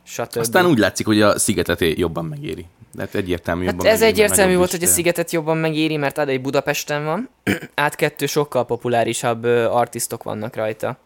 Stb. 0.03 0.37
Aztán 0.37 0.67
úgy 0.67 0.79
látszik, 0.79 1.07
hogy 1.07 1.21
a 1.21 1.39
szigetet 1.39 1.81
jobban 1.81 2.25
megéri. 2.25 2.67
De 2.95 3.03
hát 3.03 3.15
egyértelmű 3.15 3.65
Hát 3.65 3.73
jobban 3.73 3.87
ez 3.87 4.01
megéri, 4.01 4.21
egyértelmű 4.21 4.57
volt, 4.57 4.71
hogy 4.71 4.83
a 4.83 4.87
szigetet 4.87 5.31
jobban 5.31 5.57
megéri, 5.57 5.97
mert 5.97 6.19
ad 6.19 6.29
egy 6.29 6.41
Budapesten 6.41 7.05
van, 7.05 7.29
át 7.75 7.95
kettő 7.95 8.27
sokkal 8.27 8.67
populárisabb 8.67 9.45
artistok 9.71 10.23
vannak 10.23 10.57
rajta. 10.57 10.97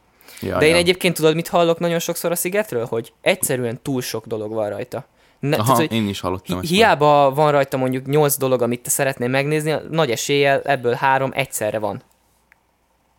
Ja, 0.40 0.58
De 0.58 0.64
én 0.64 0.70
ja. 0.70 0.76
egyébként 0.76 1.14
tudod, 1.14 1.34
mit 1.34 1.48
hallok 1.48 1.78
nagyon 1.78 1.98
sokszor 1.98 2.30
a 2.30 2.34
szigetről? 2.34 2.84
Hogy 2.84 3.12
egyszerűen 3.20 3.78
túl 3.82 4.02
sok 4.02 4.26
dolog 4.26 4.52
van 4.52 4.68
rajta. 4.68 5.06
Ne, 5.40 5.56
Aha, 5.56 5.74
tehát, 5.76 5.92
én 5.92 6.08
is 6.08 6.20
hallottam 6.20 6.60
hi- 6.60 6.68
hiába 6.68 7.32
van 7.34 7.50
rajta 7.50 7.76
mondjuk 7.76 8.06
8 8.06 8.36
dolog, 8.36 8.62
amit 8.62 8.80
te 8.80 8.90
szeretnél 8.90 9.28
megnézni, 9.28 9.74
nagy 9.90 10.10
eséllyel 10.10 10.60
ebből 10.60 10.92
három 10.92 11.30
egyszerre 11.34 11.78
van. 11.78 12.02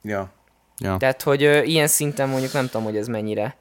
Ja. 0.01 0.32
ja. 0.77 0.97
Tehát, 0.97 1.21
hogy 1.21 1.43
ö, 1.43 1.62
ilyen 1.62 1.88
szinten 1.88 2.30
mondjuk 2.30 2.53
nem 2.53 2.65
tudom, 2.65 2.84
hogy 2.84 2.97
ez 2.97 3.08
mennyire. 3.08 3.56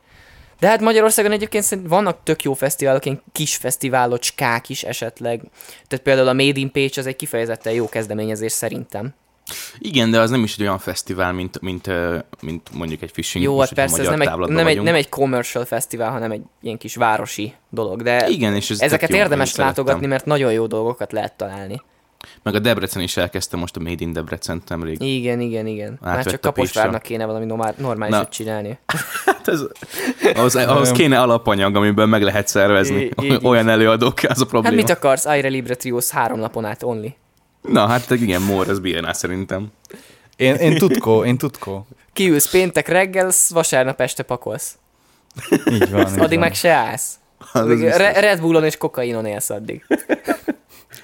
De 0.59 0.69
hát 0.69 0.81
Magyarországon 0.81 1.33
egyébként 1.33 1.79
vannak 1.83 2.23
tök 2.23 2.42
jó 2.42 2.55
fesztiválok, 2.55 3.05
ilyen 3.05 3.23
kis 3.33 3.57
fesztiválocskák 3.57 4.69
is 4.69 4.83
esetleg. 4.83 5.40
Tehát 5.87 6.05
például 6.05 6.29
a 6.29 6.33
Made 6.33 6.61
in 6.61 6.73
Pécs 6.73 6.97
az 6.97 7.07
egy 7.07 7.16
kifejezetten 7.16 7.73
jó 7.73 7.88
kezdeményezés 7.88 8.53
szerintem. 8.53 9.14
Igen, 9.78 10.11
de 10.11 10.20
az 10.20 10.30
nem 10.30 10.42
is 10.42 10.54
egy 10.54 10.61
olyan 10.62 10.78
fesztivál, 10.78 11.32
mint, 11.32 11.61
mint, 11.61 11.90
mint 12.42 12.70
mondjuk 12.74 13.02
egy 13.02 13.11
fishing. 13.12 13.44
Jó, 13.44 13.59
hát 13.61 13.72
persze, 13.72 14.00
ez 14.02 14.09
nem 14.09 14.20
egy, 14.20 14.30
nem, 14.48 14.66
egy, 14.66 14.82
nem 14.82 14.94
egy 14.94 15.09
commercial 15.09 15.64
fesztivál, 15.64 16.11
hanem 16.11 16.30
egy 16.30 16.42
ilyen 16.62 16.78
kis 16.78 16.94
városi 16.94 17.54
dolog. 17.70 18.02
De 18.02 18.28
Igen, 18.28 18.54
és 18.54 18.70
ez 18.70 18.80
ezeket 18.80 19.11
jó, 19.11 19.16
érdemes 19.16 19.48
én 19.48 19.54
szerettem. 19.54 19.85
látogatni, 19.85 20.06
mert 20.06 20.24
nagyon 20.24 20.52
jó 20.52 20.66
dolgokat 20.66 21.12
lehet 21.12 21.37
találni. 21.37 21.82
Meg 22.42 22.54
a 22.54 22.59
Debrecen 22.59 23.02
is 23.02 23.16
elkezdte 23.16 23.56
most 23.56 23.76
a 23.76 23.80
Made 23.80 24.04
in 24.04 24.12
Debrecen 24.12 24.62
nemrég. 24.68 25.00
Igen, 25.02 25.40
igen, 25.40 25.66
igen. 25.66 25.98
Már 26.00 26.16
Átvett 26.16 26.32
csak 26.32 26.44
a 26.44 26.52
Kaposvárnak 26.52 27.02
kéne 27.02 27.26
valami 27.26 27.44
normál, 27.44 27.74
normálisat 27.78 28.22
Na. 28.22 28.28
csinálni. 28.28 28.78
Hát 29.24 29.48
ez, 29.48 29.61
ahhoz, 30.35 30.54
ahhoz 30.56 30.90
kéne 30.92 31.20
alapanyag, 31.20 31.76
amiből 31.76 32.06
meg 32.06 32.22
lehet 32.22 32.48
szervezni. 32.48 33.00
Í- 33.02 33.22
így 33.22 33.38
Olyan 33.42 33.68
előadók, 33.68 34.18
az 34.18 34.24
a 34.24 34.35
Hát 34.38 34.48
probléma. 34.48 34.74
mit 34.76 34.90
akarsz? 34.90 35.24
Aire 35.26 35.48
Libre 35.48 35.74
Trios 35.74 36.11
három 36.11 36.38
napon 36.38 36.64
át 36.64 36.82
only. 36.82 37.14
Na, 37.68 37.87
hát 37.87 38.11
igen, 38.11 38.42
Mór, 38.42 38.68
ez 38.68 38.79
bírná 38.79 39.12
szerintem. 39.12 39.66
Én, 40.37 40.55
én 40.55 40.79
tutkó, 40.79 41.24
én 41.24 41.38
tutkó. 41.38 41.87
Kiülsz 42.12 42.50
péntek 42.50 42.88
reggel, 42.88 43.31
vasárnap 43.48 44.00
este 44.00 44.22
pakolsz. 44.22 44.74
Így 45.70 45.90
van. 45.90 46.00
így 46.00 46.18
Addig 46.18 46.38
van. 46.38 46.38
meg 46.38 46.55
se 46.55 46.70
állsz. 46.70 47.14
Addig. 47.52 47.81
Re- 47.81 48.20
Red 48.20 48.40
Bullon 48.40 48.64
és 48.64 48.76
kokainon 48.76 49.26
élsz 49.26 49.50
addig. 49.50 49.85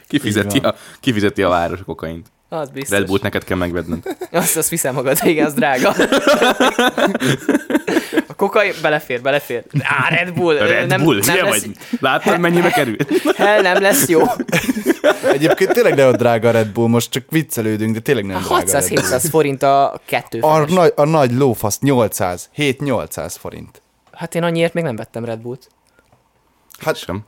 Kifizeti 0.09 0.57
Így 0.57 0.65
a, 0.65 0.75
kifizeti 1.01 1.43
a 1.43 1.49
város 1.49 1.81
a 1.81 1.85
kokaint. 1.85 2.27
Az 2.49 2.71
biztos. 2.71 2.99
Red 2.99 3.07
Bullt 3.07 3.23
neked 3.23 3.45
kell 3.45 3.57
megvedned. 3.57 4.17
Azt, 4.31 4.57
azt 4.57 4.69
viszem 4.69 4.95
magad, 4.95 5.19
igen, 5.25 5.47
az 5.47 5.55
drága. 5.55 5.95
A 8.33 8.35
kokain, 8.35 8.73
belefér, 8.83 9.21
belefér. 9.23 9.65
Á, 9.83 10.09
Red 10.09 10.33
Bull. 10.35 10.57
A 10.57 10.67
Red 10.67 10.87
nem, 10.89 11.03
Bull, 11.03 11.19
nem 11.27 11.37
nem 11.37 11.45
lesz, 11.45 11.65
vagy? 11.65 11.77
Láttad, 12.01 12.39
mennyibe 12.39 12.71
kerül? 12.71 12.97
Hell, 13.37 13.61
nem 13.61 13.83
lesz 13.83 14.09
jó. 14.09 14.23
Egyébként 15.33 15.73
tényleg 15.73 15.99
a 15.99 16.17
drága 16.17 16.49
a 16.49 16.51
Red 16.51 16.69
Bull, 16.69 16.89
most 16.89 17.11
csak 17.11 17.25
viccelődünk, 17.31 17.95
de 17.95 18.01
tényleg 18.01 18.25
nem 18.25 18.41
drága 18.41 18.55
a 18.55 18.59
Red 18.59 18.89
Bull. 18.89 19.03
600-700 19.03 19.27
forint 19.31 19.63
a 19.63 20.01
kettő 20.05 20.41
A 20.41 20.59
nagy, 20.71 20.93
a 20.97 21.05
nagy 21.05 21.33
lófasz 21.33 21.79
800, 21.79 22.51
7-800 22.57 23.35
forint. 23.39 23.83
Hát 24.13 24.35
én 24.35 24.43
annyiért 24.43 24.75
még 24.75 24.85
nem 24.85 24.97
vettem 24.97 25.25
Red 25.25 25.39
Bullt. 25.39 25.69
Hát 26.79 26.97
Sem. 26.97 27.25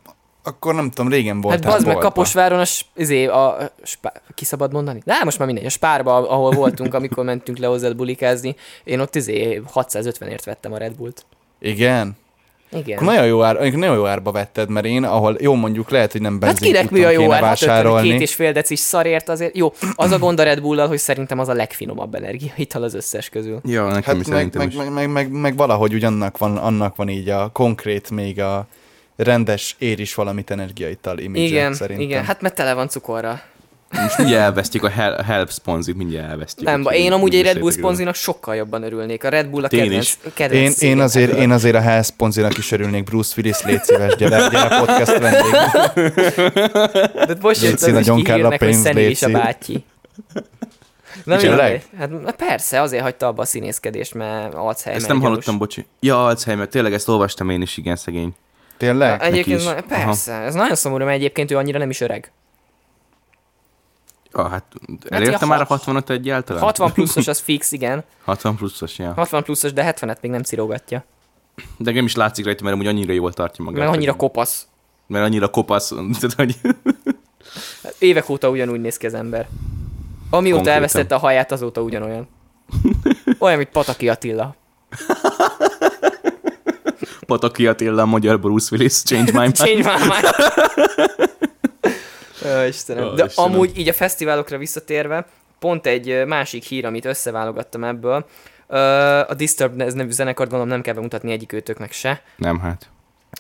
Akkor 0.47 0.75
nem 0.75 0.91
tudom, 0.91 1.11
régen 1.11 1.35
Hát 1.35 1.43
voltál 1.43 1.71
bazd 1.71 1.87
meg. 1.87 1.97
Kaposváron 1.97 2.59
a, 2.59 2.65
izé, 2.95 3.27
a, 3.27 3.61
a 3.61 3.71
spá, 3.83 4.13
ki 4.35 4.45
szabad 4.45 4.73
mondani? 4.73 5.03
De 5.05 5.13
hát 5.13 5.25
most 5.25 5.39
már 5.39 5.47
mindegy, 5.47 5.67
a 5.67 5.71
spárba, 5.71 6.29
ahol 6.29 6.51
voltunk, 6.51 6.95
amikor 6.99 7.25
mentünk 7.25 7.59
le 7.59 7.67
hozzá 7.67 7.91
bulikázni, 7.91 8.57
én 8.85 9.01
ott 9.01 9.15
izé 9.15 9.63
650ért 9.75 10.43
vettem 10.45 10.73
a 10.73 10.77
Red 10.77 10.95
Bullt. 10.97 11.25
Igen? 11.61 12.17
Igen. 12.73 12.97
Akkor 12.97 13.13
nagyon 13.13 13.27
jó, 13.27 13.43
ár, 13.43 13.57
nagyon 13.57 13.97
jó 13.97 14.07
árba 14.07 14.31
vetted, 14.31 14.69
mert 14.69 14.87
én, 14.87 15.05
ahol 15.05 15.37
jó 15.41 15.55
mondjuk 15.55 15.91
lehet, 15.91 16.13
hogy 16.13 16.21
nem 16.21 16.33
Hát 16.33 16.41
benzin 16.41 16.73
kinek 16.73 16.91
mi 16.91 17.05
a 17.05 17.11
jó 17.11 17.23
ár? 17.23 17.31
Hát 17.31 17.41
vásárolni. 17.41 18.09
két 18.09 18.21
és 18.21 18.35
fél 18.35 18.53
decis 18.53 18.79
szarért 18.79 19.29
azért. 19.29 19.57
Jó, 19.57 19.73
az 19.95 20.11
a 20.11 20.19
gond 20.19 20.41
a 20.41 20.43
Red 20.43 20.61
Bull-al, 20.61 20.89
hogy 20.89 20.99
szerintem 20.99 21.39
az 21.39 21.49
a 21.49 21.53
legfinomabb 21.53 22.15
energiaital 22.15 22.83
az 22.83 22.95
összes 22.95 23.29
közül. 23.29 23.61
Ja, 23.65 23.87
nekem 23.87 24.17
Hát 24.17 24.29
meg, 24.29 24.55
meg, 24.55 24.75
meg, 24.75 24.93
meg, 24.93 25.11
meg, 25.11 25.31
meg, 25.31 25.57
valahogy 25.57 25.95
úgy 25.95 26.05
annak 26.05 26.39
van, 26.39 26.57
annak 26.57 26.97
van 26.97 27.09
így 27.09 27.29
a 27.29 27.51
konkrét, 27.53 28.11
még 28.11 28.41
a 28.41 28.67
rendes 29.17 29.77
ér 29.79 30.01
is 30.01 30.15
valamit 30.15 30.51
energiaital 30.51 31.19
image 31.19 31.41
Igen, 31.41 31.75
szerintem. 31.75 32.07
igen, 32.07 32.25
hát 32.25 32.41
mert 32.41 32.55
tele 32.55 32.75
van 32.75 32.89
cukorra. 32.89 33.41
Most 34.03 34.19
mindjárt 34.19 34.43
elvesztjük 34.45 34.85
a 34.85 34.89
hel- 34.89 35.23
help 35.23 35.51
sponzit, 35.53 35.97
mindjárt 35.97 36.29
elvesztjük. 36.31 36.69
Nem, 36.69 36.87
én 36.93 37.13
amúgy 37.13 37.35
egy 37.35 37.43
Red 37.43 37.59
Bull 37.59 37.71
szponzinak 37.71 38.15
sokkal 38.15 38.55
jobban 38.55 38.83
örülnék. 38.83 39.25
A 39.25 39.29
Red 39.29 39.47
Bull 39.47 39.65
a 39.65 39.67
Én 39.67 39.81
kedvenc, 39.81 40.03
is. 40.05 40.19
kedvenc 40.35 40.83
Én, 40.83 40.91
én, 40.91 41.01
azért, 41.01 41.33
én 41.33 41.51
azért 41.51 41.75
a 41.75 41.81
Hell 41.81 42.03
Sponzinak 42.03 42.59
is 42.59 42.73
örülnék, 42.73 43.05
Bruce 43.05 43.35
Willis, 43.37 43.63
légy 43.63 43.83
szíves, 43.83 44.17
gyere, 44.17 44.49
gyere 44.49 44.79
podcast 44.79 45.19
vendég. 45.19 45.51
De 47.27 47.37
most 47.41 47.63
jött 47.63 47.73
az 47.75 47.87
is 47.87 47.93
nagyon 47.93 48.23
kell 48.23 48.45
a 48.45 48.49
hogy 48.49 48.59
pénz, 48.59 48.81
Szenny 48.81 48.99
is 48.99 49.23
a 49.23 49.29
bátyi. 49.31 49.85
Na 51.25 51.37
Tényleg? 51.37 51.83
Hát 51.99 52.11
persze, 52.37 52.81
azért 52.81 53.03
hagyta 53.03 53.27
abba 53.27 53.43
a 53.43 53.45
színészkedést, 53.45 54.15
mert 54.15 54.55
Alzheimer 54.55 55.01
Ezt 55.01 55.11
nem 55.11 55.21
hallottam, 55.21 55.59
bocsi. 55.59 55.85
Ja, 56.01 56.27
Alzheimer, 56.27 56.67
tényleg 56.69 56.93
ezt 56.93 57.09
olvastam 57.09 57.51
én 57.51 57.63
is, 57.63 57.77
igen, 57.77 57.97
szegény. 57.97 58.35
Tényleg? 58.77 59.23
Egyébként, 59.23 59.59
is. 59.61 59.67
na, 59.67 59.81
persze, 59.81 60.33
ez 60.33 60.55
nagyon 60.55 60.75
szomorú, 60.75 61.05
mert 61.05 61.17
egyébként 61.17 61.51
ő 61.51 61.57
annyira 61.57 61.79
nem 61.79 61.91
is 61.91 62.01
öreg. 62.01 62.33
Ah, 64.33 64.51
hát 64.51 64.65
elérte 65.09 65.37
ilyen 65.37 65.49
már 65.49 65.61
a 65.61 65.65
hat- 65.65 65.85
65 65.85 66.11
egyáltalán? 66.11 66.63
60 66.63 66.93
pluszos 66.95 67.27
az 67.29 67.39
fix, 67.41 67.73
igen. 67.73 68.05
60 68.25 68.57
pluszos, 68.57 68.99
ja. 68.99 69.13
60 69.13 69.43
pluszos, 69.43 69.73
de 69.73 69.95
70-et 69.99 70.21
még 70.21 70.31
nem 70.31 70.43
cirógatja. 70.43 71.05
De 71.77 71.93
nem 71.93 72.05
is 72.05 72.15
látszik 72.15 72.45
rajta, 72.45 72.63
mert 72.63 72.75
amúgy 72.75 72.87
annyira 72.87 73.13
jól 73.13 73.33
tartja 73.33 73.65
magát. 73.65 73.81
Meg 73.85 73.89
annyira 73.95 74.11
hogy- 74.11 74.21
kopasz. 74.21 74.67
Mert 75.07 75.25
annyira 75.25 75.49
kopasz, 75.49 75.89
tehát, 76.21 76.33
hogy 76.37 76.57
Évek 77.99 78.29
óta 78.29 78.49
ugyanúgy 78.51 78.81
néz 78.81 78.97
ki 78.97 79.07
az 79.07 79.15
ember. 79.15 79.49
Amióta 80.31 80.55
Konkrétan. 80.55 80.75
elvesztette 80.75 81.15
a 81.15 81.19
haját, 81.19 81.53
azóta 81.53 81.81
ugyanolyan. 81.83 82.29
Olyan, 83.39 83.57
mint 83.59 83.71
Pataki 83.71 84.09
Attila. 84.09 84.55
Pataki 87.27 87.67
Attila, 87.67 88.03
a 88.03 88.07
magyar 88.07 88.41
Bruce 88.41 88.69
Willis, 88.77 89.03
change 89.03 89.33
my 89.33 89.39
mind. 89.43 89.55
Change 89.57 89.83
my 89.93 89.99
mind. 89.99 90.35
Ó, 92.47 92.67
Istenem. 92.69 93.05
Ó, 93.05 93.11
De 93.15 93.25
Istenem. 93.25 93.53
amúgy 93.53 93.79
így 93.79 93.89
a 93.89 93.93
fesztiválokra 93.93 94.59
visszatérve, 94.59 95.27
pont 95.59 95.87
egy 95.87 96.27
másik 96.27 96.63
hír, 96.65 96.85
amit 96.87 97.05
összeválogattam 97.05 97.85
ebből. 97.85 98.27
A 99.29 99.35
Disturbed 99.35 99.81
ez 99.81 99.95
nevű 99.95 100.11
zenekart 100.11 100.51
gondolom 100.51 100.73
nem 100.73 100.83
kell 100.83 100.95
bemutatni 100.95 101.33
egyik 101.33 101.53
őtöknek 101.53 101.93
se. 101.93 102.23
Nem, 102.37 102.59
hát. 102.59 102.89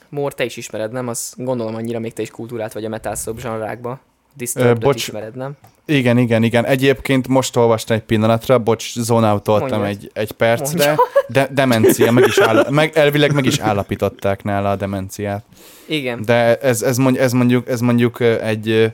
Mór, 0.09 0.35
te 0.35 0.44
is 0.44 0.57
ismered, 0.57 0.92
nem? 0.92 1.09
Az 1.09 1.33
gondolom 1.37 1.75
annyira 1.75 1.99
még 1.99 2.12
te 2.12 2.23
is 2.23 2.31
kultúrát 2.31 2.73
vagy 2.73 2.85
a 2.85 2.88
metal 2.88 3.14
szop 3.14 3.40
zsanrákba. 3.40 4.01
Disturbed 4.37 4.79
bocs. 4.79 4.97
ismered, 4.97 5.37
nem? 5.37 5.53
Igen, 5.87 6.18
igen, 6.18 6.42
igen. 6.42 6.64
Egyébként 6.64 7.29
most 7.29 7.57
olvastam 7.57 7.97
egy 7.97 8.03
pillanatra, 8.03 8.59
bocs, 8.59 8.99
zónautoltam 8.99 9.83
egy, 9.83 10.11
egy 10.12 10.33
percre, 10.33 10.97
de 11.29 11.49
demencia, 11.51 12.12
meg 12.12 12.25
is 12.27 12.38
áll, 12.38 12.66
meg, 12.70 12.97
elvileg 12.97 13.33
meg 13.33 13.44
is 13.44 13.59
állapították 13.59 14.42
nála 14.42 14.70
a 14.70 14.77
demenciát. 14.77 15.44
Igen. 15.87 16.23
De 16.25 16.57
ez, 16.57 16.83
ez, 16.83 16.97
mond, 16.97 17.16
ez, 17.16 17.33
mondjuk, 17.33 17.68
ez 17.68 17.81
mondjuk 17.81 18.20
egy 18.20 18.92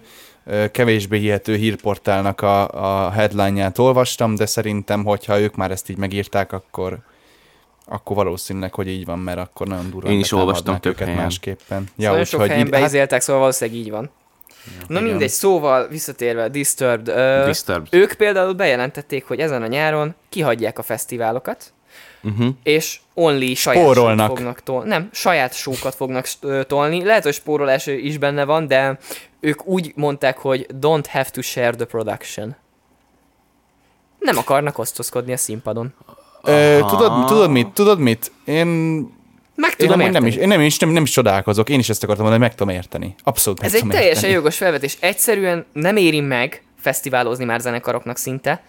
kevésbé 0.72 1.18
hihető 1.18 1.54
hírportálnak 1.54 2.40
a, 2.40 2.68
a 3.06 3.10
headline-ját 3.10 3.78
olvastam, 3.78 4.34
de 4.34 4.46
szerintem, 4.46 5.04
hogyha 5.04 5.40
ők 5.40 5.56
már 5.56 5.70
ezt 5.70 5.90
így 5.90 5.96
megírták, 5.96 6.52
akkor 6.52 6.98
akkor 7.92 8.16
valószínűleg, 8.16 8.74
hogy 8.74 8.88
így 8.88 9.04
van, 9.04 9.18
mert 9.18 9.38
akkor 9.38 9.66
nagyon 9.66 9.90
durván 9.90 10.12
Én 10.12 10.18
is 10.18 10.32
olvastam 10.32 10.80
több 10.80 10.92
őket 10.92 11.06
helyen. 11.06 11.22
másképpen. 11.22 11.88
Ja, 11.96 12.08
nagyon 12.08 12.24
sok 12.24 12.46
helyen 12.46 12.66
így- 12.66 12.74
hát, 13.10 13.20
szóval 13.22 13.40
valószínűleg 13.40 13.80
így 13.80 13.90
van. 13.90 14.10
Na 14.86 14.98
igen. 14.98 15.02
mindegy, 15.02 15.28
szóval 15.28 15.88
visszatérve, 15.88 16.48
Disturbed. 16.48 17.08
Ö, 17.08 17.42
Disturbed. 17.46 17.86
ők 17.90 18.12
például 18.12 18.52
bejelentették, 18.52 19.24
hogy 19.26 19.40
ezen 19.40 19.62
a 19.62 19.66
nyáron 19.66 20.14
kihagyják 20.28 20.78
a 20.78 20.82
fesztiválokat, 20.82 21.72
Uh-huh. 22.22 22.46
és 22.62 23.00
only 23.14 23.54
saját 23.54 23.82
Spórolnak. 23.82 24.26
fognak 24.36 24.62
tolni. 24.62 24.88
Nem, 24.88 25.08
saját 25.12 25.54
show-kat 25.54 25.94
fognak 25.94 26.26
tolni. 26.66 27.04
Lehet, 27.04 27.22
hogy 27.22 27.32
spórolás 27.34 27.86
is 27.86 28.18
benne 28.18 28.44
van, 28.44 28.66
de 28.66 28.98
ők 29.40 29.66
úgy 29.66 29.92
mondták, 29.96 30.38
hogy 30.38 30.66
don't 30.80 31.04
have 31.08 31.28
to 31.32 31.40
share 31.42 31.70
the 31.76 31.84
production. 31.84 32.56
Nem 34.18 34.38
akarnak 34.38 34.78
osztozkodni 34.78 35.32
a 35.32 35.36
színpadon. 35.36 35.94
Ö, 36.42 36.78
tudod, 36.88 37.26
tudod 37.26 37.50
mit? 37.50 37.68
Tudod 37.68 37.98
mit? 37.98 38.32
Én 38.44 38.68
Meg 39.60 39.70
Én 39.70 39.76
tudom 39.76 39.96
nem, 39.98 40.06
érteni. 40.06 40.18
nem, 40.18 40.26
is, 40.26 40.36
én 40.36 40.48
nem, 40.48 40.60
is, 40.60 40.78
nem, 40.78 40.90
nem 40.90 41.02
is 41.02 41.10
csodálkozok, 41.10 41.68
én 41.68 41.78
is 41.78 41.88
ezt 41.88 42.02
akartam 42.02 42.24
mondani, 42.24 42.46
meg 42.48 42.54
tudom 42.56 42.74
érteni. 42.74 43.14
Abszolút 43.22 43.58
meg 43.60 43.68
Ez 43.68 43.74
egy 43.74 43.80
tudom 43.80 43.96
teljesen 43.96 44.16
érteni. 44.22 44.34
jogos 44.34 44.56
felvetés. 44.56 44.96
Egyszerűen 45.00 45.66
nem 45.72 45.96
éri 45.96 46.20
meg 46.20 46.62
fesztiválozni 46.78 47.44
már 47.44 47.60
zenekaroknak 47.60 48.16
szinte. 48.16 48.62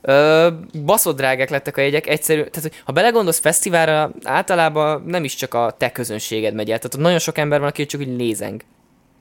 Ö, 0.00 0.48
baszott 0.84 1.16
drágák 1.16 1.50
lettek 1.50 1.76
a 1.76 1.80
jegyek, 1.80 2.06
egyszerű, 2.06 2.42
tehát 2.42 2.72
ha 2.84 2.92
belegondolsz 2.92 3.38
fesztiválra, 3.38 4.10
általában 4.24 5.02
nem 5.06 5.24
is 5.24 5.34
csak 5.34 5.54
a 5.54 5.74
te 5.78 5.92
közönséged 5.92 6.54
megy 6.54 6.70
el, 6.70 6.76
tehát 6.78 6.94
ott 6.94 7.00
nagyon 7.00 7.18
sok 7.18 7.38
ember 7.38 7.58
van, 7.60 7.68
aki 7.68 7.86
csak 7.86 8.00
úgy 8.00 8.16
nézeng, 8.16 8.60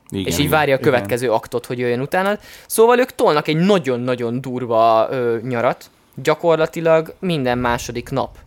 Igen, 0.10 0.26
és 0.26 0.34
így 0.34 0.40
igen. 0.40 0.52
várja 0.52 0.76
a 0.76 0.80
következő 0.80 1.32
aktot, 1.32 1.66
hogy 1.66 1.80
jöjjön 1.80 2.00
utána. 2.00 2.38
Szóval 2.68 3.00
ők 3.00 3.16
tolnak 3.16 3.48
egy 3.48 3.56
nagyon-nagyon 3.58 4.42
durva 4.42 5.08
ö, 5.12 5.38
nyarat, 5.44 5.86
gyakorlatilag 6.16 7.16
minden 7.20 7.58
második 7.58 8.10
nap 8.10 8.38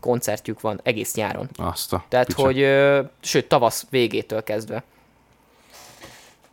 koncertjük 0.00 0.60
van 0.60 0.80
egész 0.82 1.14
nyáron. 1.14 1.48
Azt 1.56 1.92
a 1.92 2.04
Tehát, 2.08 2.26
picsa. 2.26 2.42
hogy, 2.42 2.60
ö, 2.60 3.00
sőt, 3.20 3.46
tavasz 3.48 3.86
végétől 3.90 4.42
kezdve. 4.42 4.82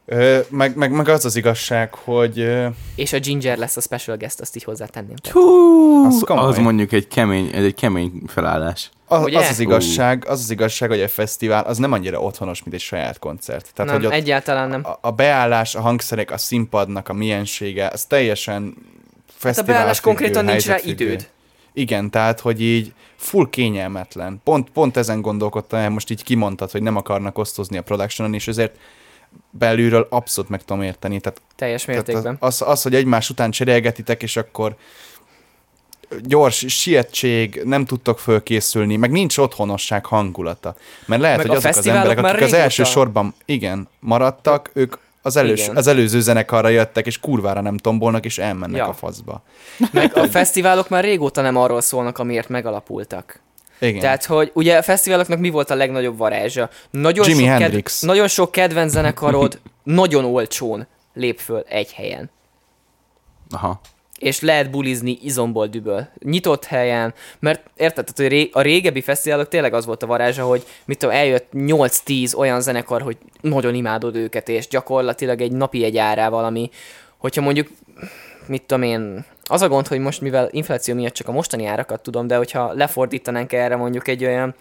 Ö, 0.10 0.40
meg, 0.50 0.76
meg, 0.76 0.92
meg 0.92 1.10
az 1.10 1.26
az 1.26 1.36
igazság, 1.36 1.94
hogy 1.94 2.40
ö, 2.40 2.68
És 2.96 3.14
a 3.14 3.20
Ginger 3.20 3.58
lesz 3.58 3.78
a 3.78 3.82
special 3.82 4.18
guest, 4.18 4.40
azt 4.40 4.56
így 4.56 4.64
hozzátenném. 4.64 5.16
Hú, 5.32 6.06
Az 6.06 6.16
az, 6.16 6.22
komoly. 6.26 6.48
az 6.48 6.58
mondjuk 6.58 6.92
egy 6.92 7.08
kemény, 7.08 7.50
egy 7.54 7.74
kemény 7.76 8.22
felállás. 8.28 8.90
az, 9.08 9.24
Ugye? 9.24 9.38
az, 9.38 9.50
az 9.50 9.60
igazság, 9.60 10.26
az 10.28 10.40
az 10.40 10.50
igazság, 10.50 10.90
hogy 10.90 11.00
egy 11.00 11.12
fesztivál 11.12 11.64
az 11.64 11.78
nem 11.78 11.92
annyira 11.92 12.20
otthonos, 12.22 12.64
mint 12.64 12.76
egy 12.76 12.82
saját 12.82 13.20
koncert. 13.20 13.72
Tehát, 13.74 13.92
nem, 13.92 14.00
hogy 14.02 14.06
ott 14.06 14.12
egyáltalán 14.22 14.70
nem. 14.70 14.82
a, 14.86 14.98
a 15.02 15.12
beállás, 15.12 15.76
a 15.76 15.82
hangszerek, 15.82 16.32
a 16.32 16.38
színpadnak 16.38 17.10
a 17.10 17.14
miensége, 17.14 17.88
az 17.88 18.06
teljesen 18.06 18.64
Hát 18.64 19.36
a 19.36 19.40
fesztivál 19.40 19.76
beállás 19.78 20.00
konkrétan 20.00 20.46
nincs 20.46 20.66
rá 20.66 20.78
időd. 20.84 21.28
Igen, 21.74 22.10
tehát, 22.10 22.40
hogy 22.40 22.62
így 22.62 22.94
full 23.18 23.50
kényelmetlen. 23.50 24.42
Pont, 24.44 24.70
pont 24.70 24.98
ezen 24.98 25.22
gondolkodtam, 25.22 25.80
el, 25.80 25.90
most 25.90 26.10
így 26.10 26.24
kimondtad, 26.24 26.72
hogy 26.72 26.82
nem 26.82 26.96
akarnak 26.96 27.38
osztozni 27.38 27.78
a 27.78 27.82
productionon, 27.82 28.34
és 28.34 28.48
ezért 28.48 28.78
belülről 29.50 30.08
abszolút 30.10 30.50
meg 30.50 30.64
tudom 30.64 30.84
érteni. 30.84 31.20
Tehát 31.20 31.42
Teljes 31.56 31.84
Tehát 31.84 32.06
mértékben. 32.06 32.38
az, 32.40 32.62
az, 32.62 32.82
hogy 32.82 32.96
egymás 32.96 33.30
után 33.30 33.52
cserélgetitek, 33.52 34.24
és 34.24 34.38
akkor 34.38 34.76
gyors 36.22 36.66
sietség, 36.68 37.62
nem 37.64 37.86
tudtok 37.86 38.20
fölkészülni, 38.20 38.96
meg 38.96 39.12
nincs 39.12 39.38
otthonosság 39.38 40.06
hangulata. 40.06 40.76
Mert 41.06 41.22
lehet, 41.22 41.38
Meg 41.38 41.48
hogy 41.48 41.56
azok 41.56 41.76
az 41.76 41.88
emberek, 41.88 42.18
akik 42.18 42.42
az 42.42 42.54
első 42.54 42.84
sorban, 42.84 43.34
igen, 43.46 43.88
maradtak, 44.00 44.70
ők 44.74 44.96
az, 45.28 45.36
elős, 45.36 45.64
Igen. 45.64 45.76
az 45.76 45.88
előző 45.88 46.20
zenekarra 46.22 46.68
jöttek, 46.68 47.06
és 47.06 47.20
kurvára 47.20 47.62
nem 47.62 47.78
tombolnak, 47.78 48.26
és 48.26 48.38
elmennek 48.38 48.78
Ja. 48.78 48.88
a 48.88 48.94
faszba. 48.94 49.44
Meg 49.92 50.18
a 50.18 50.24
fesztiválok 50.28 50.90
már 50.90 51.04
régóta 51.04 51.42
nem 51.42 51.56
arról 51.56 51.82
szólnak, 51.82 52.18
amiért 52.18 52.50
megalapultak. 52.50 53.40
Igen. 53.80 54.00
Tehát, 54.02 54.26
hogy 54.26 54.52
ugye 54.54 54.78
a 54.78 54.82
fesztiváloknak 54.82 55.40
mi 55.40 55.50
volt 55.50 55.70
a 55.70 55.76
legnagyobb 55.76 56.18
varázsa? 56.18 56.70
Nagyon 56.92 57.30
Jimi 57.30 57.42
sok 57.42 57.50
Hendrix. 57.52 58.02
nagyon 58.02 58.28
sok 58.28 58.52
kedvenc 58.52 58.92
zenekarod 58.92 59.60
nagyon 59.84 60.26
olcsón 60.26 60.88
lép 61.14 61.40
föl 61.40 61.64
egy 61.70 61.94
helyen. 61.94 62.30
Aha. 63.50 63.80
És 64.20 64.42
lehet 64.42 64.72
bulizni 64.72 65.18
izomból 65.22 65.68
düböl. 65.68 66.08
Nyitott 66.20 66.66
helyen, 66.66 67.14
mert 67.40 67.70
érted, 67.76 68.10
hogy 68.16 68.50
a 68.54 68.62
régebbi 68.62 69.02
fesztiválok 69.02 69.48
tényleg 69.48 69.74
az 69.74 69.86
volt 69.86 70.04
a 70.04 70.08
varázsa, 70.08 70.44
hogy 70.44 70.64
mit 70.86 70.98
tudom, 70.98 71.16
eljött 71.16 71.48
8-10 71.54 72.36
olyan 72.36 72.62
zenekar, 72.62 73.02
hogy 73.02 73.18
nagyon 73.42 73.74
imádod 73.74 74.16
őket, 74.16 74.50
és 74.50 74.68
gyakorlatilag 74.68 75.42
egy 75.42 75.52
napi 75.52 75.84
egy 75.84 75.98
árával, 75.98 76.46
ami, 76.46 76.70
hogyha 77.18 77.42
mondjuk, 77.42 77.68
mit 78.48 78.62
tudom 78.62 78.84
én, 78.84 79.26
az 79.44 79.62
a 79.62 79.68
gond, 79.68 79.88
hogy 79.88 80.00
most 80.00 80.22
mivel 80.22 80.50
infláció 80.52 80.96
miatt 80.96 81.14
csak 81.14 81.28
a 81.28 81.32
mostani 81.32 81.66
árakat 81.66 82.02
tudom, 82.02 82.28
de 82.28 82.36
hogyha 82.36 82.74
lefordítanánk 82.74 83.54
erre 83.54 83.76
mondjuk 83.76 84.08
egy 84.08 84.26
olyan 84.26 84.56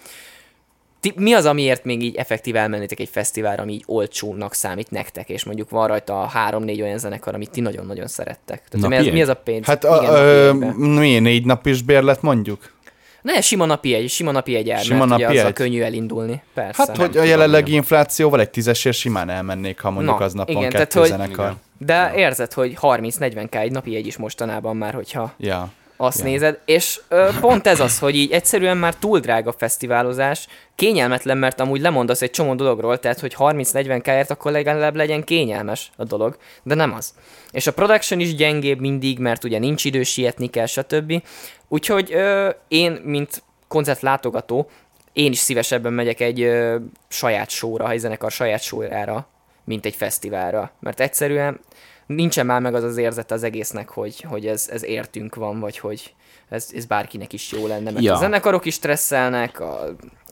ti, 1.12 1.21
mi 1.23 1.33
az, 1.33 1.45
amiért 1.45 1.85
még 1.85 2.03
így 2.03 2.16
effektív 2.16 2.57
elmennétek 2.57 3.01
egy 3.01 3.09
fesztiválra, 3.09 3.62
ami 3.62 3.73
így 3.73 3.83
olcsónak 3.87 4.55
számít 4.55 4.91
nektek, 4.91 5.28
és 5.28 5.45
mondjuk 5.45 5.70
van 5.70 5.87
rajta 5.87 6.20
a 6.20 6.26
három-négy 6.26 6.83
olyan 6.83 6.99
zenekar, 6.99 7.35
amit 7.35 7.51
ti 7.51 7.61
nagyon-nagyon 7.61 8.07
szerettek. 8.07 8.62
Tehát, 8.68 8.89
mi, 8.89 8.97
az, 8.97 9.07
mi 9.07 9.22
az 9.22 9.28
a 9.28 9.35
pénz? 9.35 9.66
Hát 9.66 9.85
Igen, 9.85 9.95
a, 9.97 10.16
ö, 10.16 10.53
mi, 10.76 11.18
négy 11.18 11.45
napis 11.45 11.83
bérlet 11.83 12.22
mondjuk? 12.22 12.74
Ne, 13.22 13.41
sima 13.41 13.64
napi 13.64 13.95
egy, 13.95 14.09
sima 14.11 14.30
napi 14.30 14.55
egy 14.55 14.70
ár, 14.70 14.80
Sima 14.83 14.99
mert 14.99 15.11
napi 15.11 15.22
ugye 15.24 15.33
azzal 15.33 15.47
egy? 15.47 15.53
könnyű 15.53 15.80
elindulni. 15.80 16.43
Persze. 16.55 16.85
Hát, 16.87 16.97
hogy 16.97 17.16
a 17.16 17.22
jelenlegi 17.22 17.66
igen. 17.68 17.80
inflációval 17.80 18.41
egy 18.41 18.51
tízesért 18.51 18.97
simán 18.97 19.28
elmennék, 19.28 19.80
ha 19.80 19.91
mondjuk 19.91 20.18
Na, 20.18 20.24
aznap 20.24 20.47
van 20.47 20.57
igen, 20.57 20.70
kettő 20.70 20.85
tehát, 20.85 21.09
hogy- 21.09 21.18
zenekar. 21.18 21.45
Igen. 21.45 21.61
De 21.78 22.12
érzed, 22.16 22.53
hogy 22.53 22.76
30-40k 22.80 23.55
egy 23.55 23.70
napi 23.72 23.97
egy 23.97 24.07
is 24.07 24.16
mostanában 24.16 24.76
már, 24.76 24.95
hogyha 24.95 25.35
Ja. 25.39 25.68
Azt 25.97 26.18
ja. 26.18 26.24
nézed, 26.24 26.59
és 26.64 27.01
ö, 27.09 27.28
pont 27.40 27.66
ez 27.66 27.80
az, 27.80 27.99
hogy 27.99 28.16
így 28.16 28.32
egyszerűen 28.32 28.76
már 28.76 28.94
túl 28.94 29.18
drága 29.18 29.53
fesztiválozás, 29.53 30.47
kényelmetlen, 30.74 31.38
mert 31.38 31.61
amúgy 31.61 31.80
lemondasz 31.80 32.22
egy 32.22 32.30
csomó 32.30 32.55
dologról, 32.55 32.99
tehát 32.99 33.20
hogy 33.20 33.34
30-40 33.38 34.01
káért, 34.03 34.30
akkor 34.30 34.53
legalább 34.53 34.97
legyen 34.97 35.24
kényelmes 35.24 35.90
a 35.97 36.05
dolog, 36.05 36.36
de 36.62 36.74
nem 36.74 36.92
az. 36.92 37.14
És 37.51 37.66
a 37.66 37.72
production 37.72 38.20
is 38.20 38.34
gyengébb 38.34 38.80
mindig, 38.80 39.18
mert 39.18 39.44
ugye 39.44 39.59
nincs 39.59 39.84
idő, 39.84 40.03
sietni 40.03 40.47
kell, 40.47 40.66
stb. 40.66 41.22
Úgyhogy 41.68 42.12
ö, 42.12 42.49
én, 42.68 43.01
mint 43.05 43.42
koncertlátogató, 43.68 44.70
én 45.12 45.32
is 45.32 45.38
szívesebben 45.38 45.92
megyek 45.92 46.20
egy 46.20 46.42
ö, 46.42 46.76
saját 47.09 47.51
sóra, 47.51 47.90
egy 47.90 47.99
zenekar 47.99 48.30
saját 48.30 48.62
sójára, 48.62 49.28
mint 49.64 49.86
egy 49.86 49.94
fesztiválra. 49.94 50.70
Mert 50.80 51.01
egyszerűen 51.01 51.61
nincsen 52.07 52.46
már 52.46 52.61
meg 52.61 52.74
az 52.74 52.82
az 52.82 52.96
érzet 52.96 53.30
az 53.30 53.42
egésznek, 53.42 53.88
hogy, 53.88 54.20
hogy 54.20 54.46
ez, 54.46 54.68
ez 54.72 54.84
értünk 54.84 55.34
van, 55.34 55.61
vagy 55.61 55.78
hogy 55.78 56.14
ez, 56.48 56.68
ez 56.74 56.84
bárkinek 56.84 57.32
is 57.32 57.52
jó 57.52 57.66
lenne. 57.66 57.90
Mert 57.90 58.04
ja. 58.04 58.14
a 58.14 58.16
zenekarok 58.16 58.64
is 58.64 58.74
stresszelnek, 58.74 59.61
a, 59.61 59.86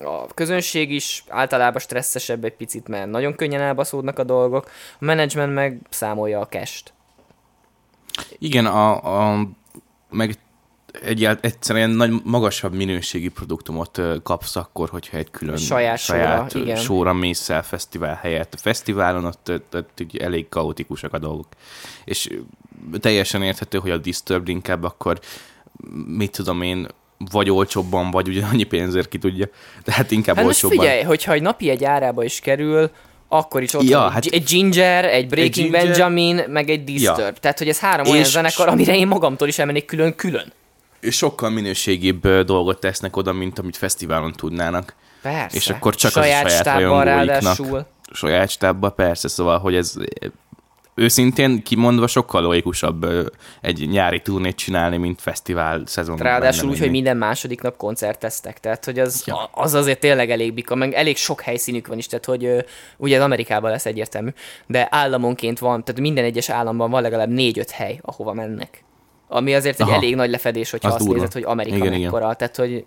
a 0.05 0.27
közönség 0.35 0.91
is 0.91 1.25
általában 1.29 1.81
stresszesebb 1.81 2.45
egy 2.45 2.57
picit, 2.57 2.89
mert 2.89 3.11
nagyon 3.11 3.35
könnyen 3.35 3.61
elbaszódnak 3.61 4.19
a 4.19 4.25
dolgok, 4.25 4.71
a 5.01 5.05
menedzsment 5.05 5.55
meg 5.55 5.81
számolja 5.91 6.41
a 6.41 6.47
kest. 6.47 6.93
Igen, 8.39 8.67
a, 8.67 9.31
a, 9.31 9.49
meg 10.11 10.35
egyált, 11.03 11.45
egyszerűen 11.45 11.91
nagy, 11.91 12.13
magasabb 12.25 12.75
minőségi 12.75 13.29
produktumot 13.29 14.01
kapsz 14.23 14.57
akkor, 14.57 14.89
hogyha 14.89 15.17
egy 15.17 15.31
külön 15.31 15.57
saját, 15.57 15.99
saját 15.99 16.51
sóra, 16.51 16.65
igen. 16.65 16.77
sóra 16.77 17.13
mész 17.13 17.49
el 17.49 17.63
fesztivál 17.63 18.19
helyett. 18.23 18.55
A 18.55 18.57
fesztiválon 18.57 19.25
ott, 19.25 19.51
ott, 19.51 19.75
ott 19.75 20.19
elég 20.19 20.49
kaotikusak 20.49 21.13
a 21.13 21.19
dolgok. 21.19 21.47
És 22.05 22.29
teljesen 23.01 23.43
érthető, 23.43 23.79
hogy 23.79 23.91
a 23.91 23.99
Disturbed 23.99 24.49
inkább 24.49 24.83
akkor 24.83 25.21
mit 26.07 26.31
tudom 26.31 26.63
én, 26.63 26.87
vagy 27.31 27.51
olcsóbban, 27.51 28.11
vagy 28.11 28.29
ugyanannyi 28.29 28.65
pénzért 28.65 29.09
ki 29.09 29.19
tudja. 29.19 29.47
De 29.85 29.93
hát 29.93 30.11
inkább 30.11 30.37
hát 30.37 30.45
olcsóbban. 30.45 30.79
figyelj, 30.79 31.03
hogyha 31.03 31.33
egy 31.33 31.43
napi 31.43 31.71
egy 31.71 31.85
árába 31.85 32.25
is 32.25 32.41
kerül, 32.41 32.91
akkor 33.29 33.63
is 33.63 33.75
ott 33.75 33.89
ja, 33.89 33.99
van 33.99 34.11
hát 34.11 34.25
egy 34.25 34.45
Ginger, 34.45 35.05
egy 35.05 35.29
Breaking 35.29 35.67
egy 35.67 35.73
Ginger, 35.73 35.87
Benjamin, 35.87 36.45
meg 36.49 36.69
egy 36.71 36.85
Disturb. 36.85 37.19
Ja. 37.19 37.33
Tehát, 37.33 37.59
hogy 37.59 37.69
ez 37.69 37.79
három 37.79 38.07
olyan 38.07 38.25
zenekar, 38.25 38.69
amire 38.69 38.97
én 38.97 39.07
magamtól 39.07 39.49
is 39.49 39.59
elmennék 39.59 39.85
külön-külön 39.85 40.53
sokkal 41.11 41.51
minőségibb 41.51 42.29
dolgot 42.29 42.81
tesznek 42.81 43.17
oda, 43.17 43.33
mint 43.33 43.59
amit 43.59 43.77
fesztiválon 43.77 44.33
tudnának. 44.33 44.95
Persze. 45.23 45.57
És 45.57 45.69
akkor 45.69 45.95
csak 45.95 46.11
saját 46.11 46.45
az 46.45 46.53
a 46.53 46.63
saját 46.63 46.81
rajongóiknak. 46.81 47.87
Saját 48.13 48.51
stábban, 48.51 48.95
persze, 48.95 49.29
szóval, 49.29 49.59
hogy 49.59 49.75
ez 49.75 49.97
őszintén 50.95 51.63
kimondva 51.63 52.07
sokkal 52.07 52.43
logikusabb 52.43 53.07
egy 53.61 53.89
nyári 53.89 54.21
turnét 54.21 54.57
csinálni, 54.57 54.97
mint 54.97 55.21
fesztivál 55.21 55.83
szezon. 55.87 56.17
Ráadásul 56.17 56.69
úgy, 56.69 56.79
hogy 56.79 56.91
minden 56.91 57.17
második 57.17 57.61
nap 57.61 57.77
koncerteztek, 57.77 58.61
tehát 58.61 58.85
hogy 58.85 58.99
az, 58.99 59.23
ja. 59.27 59.45
az 59.53 59.75
azért 59.75 60.01
tényleg 60.01 60.31
elég 60.31 60.55
bika, 60.55 60.75
meg 60.75 60.93
elég 60.93 61.17
sok 61.17 61.41
helyszínük 61.41 61.87
van 61.87 61.99
is, 61.99 62.07
tehát 62.07 62.25
hogy 62.25 62.65
ugye 62.97 63.17
az 63.17 63.23
Amerikában 63.23 63.71
lesz 63.71 63.87
egyértelmű, 63.87 64.31
de 64.67 64.89
államonként 64.91 65.59
van, 65.59 65.85
tehát 65.85 66.01
minden 66.01 66.25
egyes 66.25 66.49
államban 66.49 66.91
van 66.91 67.03
legalább 67.03 67.31
négy-öt 67.31 67.71
hely, 67.71 67.99
ahova 68.03 68.33
mennek. 68.33 68.84
Ami 69.35 69.55
azért 69.55 69.81
egy 69.81 69.87
Aha. 69.87 69.97
elég 69.97 70.15
nagy 70.15 70.31
lefedés, 70.31 70.71
hogyha 70.71 70.89
az 70.89 70.95
azt 70.95 71.05
durva. 71.05 71.19
nézed, 71.19 71.33
hogy 71.33 71.43
Amerika 71.43 71.77
igen, 71.77 72.01
mekkora. 72.01 72.25
Igen. 72.25 72.37
Tehát, 72.37 72.57
hogy 72.57 72.85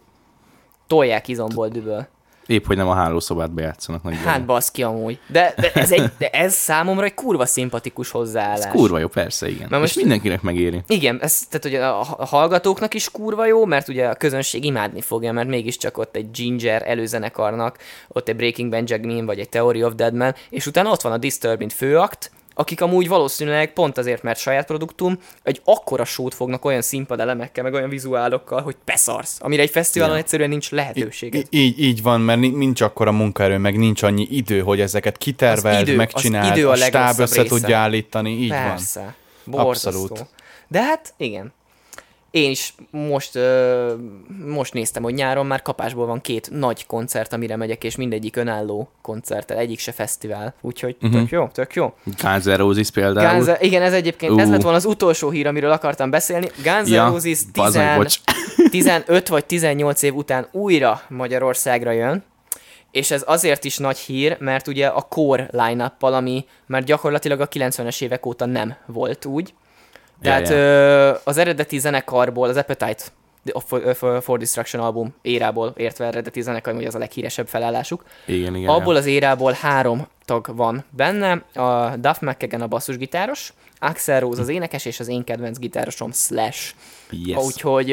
tolják 0.87 1.27
izomból 1.27 1.67
düböl. 1.67 2.07
Épp, 2.45 2.65
hogy 2.65 2.77
nem 2.77 2.87
a 2.87 2.93
hálószobát 2.93 3.51
bejátszanak. 3.51 4.03
Nagy 4.03 4.15
hát 4.25 4.45
baszki 4.45 4.83
amúgy. 4.83 5.19
De, 5.27 5.53
de, 5.57 5.71
ez 5.73 5.91
egy, 5.91 6.11
de 6.17 6.29
ez 6.29 6.53
számomra 6.53 7.05
egy 7.05 7.13
kurva 7.13 7.45
szimpatikus 7.45 8.11
hozzáállás. 8.11 8.65
Ez 8.65 8.71
kurva 8.71 8.99
jó, 8.99 9.07
persze, 9.07 9.49
igen. 9.49 9.67
Mert 9.69 9.81
most, 9.81 9.95
És 9.95 10.01
mindenkinek 10.01 10.41
megéri. 10.41 10.81
Igen, 10.87 11.19
ez, 11.21 11.39
tehát 11.49 11.63
hogy 11.63 11.75
a 11.75 12.25
hallgatóknak 12.25 12.93
is 12.93 13.11
kurva 13.11 13.45
jó, 13.45 13.65
mert 13.65 13.87
ugye 13.87 14.07
a 14.07 14.15
közönség 14.15 14.63
imádni 14.63 15.01
fogja, 15.01 15.31
mert 15.31 15.47
mégiscsak 15.47 15.97
ott 15.97 16.15
egy 16.15 16.31
Ginger 16.31 16.83
előzenekarnak, 16.85 17.77
ott 18.07 18.29
egy 18.29 18.35
Breaking 18.35 18.69
Benjamin, 18.69 19.25
vagy 19.25 19.39
egy 19.39 19.49
Theory 19.49 19.83
of 19.83 19.95
Deadman, 19.95 20.35
és 20.49 20.65
utána 20.65 20.89
ott 20.89 21.01
van 21.01 21.11
a 21.11 21.17
Disturbing 21.17 21.71
főakt, 21.71 22.31
akik 22.57 22.81
amúgy 22.81 23.07
valószínűleg 23.07 23.73
pont 23.73 23.97
azért, 23.97 24.23
mert 24.23 24.39
saját 24.39 24.65
produktum, 24.65 25.19
egy 25.43 25.61
akkora 25.63 26.05
sót 26.05 26.33
fognak 26.33 26.65
olyan 26.65 26.81
színpadelemekkel, 26.81 27.63
meg 27.63 27.73
olyan 27.73 27.89
vizuálokkal, 27.89 28.61
hogy 28.61 28.75
beszarsz, 28.85 29.37
amire 29.39 29.61
egy 29.61 29.69
fesztiválon 29.69 30.15
ja. 30.15 30.21
egyszerűen 30.21 30.49
nincs 30.49 30.71
lehetőség. 30.71 31.33
Í- 31.33 31.47
így, 31.49 31.79
így 31.79 32.01
van, 32.01 32.21
mert 32.21 32.39
nincs 32.39 32.81
akkora 32.81 33.11
munkaerő, 33.11 33.57
meg 33.57 33.77
nincs 33.77 34.03
annyi 34.03 34.27
idő, 34.29 34.59
hogy 34.59 34.79
ezeket 34.79 35.17
kiterveld, 35.17 35.95
megcsináld, 35.95 36.63
a, 36.63 36.71
a 36.71 36.75
stáb 36.75 37.19
össze 37.19 37.43
tudja 37.43 37.77
állítani, 37.77 38.31
így 38.31 38.49
Persze. 38.49 39.15
van. 39.45 39.63
Borzasztó. 39.63 40.01
Abszolút. 40.01 40.25
De 40.67 40.81
hát 40.81 41.13
igen, 41.17 41.53
én 42.37 42.49
is 42.51 42.73
most, 42.89 43.35
ö, 43.35 43.93
most 44.45 44.73
néztem, 44.73 45.03
hogy 45.03 45.13
nyáron 45.13 45.45
már 45.45 45.61
kapásból 45.61 46.05
van 46.05 46.21
két 46.21 46.49
nagy 46.51 46.85
koncert, 46.85 47.33
amire 47.33 47.55
megyek, 47.55 47.83
és 47.83 47.95
mindegyik 47.95 48.35
önálló 48.35 48.89
koncert, 49.01 49.51
egyik 49.51 49.79
se 49.79 49.91
fesztivál. 49.91 50.53
Úgyhogy 50.61 50.95
uh-huh. 51.01 51.19
tök 51.19 51.29
jó, 51.29 51.47
tök 51.47 51.73
jó. 51.73 51.93
Guns 52.21 52.45
Roses 52.45 52.89
például. 52.89 53.43
Guns, 53.43 53.57
igen, 53.59 53.81
ez 53.81 53.93
egyébként, 53.93 54.31
uh. 54.31 54.41
ez 54.41 54.49
lett 54.49 54.61
volna 54.61 54.77
az 54.77 54.85
utolsó 54.85 55.29
hír, 55.29 55.47
amiről 55.47 55.71
akartam 55.71 56.09
beszélni. 56.09 56.49
Guns 56.63 56.89
ja, 56.89 57.07
Roses 57.09 57.39
10, 57.51 58.19
15 58.69 59.27
vagy 59.27 59.45
18 59.45 60.01
év 60.01 60.15
után 60.15 60.47
újra 60.51 61.01
Magyarországra 61.09 61.91
jön, 61.91 62.23
és 62.91 63.11
ez 63.11 63.23
azért 63.25 63.63
is 63.63 63.77
nagy 63.77 63.97
hír, 63.97 64.37
mert 64.39 64.67
ugye 64.67 64.87
a 64.87 65.01
core 65.01 65.49
line 65.51 65.95
ami 65.99 66.45
már 66.65 66.83
gyakorlatilag 66.83 67.39
a 67.39 67.47
90-es 67.47 68.01
évek 68.01 68.25
óta 68.25 68.45
nem 68.45 68.75
volt 68.85 69.25
úgy, 69.25 69.53
tehát 70.21 70.49
yeah, 70.49 70.61
yeah. 70.61 71.17
az 71.23 71.37
eredeti 71.37 71.79
zenekarból, 71.79 72.49
az 72.49 72.57
Appetite 72.57 73.03
for, 73.65 74.21
for 74.21 74.37
Destruction 74.39 74.83
album 74.83 75.13
érából 75.21 75.73
értve 75.77 76.05
eredeti 76.05 76.41
zenekar, 76.41 76.73
hogy 76.73 76.85
az 76.85 76.95
a 76.95 76.97
leghíresebb 76.97 77.47
felállásuk. 77.47 78.03
Igen, 78.25 78.55
igen. 78.55 78.69
Abból 78.69 78.95
az 78.95 79.05
érából 79.05 79.51
három 79.51 80.07
tag 80.25 80.55
van 80.55 80.83
benne, 80.89 81.31
a 81.53 81.95
Duff 81.95 82.19
McKagan 82.19 82.61
a 82.61 82.67
basszusgitáros, 82.67 83.53
Axel 83.79 84.19
Rose 84.19 84.41
az 84.41 84.49
énekes, 84.49 84.85
és 84.85 84.99
az 84.99 85.07
én 85.07 85.23
kedvenc 85.23 85.57
gitárosom 85.57 86.11
Slash. 86.11 86.73
Yes. 87.09 87.45
Úgyhogy 87.45 87.91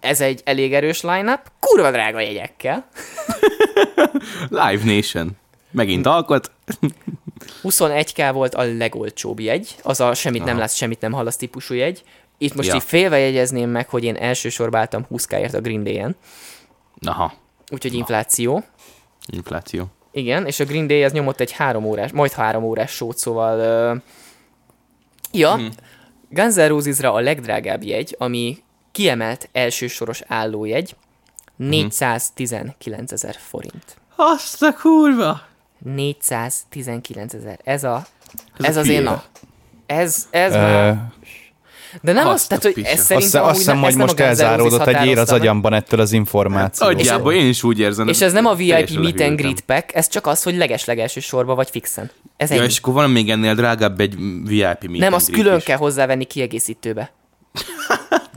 ez 0.00 0.20
egy 0.20 0.40
elég 0.44 0.74
erős 0.74 1.02
line-up, 1.02 1.40
kurva 1.60 1.90
drága 1.90 2.20
jegyekkel. 2.20 2.86
Live 4.48 4.94
Nation. 4.94 5.36
Megint 5.70 6.06
alkot. 6.06 6.50
21k 7.62 8.30
volt 8.32 8.54
a 8.54 8.62
legolcsóbb 8.62 9.40
jegy, 9.40 9.76
az 9.82 10.00
a 10.00 10.14
semmit 10.14 10.40
Aha. 10.40 10.50
nem 10.50 10.58
látsz, 10.58 10.74
semmit 10.74 11.00
nem 11.00 11.12
hallasz 11.12 11.36
típusú 11.36 11.74
jegy. 11.74 12.02
Itt 12.38 12.54
most 12.54 12.68
ja. 12.68 12.74
így 12.74 12.82
félve 12.82 13.18
jegyezném 13.18 13.70
meg, 13.70 13.88
hogy 13.88 14.04
én 14.04 14.16
elsősorban 14.16 14.80
álltam 14.80 15.06
20k-ért 15.10 15.54
a 15.54 15.60
Green 15.60 15.84
Day-en. 15.84 16.16
Aha. 17.00 17.32
Úgyhogy 17.70 17.94
infláció. 17.94 18.64
Infláció. 19.26 19.86
Igen, 20.12 20.46
és 20.46 20.60
a 20.60 20.64
Green 20.64 20.86
Day 20.86 21.04
az 21.04 21.12
nyomott 21.12 21.40
egy 21.40 21.52
három 21.52 21.84
órás, 21.84 22.12
majd 22.12 22.32
három 22.32 22.64
órás 22.64 22.90
sót, 22.90 23.18
szóval... 23.18 23.92
Uh... 23.92 24.02
Ja, 25.32 25.54
hmm. 25.54 25.68
Guns 26.28 26.54
N' 26.54 26.66
Roses-ra 26.66 27.12
a 27.12 27.20
legdrágább 27.20 27.82
jegy, 27.82 28.16
ami 28.18 28.62
kiemelt 28.92 29.48
elsősoros 29.52 30.22
állójegy, 30.26 30.96
419 31.56 33.12
ezer 33.12 33.36
forint. 33.38 33.96
Azt 34.16 34.62
a 34.62 34.74
kurva! 34.74 35.40
419 35.82 37.34
ezer. 37.34 37.58
Ez 37.64 37.84
a... 37.84 38.06
Ez, 38.58 38.64
ez 38.64 38.76
az 38.76 38.88
én 38.88 39.06
a... 39.06 39.22
Ez, 39.86 40.26
ez 40.30 40.54
uh, 40.54 40.60
már... 40.60 41.12
De 42.00 42.12
nem 42.12 42.26
azt, 42.26 42.48
tehát, 42.48 42.62
hogy 42.62 42.82
ez 42.84 43.00
szerintem 43.00 43.44
Azt 43.44 43.58
hiszem, 43.58 43.80
hogy 43.80 43.96
most 43.96 44.20
elzáródott 44.20 44.86
egy 44.86 45.06
ér 45.06 45.18
az 45.18 45.32
agyamban 45.32 45.72
ettől 45.72 46.00
az 46.00 46.12
információ. 46.12 46.86
Agyában 46.86 47.34
én 47.34 47.48
is 47.48 47.62
úgy 47.62 47.78
érzem. 47.78 48.08
És 48.08 48.20
ez 48.20 48.32
nem 48.32 48.46
a 48.46 48.54
VIP 48.54 48.90
meet 48.90 49.20
and 49.20 49.36
greet 49.36 49.60
pack, 49.60 49.94
ez 49.94 50.08
csak 50.08 50.26
az, 50.26 50.42
hogy 50.42 50.56
leges-legelső 50.56 51.20
sorba 51.20 51.54
vagy 51.54 51.70
fixen. 51.70 52.10
Ez 52.36 52.50
ja, 52.50 52.64
és 52.64 52.78
akkor 52.78 52.92
van 52.92 53.10
még 53.10 53.30
ennél 53.30 53.54
drágább 53.54 54.00
egy 54.00 54.16
VIP 54.44 54.60
meet 54.60 54.98
Nem, 54.98 55.12
azt 55.12 55.30
külön 55.30 55.56
is. 55.56 55.64
kell 55.64 55.76
hozzávenni 55.76 56.24
kiegészítőbe. 56.24 57.12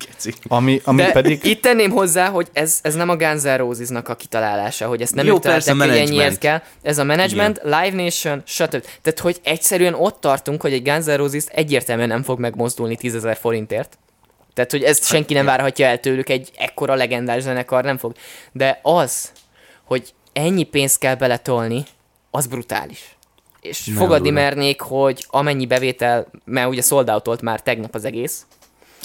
Ami, 0.47 0.81
ami 0.83 1.01
De 1.01 1.11
pedig... 1.11 1.43
itt 1.43 1.61
tenném 1.61 1.91
hozzá, 1.91 2.29
hogy 2.29 2.47
ez, 2.53 2.79
ez 2.81 2.95
nem 2.95 3.09
a 3.09 3.15
Guns 3.15 3.41
N' 3.41 3.57
Roses-nak 3.57 4.09
a 4.09 4.15
kitalálása, 4.15 4.87
hogy 4.87 5.01
ezt 5.01 5.15
nem 5.15 5.25
Jó, 5.25 5.39
persze, 5.39 5.73
hogy 5.73 5.89
ennyiért 5.89 6.37
kell. 6.37 6.61
Ez 6.81 6.97
a 6.97 7.03
management, 7.03 7.61
Igen. 7.63 7.83
Live 7.83 8.03
Nation, 8.03 8.41
stb. 8.45 8.85
Tehát, 9.01 9.19
hogy 9.19 9.39
egyszerűen 9.43 9.93
ott 9.93 10.21
tartunk, 10.21 10.61
hogy 10.61 10.73
egy 10.73 10.83
Guns 10.83 11.05
N' 11.05 11.15
Roses 11.15 11.43
egyértelműen 11.47 12.07
nem 12.07 12.23
fog 12.23 12.39
megmozdulni 12.39 12.95
10 12.95 13.15
ezer 13.15 13.37
forintért. 13.37 13.97
Tehát, 14.53 14.71
hogy 14.71 14.83
ezt 14.83 15.05
senki 15.05 15.33
nem 15.33 15.45
várhatja 15.45 15.85
el 15.85 15.99
tőlük, 15.99 16.29
egy 16.29 16.51
ekkora 16.57 16.95
legendás 16.95 17.41
zenekar 17.41 17.83
nem 17.83 17.97
fog. 17.97 18.13
De 18.51 18.79
az, 18.81 19.31
hogy 19.83 20.13
ennyi 20.33 20.63
pénzt 20.63 20.99
kell 20.99 21.15
beletolni, 21.15 21.85
az 22.31 22.47
brutális. 22.47 23.15
És 23.61 23.85
nem 23.85 23.95
fogadni 23.95 24.29
durva. 24.29 24.43
mernék, 24.43 24.81
hogy 24.81 25.25
amennyi 25.29 25.65
bevétel, 25.65 26.27
mert 26.45 26.69
ugye 26.69 26.81
sold 26.81 27.41
már 27.41 27.61
tegnap 27.61 27.95
az 27.95 28.05
egész, 28.05 28.45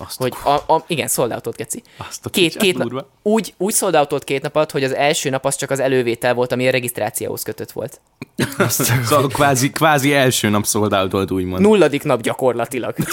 Azt 0.00 0.18
hogy 0.18 0.32
a, 0.44 0.50
a, 0.50 0.84
igen, 0.86 1.08
szoldátolt, 1.08 1.56
geci. 1.56 1.82
Azt 2.08 2.26
a 2.26 2.30
Két, 2.30 2.56
két 2.56 2.78
nap, 2.78 3.06
úgy, 3.22 3.54
úgy 3.56 3.72
szoldátolt 3.72 4.24
két 4.24 4.42
nap 4.42 4.56
alatt, 4.56 4.70
hogy 4.70 4.84
az 4.84 4.94
első 4.94 5.30
nap 5.30 5.44
az 5.44 5.56
csak 5.56 5.70
az 5.70 5.80
elővétel 5.80 6.34
volt, 6.34 6.52
ami 6.52 6.68
a 6.68 6.70
regisztrációhoz 6.70 7.42
kötött 7.42 7.72
volt. 7.72 8.00
Szóval 8.68 9.28
kvázi, 9.28 9.70
kvázi 9.70 10.14
első 10.14 10.48
nap 10.48 10.64
szoldált 10.64 11.12
volt, 11.12 11.30
úgymond. 11.30 11.62
Nulladik 11.62 12.02
nap 12.02 12.20
gyakorlatilag. 12.20 12.94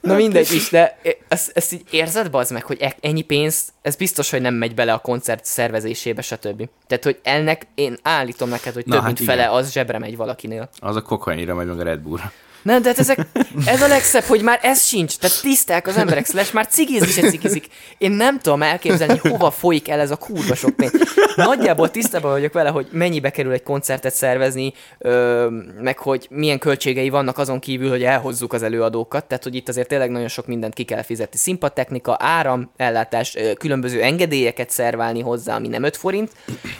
Na 0.00 0.14
mindegy 0.14 0.52
is, 0.52 0.70
de 0.70 0.98
ezt, 1.28 1.50
ezt 1.54 1.72
így 1.72 1.82
érzed, 1.90 2.30
bazd 2.30 2.52
meg, 2.52 2.64
hogy 2.64 2.76
e- 2.80 2.96
ennyi 3.00 3.22
pénz, 3.22 3.72
ez 3.82 3.96
biztos, 3.96 4.30
hogy 4.30 4.40
nem 4.40 4.54
megy 4.54 4.74
bele 4.74 4.92
a 4.92 4.98
koncert 4.98 5.44
szervezésébe, 5.44 6.22
stb. 6.22 6.68
Tehát, 6.86 7.04
hogy 7.04 7.18
ennek 7.22 7.66
én 7.74 7.96
állítom 8.02 8.48
neked, 8.48 8.74
hogy 8.74 8.86
Na, 8.86 8.92
több 8.92 9.02
hát 9.02 9.12
mint 9.12 9.28
fele 9.28 9.42
igen. 9.42 9.54
az 9.54 9.72
zsebre 9.72 9.98
megy 9.98 10.16
valakinél. 10.16 10.68
Az 10.80 10.96
a 10.96 11.02
kokainra 11.02 11.54
megy 11.54 11.66
meg 11.66 11.80
a 11.80 11.82
Red 11.82 12.00
Bullra. 12.00 12.32
Nem, 12.62 12.82
de 12.82 12.88
hát 12.88 12.98
ezek, 12.98 13.26
ez 13.66 13.82
a 13.82 13.86
legszebb, 13.86 14.22
hogy 14.22 14.42
már 14.42 14.58
ez 14.62 14.84
sincs. 14.84 15.16
Tehát 15.16 15.40
tiszták 15.42 15.86
az 15.86 15.96
emberek, 15.96 16.26
slash 16.26 16.54
már 16.54 16.66
cigizni 16.66 17.06
se 17.06 17.28
cigizik. 17.28 17.66
Én 17.98 18.10
nem 18.10 18.38
tudom 18.40 18.62
elképzelni, 18.62 19.18
hogy 19.18 19.30
hova 19.30 19.50
folyik 19.50 19.88
el 19.88 20.00
ez 20.00 20.10
a 20.10 20.16
kurva 20.16 20.54
sok 20.54 20.76
pénz. 20.76 20.92
Nagyjából 21.36 21.90
tisztában 21.90 22.30
vagyok 22.30 22.52
vele, 22.52 22.68
hogy 22.68 22.86
mennyibe 22.90 23.30
kerül 23.30 23.52
egy 23.52 23.62
koncertet 23.62 24.14
szervezni, 24.14 24.72
ö, 24.98 25.46
meg 25.80 25.98
hogy 25.98 26.26
milyen 26.30 26.58
költségei 26.58 27.08
vannak 27.08 27.38
azon 27.38 27.58
kívül, 27.58 27.88
hogy 27.90 28.02
elhozzuk 28.02 28.52
az 28.52 28.62
előadókat. 28.62 29.24
Tehát, 29.24 29.42
hogy 29.42 29.54
itt 29.54 29.68
azért 29.68 29.88
tényleg 29.88 30.10
nagyon 30.10 30.28
sok 30.28 30.46
mindent 30.46 30.74
ki 30.74 30.84
kell 30.84 31.02
fizetni. 31.02 31.38
Színpadtechnika, 31.38 32.16
áram, 32.18 32.70
ellátás, 32.76 33.36
ö, 33.36 33.52
különböző 33.52 34.02
engedélyeket 34.02 34.70
szerválni 34.70 35.20
hozzá, 35.20 35.54
ami 35.56 35.68
nem 35.68 35.82
5 35.82 35.96
forint 35.96 36.30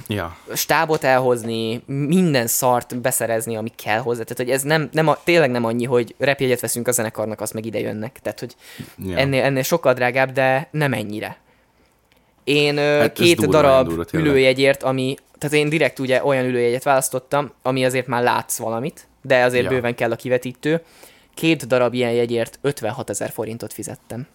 Ja. 0.09 0.37
stábot 0.55 1.05
elhozni, 1.05 1.83
minden 1.87 2.47
szart 2.47 3.01
beszerezni, 3.01 3.57
ami 3.57 3.73
kell 3.85 3.99
hozzá. 3.99 4.23
Tehát, 4.23 4.37
hogy 4.39 4.51
ez 4.51 4.63
nem, 4.63 4.89
nem 4.93 5.09
a, 5.09 5.19
tényleg 5.25 5.51
nem 5.51 5.65
annyi, 5.73 5.85
hogy 5.85 6.15
repjegyet 6.19 6.61
veszünk 6.61 6.89
a 6.89 6.93
zenekarnak, 6.93 7.41
azt 7.41 7.55
meg 7.55 7.67
ide 7.67 7.79
jönnek. 7.81 8.19
Tehát, 8.23 8.41
hogy 8.41 8.55
Ja. 9.07 9.17
ennél, 9.17 9.43
ennél 9.43 9.63
sokkal 9.63 9.93
drágább, 9.95 10.33
de 10.33 10.69
nem 10.71 10.93
ennyire. 10.93 11.37
Én 12.45 12.77
hát 12.77 13.13
két 13.13 13.37
durva, 13.37 13.53
darab 13.53 13.87
durva, 13.89 14.05
ülőjegyért, 14.13 14.83
ami, 14.83 15.15
tehát 15.39 15.57
én 15.57 15.69
direkt 15.69 15.99
ugye 15.99 16.25
olyan 16.25 16.45
ülőjegyet 16.45 16.83
választottam, 16.83 17.53
ami 17.63 17.85
azért 17.85 18.07
már 18.07 18.23
látsz 18.23 18.59
valamit, 18.59 19.07
de 19.23 19.45
azért 19.45 19.65
Ja. 19.65 19.69
bőven 19.71 19.95
kell 19.95 20.11
a 20.13 20.17
kivetítő. 20.17 20.83
Két 21.35 21.67
darab 21.67 21.95
ilyen 21.95 22.13
jegyért 22.13 22.59
56 22.63 23.11
ezer 23.11 23.31
forintot 23.31 23.73
fizettem. 23.73 24.27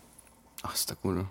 Azt 0.61 0.91
a 0.91 0.95
kurva. 1.01 1.23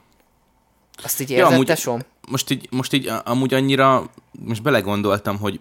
Azt 1.03 1.21
így 1.21 1.31
Ja, 1.31 1.37
érzed, 1.37 1.53
amúgy- 1.53 1.67
tesom? 1.67 2.01
Most 2.29 2.51
így, 2.51 2.69
most 2.71 2.93
így 2.93 3.11
amúgy 3.25 3.55
annyira, 3.55 4.11
most 4.45 4.63
belegondoltam, 4.63 5.39
hogy 5.39 5.61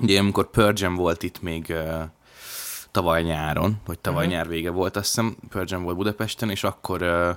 ugye 0.00 0.18
amikor 0.18 0.50
Purge 0.50 0.88
volt 0.88 1.22
itt 1.22 1.42
még 1.42 1.74
tavaly 2.96 3.22
nyáron, 3.22 3.80
vagy 3.86 3.98
tavaly 3.98 4.24
uh-huh. 4.24 4.38
nyár 4.38 4.48
vége 4.48 4.70
volt, 4.70 4.96
azt 4.96 5.06
hiszem, 5.06 5.36
Purge 5.50 5.76
volt 5.76 5.96
Budapesten, 5.96 6.50
és 6.50 6.64
akkor 6.64 7.02
uh, 7.02 7.28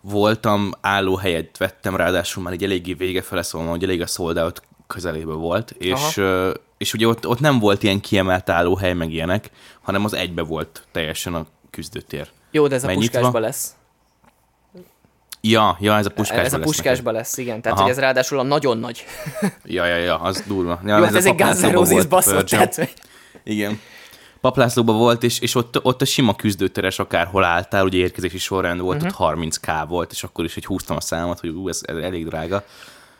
voltam, 0.00 0.72
állóhelyet 0.80 1.58
vettem, 1.58 1.96
ráadásul 1.96 2.42
már 2.42 2.52
egy 2.52 2.64
eléggé 2.64 2.92
vége 2.92 3.22
fele, 3.22 3.42
szóval 3.42 3.68
hogy 3.68 3.82
elég 3.82 4.00
a 4.00 4.06
sold 4.06 4.38
out 4.38 4.62
közelébe 4.86 5.32
volt, 5.32 5.70
és, 5.70 6.16
uh, 6.16 6.54
és 6.78 6.94
ugye 6.94 7.06
ott, 7.06 7.26
ott 7.26 7.40
nem 7.40 7.58
volt 7.58 7.82
ilyen 7.82 8.00
kiemelt 8.00 8.50
állóhely, 8.50 8.92
meg 8.92 9.12
ilyenek, 9.12 9.50
hanem 9.82 10.04
az 10.04 10.14
egybe 10.14 10.42
volt 10.42 10.86
teljesen 10.92 11.34
a 11.34 11.46
küzdőtér. 11.70 12.28
Jó, 12.50 12.66
de 12.66 12.74
ez 12.74 12.82
a 12.84 12.86
Megnyitva. 12.86 13.18
puskásba 13.18 13.38
lesz. 13.38 13.74
Ja, 15.40 15.76
ja, 15.80 15.96
ez 15.96 16.06
a 16.06 16.10
puskásba 16.10 16.44
ez 16.44 16.52
a 16.52 16.56
lesz 16.56 16.66
puskásba 16.66 17.10
lesz, 17.10 17.36
igen. 17.38 17.62
Tehát, 17.62 17.78
Aha. 17.78 17.86
hogy 17.86 17.96
ez 17.96 18.00
ráadául 18.00 18.40
a 18.40 18.42
nagyon 18.42 18.78
nagy. 18.78 19.04
Ja, 19.64 19.84
ja, 19.84 19.96
ja, 19.96 20.20
az 20.20 20.44
durva. 20.46 20.80
Ja, 20.84 20.96
Jó, 20.96 21.04
hát 21.04 21.14
ez 21.14 21.24
a 21.24 21.28
egy 21.28 21.36
Guns 21.36 21.60
N' 21.60 21.70
Roses 21.70 22.06
tehát, 22.44 22.74
hogy- 22.74 22.94
Igen. 23.44 23.80
Paplászlóban 24.44 24.96
volt, 24.96 25.22
és, 25.22 25.38
és 25.38 25.54
ott, 25.54 25.84
ott 25.84 26.02
a 26.02 26.04
sima 26.04 26.34
küzdőteres 26.36 26.98
akárhol 26.98 27.44
álltál, 27.44 27.84
ugye 27.84 27.98
érkezési 27.98 28.38
sorrend 28.38 28.80
volt, 28.80 28.96
Mhm. 29.00 29.06
uh-huh. 29.06 29.26
ott 29.26 29.36
30k 29.36 29.84
volt, 29.88 30.12
és 30.12 30.22
akkor 30.24 30.44
is 30.44 30.54
hogy 30.54 30.64
húztam 30.64 30.96
a 30.96 31.00
számot, 31.00 31.40
hogy 31.40 31.48
ú, 31.48 31.68
ez, 31.68 31.80
ez 31.82 31.96
elég 31.96 32.26
drága. 32.26 32.64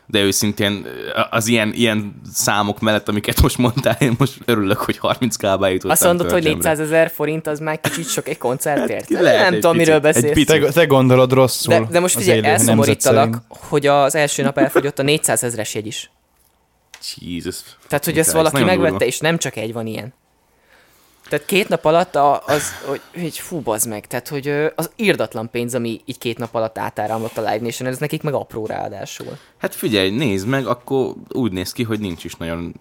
De 0.07 0.19
őszintén 0.19 0.85
az 1.29 1.47
ilyen, 1.47 1.73
ilyen 1.73 2.21
számok 2.33 2.79
mellett, 2.79 3.07
amiket 3.09 3.41
most 3.41 3.57
mondtál, 3.57 3.97
én 3.99 4.15
most 4.17 4.37
örülök, 4.45 4.77
hogy 4.77 4.99
30k-ba 5.01 5.67
jutottam. 5.67 5.89
Azt 5.89 6.03
mondod, 6.03 6.31
hogy 6.31 6.41
Pearl 6.43 6.45
Jam-re. 6.55 6.69
400 6.69 6.79
ezer 6.79 7.09
forint, 7.11 7.47
az 7.47 7.59
már 7.59 7.79
kicsit 7.81 8.09
sok 8.09 8.27
egy 8.27 8.37
koncertért. 8.37 9.09
Lehet 9.09 9.43
nem 9.43 9.53
egy 9.53 9.59
tudom, 9.59 9.71
picit. 9.71 9.85
miről 9.87 9.99
beszélsz. 9.99 10.45
Te, 10.45 10.71
te 10.71 10.85
gondolod 10.85 11.31
rosszul. 11.33 11.73
De, 11.73 11.87
de 11.91 11.99
most 11.99 12.15
nemzet 12.15 12.43
elszomorítalak, 12.43 13.37
hogy 13.47 13.87
az 13.87 14.15
első 14.15 14.43
nap 14.43 14.57
elfogyott 14.57 14.99
a 14.99 15.03
400 15.03 15.43
ezres 15.43 15.73
jegy 15.75 15.85
is. 15.87 16.11
Jesus. 17.15 17.55
Tehát, 17.87 18.05
hogy 18.05 18.17
Ez 18.17 18.25
ezt 18.25 18.35
valaki 18.35 18.63
megvette, 18.63 18.89
durva. 18.89 19.05
és 19.05 19.19
nem 19.19 19.37
csak 19.37 19.55
egy 19.55 19.73
van 19.73 19.85
ilyen. 19.87 20.13
Tehát 21.29 21.45
két 21.45 21.67
nap 21.67 21.85
alatt 21.85 22.15
a, 22.15 22.43
az, 22.45 22.63
hogy, 22.85 23.01
hogy 23.13 23.37
fú, 23.37 23.59
bazd 23.59 23.89
meg, 23.89 24.07
tehát, 24.07 24.27
hogy 24.27 24.71
az 24.75 24.89
írdatlan 24.95 25.49
pénz, 25.49 25.75
ami 25.75 26.01
így 26.05 26.17
két 26.17 26.37
nap 26.37 26.55
alatt 26.55 26.77
átáramlott 26.77 27.37
a 27.37 27.41
Live 27.41 27.59
Nation, 27.61 27.89
ez 27.89 27.97
nekik 27.97 28.23
meg 28.23 28.33
apró 28.33 28.65
ráadásul. 28.65 29.37
Hát 29.57 29.75
figyelj, 29.75 30.09
nézd 30.09 30.47
meg, 30.47 30.67
akkor 30.67 31.13
úgy 31.29 31.51
néz 31.51 31.71
ki, 31.71 31.83
hogy 31.83 31.99
nincs 31.99 32.23
is 32.23 32.35
nagyon 32.35 32.75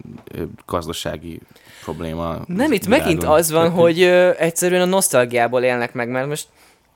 gazdasági 0.66 1.40
probléma. 1.82 2.38
Nem, 2.46 2.72
itt 2.72 2.84
világon. 2.84 3.06
megint 3.06 3.24
az 3.24 3.50
van, 3.50 3.70
hogy 3.70 4.00
ö, 4.02 4.30
egyszerűen 4.38 4.82
a 4.82 4.84
nosztalgiából 4.84 5.62
élnek 5.62 5.92
meg, 5.92 6.08
mert 6.08 6.26
most 6.26 6.46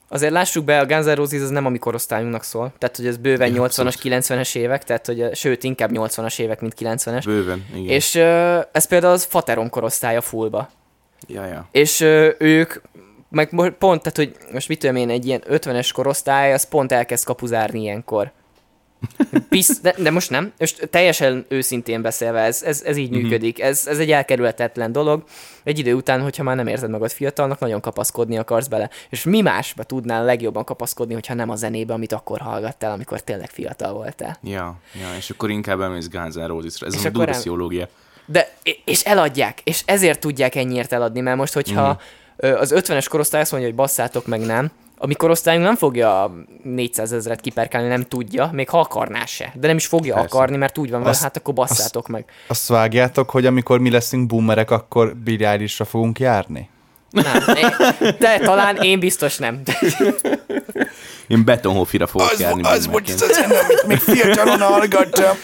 azért 0.08 0.32
lássuk 0.32 0.64
be, 0.64 0.78
a 0.78 0.86
Guns 0.86 1.06
N' 1.06 1.14
Roses 1.14 1.40
az 1.40 1.50
nem 1.50 1.66
a 1.66 1.68
mi 1.68 1.78
korosztályunknak 1.78 2.42
szól. 2.42 2.72
Tehát, 2.78 2.96
hogy 2.96 3.06
ez 3.06 3.16
bőven 3.16 3.54
Ja, 3.54 3.66
80-as, 3.68 3.94
90-es 4.02 4.56
évek, 4.56 4.84
tehát, 4.84 5.06
hogy 5.06 5.34
sőt, 5.34 5.64
inkább 5.64 5.90
80-as 5.92 6.38
évek, 6.38 6.60
mint 6.60 6.74
90-es. 6.80 7.22
Bőven, 7.24 7.66
igen. 7.74 7.88
És 7.88 8.14
ö, 8.14 8.58
ez 8.72 8.86
például 8.86 9.12
az 9.12 9.24
Faterom 9.24 9.70
korosztálya 9.70 10.20
fullba. 10.20 10.70
Ja, 11.26 11.44
ja. 11.44 11.68
És 11.70 12.00
ö, 12.00 12.30
ők, 12.38 12.74
meg 13.30 13.48
pont, 13.78 14.02
tehát, 14.02 14.16
hogy 14.16 14.36
most 14.52 14.68
mit 14.68 14.78
tudom 14.78 14.96
én, 14.96 15.10
egy 15.10 15.26
ilyen 15.26 15.42
50-es 15.48 15.90
korosztály, 15.92 16.52
az 16.52 16.68
pont 16.68 16.92
elkezd 16.92 17.24
kapuzárni 17.24 17.80
ilyenkor. 17.80 18.32
Pisz, 19.48 19.80
de, 19.80 19.94
de, 19.98 20.10
most 20.10 20.30
nem. 20.30 20.52
Most 20.58 20.88
teljesen 20.90 21.44
őszintén 21.48 22.02
beszélve, 22.02 22.40
ez, 22.40 22.62
ez, 22.62 22.82
ez 22.82 22.96
így 22.96 23.10
Mhm. 23.10 23.20
működik. 23.20 23.60
Ez, 23.60 23.86
ez 23.86 23.98
egy 23.98 24.10
elkerülhetetlen 24.10 24.92
dolog. 24.92 25.22
Egy 25.64 25.78
idő 25.78 25.94
után, 25.94 26.20
hogyha 26.22 26.42
már 26.42 26.56
nem 26.56 26.66
érzed 26.66 26.90
magad 26.90 27.10
fiatalnak, 27.10 27.58
nagyon 27.58 27.80
kapaszkodni 27.80 28.38
akarsz 28.38 28.66
bele. 28.66 28.90
És 29.10 29.24
mi 29.24 29.40
másba 29.40 29.82
tudnál 29.82 30.24
legjobban 30.24 30.64
kapaszkodni, 30.64 31.14
hogyha 31.14 31.34
nem 31.34 31.50
a 31.50 31.56
zenébe, 31.56 31.92
amit 31.92 32.12
akkor 32.12 32.40
hallgattál, 32.40 32.92
amikor 32.92 33.20
tényleg 33.20 33.50
fiatal 33.50 33.92
voltál. 33.92 34.38
Ja, 34.42 34.76
ja, 35.00 35.16
és 35.16 35.30
akkor 35.30 35.50
inkább 35.50 35.80
elmész 35.80 36.08
Guns 36.08 36.34
N' 36.34 36.46
Roses-ra. 36.46 36.86
Ez 36.86 36.94
És 36.94 37.04
a 37.04 37.10
durva 37.10 37.26
el- 37.32 37.38
pszichológia. 37.38 37.88
De, 38.30 38.48
és 38.84 39.02
eladják, 39.02 39.60
és 39.64 39.82
ezért 39.86 40.20
tudják 40.20 40.54
ennyiért 40.54 40.92
eladni, 40.92 41.20
mert 41.20 41.36
most, 41.36 41.52
hogyha 41.52 42.00
mm. 42.46 42.50
az 42.52 42.72
50-es 42.76 43.06
korosztály 43.08 43.40
azt 43.40 43.50
mondja, 43.50 43.68
hogy 43.68 43.78
basszátok 43.78 44.26
meg 44.26 44.40
nem, 44.40 44.70
a 45.00 45.06
mi 45.06 45.14
korosztályunk 45.14 45.64
nem 45.64 45.76
fogja 45.76 46.22
a 46.22 46.34
400 46.62 47.12
ezeret 47.12 47.40
kiperkálni, 47.40 47.88
nem 47.88 48.02
tudja, 48.02 48.50
még 48.52 48.68
ha 48.68 48.78
akarná 48.80 49.24
se. 49.24 49.52
De 49.54 49.66
nem 49.66 49.76
is 49.76 49.86
fogja 49.86 50.14
Persze. 50.14 50.28
akarni, 50.28 50.56
mert 50.56 50.78
úgy 50.78 50.90
van 50.90 51.06
Azt- 51.06 51.22
hát 51.22 51.36
akkor 51.36 51.54
basszátok 51.54 52.08
meg. 52.08 52.24
Azt 52.46 52.68
vágjátok, 52.68 53.30
hogy 53.30 53.46
amikor 53.46 53.78
mi 53.80 53.90
leszünk 53.90 54.26
boomerek, 54.26 54.70
akkor 54.70 55.16
Billie 55.16 55.48
Eilishra 55.48 55.84
fogunk 55.84 56.18
járni? 56.18 56.68
Nem. 57.10 57.42
Én- 57.56 58.14
De 58.18 58.38
talán 58.38 58.76
én 58.76 58.98
biztos 59.00 59.36
nem. 59.36 59.62
Én 61.26 61.44
Betonhofira 61.44 62.06
fogok 62.06 62.38
járni. 62.38 62.62
boomerként. 62.62 63.20
az 63.20 63.32
zene, 63.34 63.58
amit 63.58 63.86
még 63.86 63.98
fiatalon 63.98 64.60
hallgattam. 64.60 65.36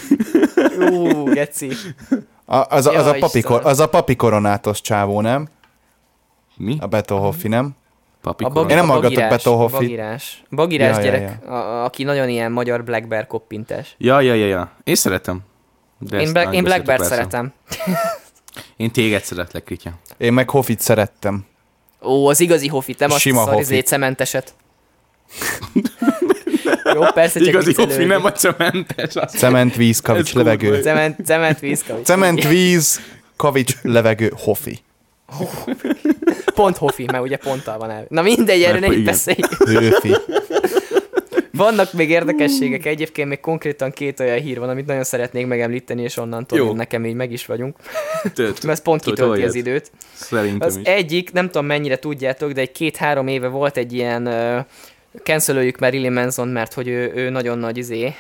Ú, 0.79 1.23
geci. 1.25 1.71
A, 2.45 2.57
az, 2.57 2.87
a, 2.87 2.91
az, 2.91 3.07
a 3.07 3.09
Jaj, 3.09 3.19
papi, 3.19 3.41
kor, 3.41 3.61
az 3.67 3.81
a 3.81 3.89
papi 3.89 4.17
koronátos 4.17 4.81
csávó, 4.81 5.21
nem? 5.21 5.49
Mi? 6.57 6.77
A 6.81 6.87
Beto 6.87 7.19
Hoffi, 7.19 7.49
nem? 7.49 7.77
Papi 8.21 8.45
A 8.45 8.49
bagi, 8.49 8.71
Én 8.71 8.77
nem 8.77 8.89
a 8.89 8.93
hallgatok 8.93 9.17
bagirás, 9.17 9.31
Beto 9.45 9.57
Hoffit. 9.57 9.79
Bagirás. 9.79 10.43
Bagirás 10.51 10.97
Ja, 10.97 11.03
ja, 11.03 11.11
gyerek, 11.11 11.47
A, 11.47 11.85
aki 11.85 12.03
nagyon 12.03 12.29
ilyen 12.29 12.53
magyar 12.53 12.85
Black 12.85 13.09
Bear 13.09 13.27
koppintás. 13.27 13.95
Ja, 13.99 14.21
ja, 14.21 14.35
ja, 14.35 14.47
ja. 14.47 14.71
Én 14.85 14.95
szeretem. 14.95 15.41
De 15.99 16.21
Én, 16.21 16.33
Black, 16.33 16.55
én 16.55 16.65
Black 16.65 16.85
Bear 16.85 17.01
szeretem. 17.01 17.53
Én 18.77 18.91
téged 18.91 19.23
szeretlek, 19.25 19.65
Kritya. 19.65 19.91
Én 20.17 20.33
meg 20.33 20.51
Hoffit 20.51 20.81
szerettem. 20.81 21.47
Ó, 22.03 22.29
az 22.29 22.41
igazi 22.41 22.69
hofit, 22.69 22.99
nem 22.99 23.11
azt 23.11 23.21
Sima 23.21 23.43
a 23.43 23.53
hofit. 23.53 23.67
szar, 23.67 23.83
cementeset. 23.83 24.55
Jó, 26.95 27.03
persze, 27.15 27.39
csak 27.39 27.49
Igazi 27.49 27.75
hofi, 27.77 28.05
nem 28.05 28.25
a 28.25 28.33
cementes. 28.33 29.17
Az. 29.17 29.33
Cement, 29.33 29.77
víz, 29.77 30.01
kavics, 30.01 30.29
Ez 30.29 30.33
levegő. 30.35 30.83
Cement, 30.83 31.17
cement 31.25 31.59
vízkavics. 31.61 32.05
Cement, 32.07 32.49
víz, 32.49 33.01
kavics, 33.37 33.73
levegő, 33.83 34.33
Hoffi. 34.37 34.79
Pont 36.55 36.77
hofi, 36.77 37.05
mert 37.13 37.23
ugye 37.25 37.37
ponttal 37.37 37.79
van 37.79 37.91
el. 37.91 38.07
Na 38.09 38.23
mindegy, 38.23 38.63
erről 38.63 38.81
ne 38.81 39.03
beszéljünk. 39.03 39.53
Hőfi. 39.65 40.15
Vannak 41.53 41.93
még 41.93 42.11
érdekességek, 42.11 42.87
egyébként 42.87 43.29
még 43.29 43.41
konkrétan 43.41 43.91
két 43.91 44.21
olyan 44.21 44.39
hír 44.39 44.59
van, 44.59 44.69
amit 44.69 44.87
nagyon 44.87 45.05
szeretnék 45.05 45.47
megemlíteni, 45.47 46.03
és 46.03 46.17
onnantól 46.17 46.59
Jó. 46.59 46.73
nekem 46.73 47.05
így 47.05 47.15
meg 47.15 47.33
is 47.33 47.47
vagyunk. 47.47 47.77
Mert 48.37 48.65
ez 48.69 48.83
pont 48.83 49.03
kitölti 49.03 49.43
az 49.43 49.55
időt. 49.55 49.91
Szerintem 50.15 50.69
Az 50.69 50.77
is. 50.77 50.87
egyik, 50.87 51.33
nem 51.33 51.47
tudom 51.47 51.67
mennyire 51.67 51.97
tudjátok, 51.99 52.53
de 52.53 52.61
egy 52.61 52.73
két-három 52.73 53.27
éve 53.27 53.49
volt 53.49 53.77
egy 53.77 53.93
ilyen 53.93 54.27
uh, 54.27 54.65
cancelöljük 55.23 55.79
Marilyn 55.79 56.13
Manson, 56.13 56.49
mert 56.49 56.73
hogy 56.73 56.89
ő, 56.89 57.13
ő 57.15 57.31
nagyon 57.31 57.59
nagy 57.59 57.77
izé, 57.77 58.15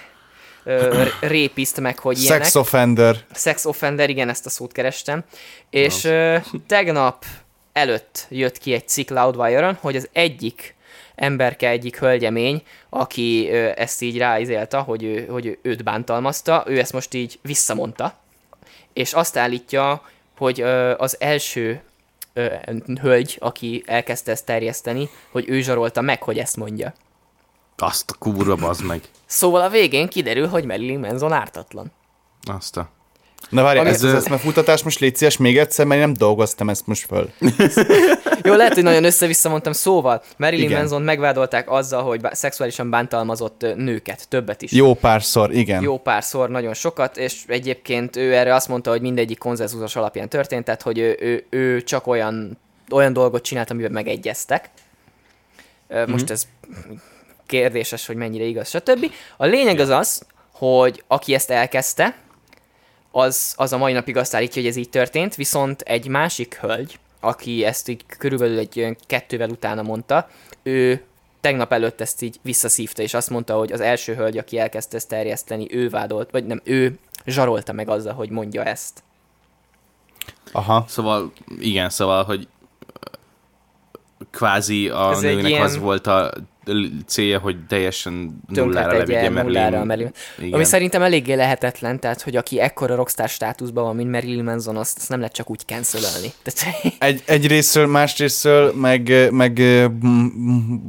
répiszt 1.20 1.80
meg, 1.80 1.98
hogy 1.98 2.18
ilyenek. 2.18 2.42
Sex 2.42 2.54
offender. 2.54 3.16
Sex 3.34 3.64
offender, 3.64 4.10
igen, 4.10 4.28
ezt 4.28 4.46
a 4.46 4.50
szót 4.50 4.72
kerestem. 4.72 5.24
És 5.70 6.04
uh, 6.04 6.44
tegnap 6.66 7.24
előtt 7.72 8.26
jött 8.28 8.58
ki 8.58 8.72
egy 8.72 8.88
cikk 8.88 9.10
Loudwire-on, 9.10 9.78
hogy 9.80 9.96
az 9.96 10.08
egyik 10.12 10.74
emberke, 11.14 11.68
egyik 11.68 11.98
hölgyemény, 11.98 12.62
aki 12.88 13.48
ö, 13.50 13.70
ezt 13.76 14.02
így 14.02 14.18
ráizélta, 14.18 14.80
hogy, 14.80 15.02
ő, 15.02 15.26
hogy 15.26 15.58
őt 15.62 15.82
bántalmazta, 15.82 16.64
ő 16.66 16.78
ezt 16.78 16.92
most 16.92 17.14
így 17.14 17.38
visszamondta, 17.42 18.18
és 18.92 19.12
azt 19.12 19.36
állítja, 19.36 20.02
hogy 20.36 20.60
ö, 20.60 20.94
az 20.96 21.16
első 21.20 21.80
ö, 22.34 22.54
hölgy, 23.00 23.36
aki 23.40 23.82
elkezdte 23.86 24.30
ezt 24.30 24.46
terjeszteni, 24.46 25.08
hogy 25.30 25.48
ő 25.48 25.60
zsarolta 25.60 26.00
meg, 26.00 26.22
hogy 26.22 26.38
ezt 26.38 26.56
mondja. 26.56 26.92
Azt 27.76 28.10
a 28.10 28.14
kurva 28.18 28.54
bazd 28.54 28.84
meg. 28.84 29.02
Szóval 29.26 29.60
a 29.62 29.68
végén 29.68 30.08
kiderül, 30.08 30.48
hogy 30.48 30.64
Marilyn 30.64 30.98
Manson 31.00 31.32
ártatlan. 31.32 31.92
Azt 32.42 32.76
a... 32.76 32.88
Na 33.48 33.62
várj, 33.62 33.78
Ami- 33.78 33.88
ez 33.88 34.02
az 34.02 34.14
eszmefutatás 34.14 34.82
most 34.82 34.98
légy 34.98 35.16
szíves 35.16 35.36
még 35.36 35.58
egyszer, 35.58 35.86
mert 35.86 36.00
én 36.00 36.06
nem 36.06 36.16
dolgoztam 36.16 36.68
ezt 36.68 36.86
most 36.86 37.06
föl. 37.06 37.30
Jó, 38.42 38.54
lehet, 38.54 38.74
hogy 38.74 38.82
nagyon 38.82 39.04
össze-vissza 39.04 39.48
mondtam. 39.48 39.72
Szóval 39.72 40.22
Marilyn 40.36 40.64
Igen. 40.64 40.78
Manson 40.78 41.02
megvádolták 41.02 41.70
azzal, 41.70 42.02
hogy 42.02 42.20
bá- 42.20 42.34
szexuálisan 42.34 42.90
bántalmazott 42.90 43.60
nőket, 43.76 44.28
többet 44.28 44.62
is. 44.62 44.72
Jó 44.72 44.94
párszor, 44.94 45.54
igen. 45.54 45.82
Jó 45.82 45.98
párszor, 45.98 46.48
nagyon 46.48 46.74
sokat, 46.74 47.16
és 47.16 47.42
egyébként 47.46 48.16
ő 48.16 48.34
erre 48.34 48.54
azt 48.54 48.68
mondta, 48.68 48.90
hogy 48.90 49.00
mindegyik 49.00 49.38
konzenzusos 49.38 49.96
alapján 49.96 50.28
történt, 50.28 50.64
tehát 50.64 50.82
hogy 50.82 50.98
ő, 50.98 51.16
ő, 51.20 51.46
ő 51.50 51.82
csak 51.82 52.06
olyan, 52.06 52.58
olyan 52.90 53.12
dolgot 53.12 53.42
csinált, 53.42 53.70
amiben 53.70 53.92
megegyeztek. 53.92 54.70
Ö, 55.88 56.06
Most 56.06 56.30
ez 56.30 56.46
kérdéses, 57.46 58.06
hogy 58.06 58.16
mennyire 58.16 58.44
igaz, 58.44 58.68
stb. 58.68 59.10
A 59.36 59.44
lényeg 59.46 59.78
az 59.78 59.88
az, 59.88 60.22
hogy 60.52 61.02
aki 61.06 61.34
ezt 61.34 61.50
elkezdte, 61.50 62.14
az, 63.16 63.54
az 63.56 63.72
a 63.72 63.76
mai 63.78 63.92
napig 63.92 64.16
azt 64.16 64.34
állítja, 64.34 64.62
hogy 64.62 64.70
ez 64.70 64.76
így 64.76 64.88
történt, 64.90 65.34
viszont 65.34 65.80
egy 65.80 66.06
másik 66.08 66.54
hölgy, 66.60 66.98
aki 67.20 67.64
ezt 67.64 67.88
így 67.88 68.04
körülbelül 68.18 68.58
egy 68.58 68.96
kettővel 69.06 69.50
utána 69.50 69.82
mondta, 69.82 70.28
ő 70.62 71.02
tegnap 71.40 71.72
előtt 71.72 72.00
ezt 72.00 72.22
így 72.22 72.36
visszaszívta, 72.42 73.02
és 73.02 73.14
azt 73.14 73.30
mondta, 73.30 73.54
hogy 73.56 73.72
az 73.72 73.80
első 73.80 74.14
hölgy, 74.14 74.38
aki 74.38 74.58
elkezdte 74.58 74.96
ezt 74.96 75.08
terjeszteni, 75.08 75.66
ő 75.70 75.88
vádolt, 75.88 76.30
vagy 76.30 76.46
nem, 76.46 76.60
ő 76.64 76.98
zsarolta 77.26 77.72
meg 77.72 77.88
azzal, 77.88 78.12
hogy 78.12 78.30
mondja 78.30 78.64
ezt. 78.64 79.02
Aha. 80.52 80.84
Szóval, 80.88 81.32
igen, 81.58 81.90
szóval, 81.90 82.24
hogy 82.24 82.48
kvázi 84.30 84.88
a 84.88 85.10
Ez 85.10 85.20
nőnek 85.20 85.48
ilyen- 85.48 85.62
az 85.62 85.78
volt 85.78 86.06
a 86.06 86.32
célja, 87.06 87.38
hogy 87.38 87.56
teljesen 87.66 88.40
nullára 88.48 88.96
levigye 88.96 89.28
nullára 89.28 89.80
a 89.80 89.84
Marilyn. 89.84 90.12
Igen. 90.38 90.52
Ami 90.52 90.64
szerintem 90.64 91.02
eléggé 91.02 91.34
lehetetlen, 91.34 92.00
tehát 92.00 92.22
hogy 92.22 92.36
aki 92.36 92.60
ekkora 92.60 92.94
rockstar 92.94 93.28
státuszban 93.28 93.84
van, 93.84 93.96
mint 93.96 94.10
Marilyn 94.10 94.44
Manson, 94.44 94.76
azt, 94.76 94.98
azt 94.98 95.08
nem 95.08 95.18
lehet 95.18 95.34
csak 95.34 95.50
úgy 95.50 95.60
cancelölni. 95.66 96.32
Tehát, 96.42 96.74
Egy, 96.98 97.22
egy 97.26 97.46
részről, 97.46 97.86
más 97.86 98.18
részről, 98.18 98.72
meg, 98.72 99.30
meg 99.30 99.62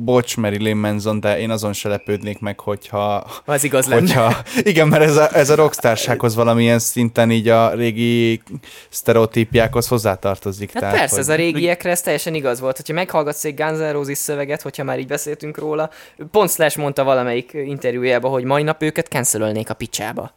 bocs 0.03 0.38
Marilyn 0.38 0.78
Manson, 0.78 1.19
de 1.19 1.39
én 1.39 1.49
azon 1.49 1.73
se 1.73 1.89
lepődnék 1.89 2.39
meg, 2.39 2.59
hogyha... 2.59 3.28
az 3.45 3.63
igaz 3.63 3.88
lenne. 3.88 4.13
hogyha 4.13 4.41
igen, 4.63 4.88
mert 4.88 5.03
ez 5.03 5.15
a, 5.15 5.36
ez 5.36 5.49
a 5.49 5.55
rockstársághoz 5.55 6.36
valamilyen 6.36 6.80
szinten 6.80 7.32
így 7.32 7.47
a 7.47 7.73
régi 7.73 8.41
sztereotípiákhoz 8.89 9.88
hozzátartozik. 9.88 10.71
Hát 10.71 10.82
tehát, 10.82 10.97
persze, 10.97 11.15
hogy... 11.15 11.23
ez 11.23 11.30
a 11.30 11.36
régiekre 11.36 11.89
ez 11.89 12.01
teljesen 12.01 12.34
igaz 12.34 12.59
volt. 12.59 12.76
Hogyha 12.76 12.93
meghallgatsz 12.93 13.45
egy 13.45 13.55
Guns 13.55 13.78
N' 13.78 13.91
Roses 13.91 14.17
szöveget, 14.17 14.61
hogyha 14.61 14.84
már 14.84 14.99
így 14.99 15.07
beszéltünk 15.07 15.57
róla, 15.66 15.89
pont 16.32 16.49
Slash 16.49 16.78
mondta 16.78 17.03
valamelyik 17.03 17.51
interjújában, 17.53 18.32
hogy 18.32 18.43
mai 18.43 18.63
nap 18.63 18.84
őket 18.84 19.07
cancelölnék 19.07 19.70
a 19.70 19.74
picsába. 19.74 20.32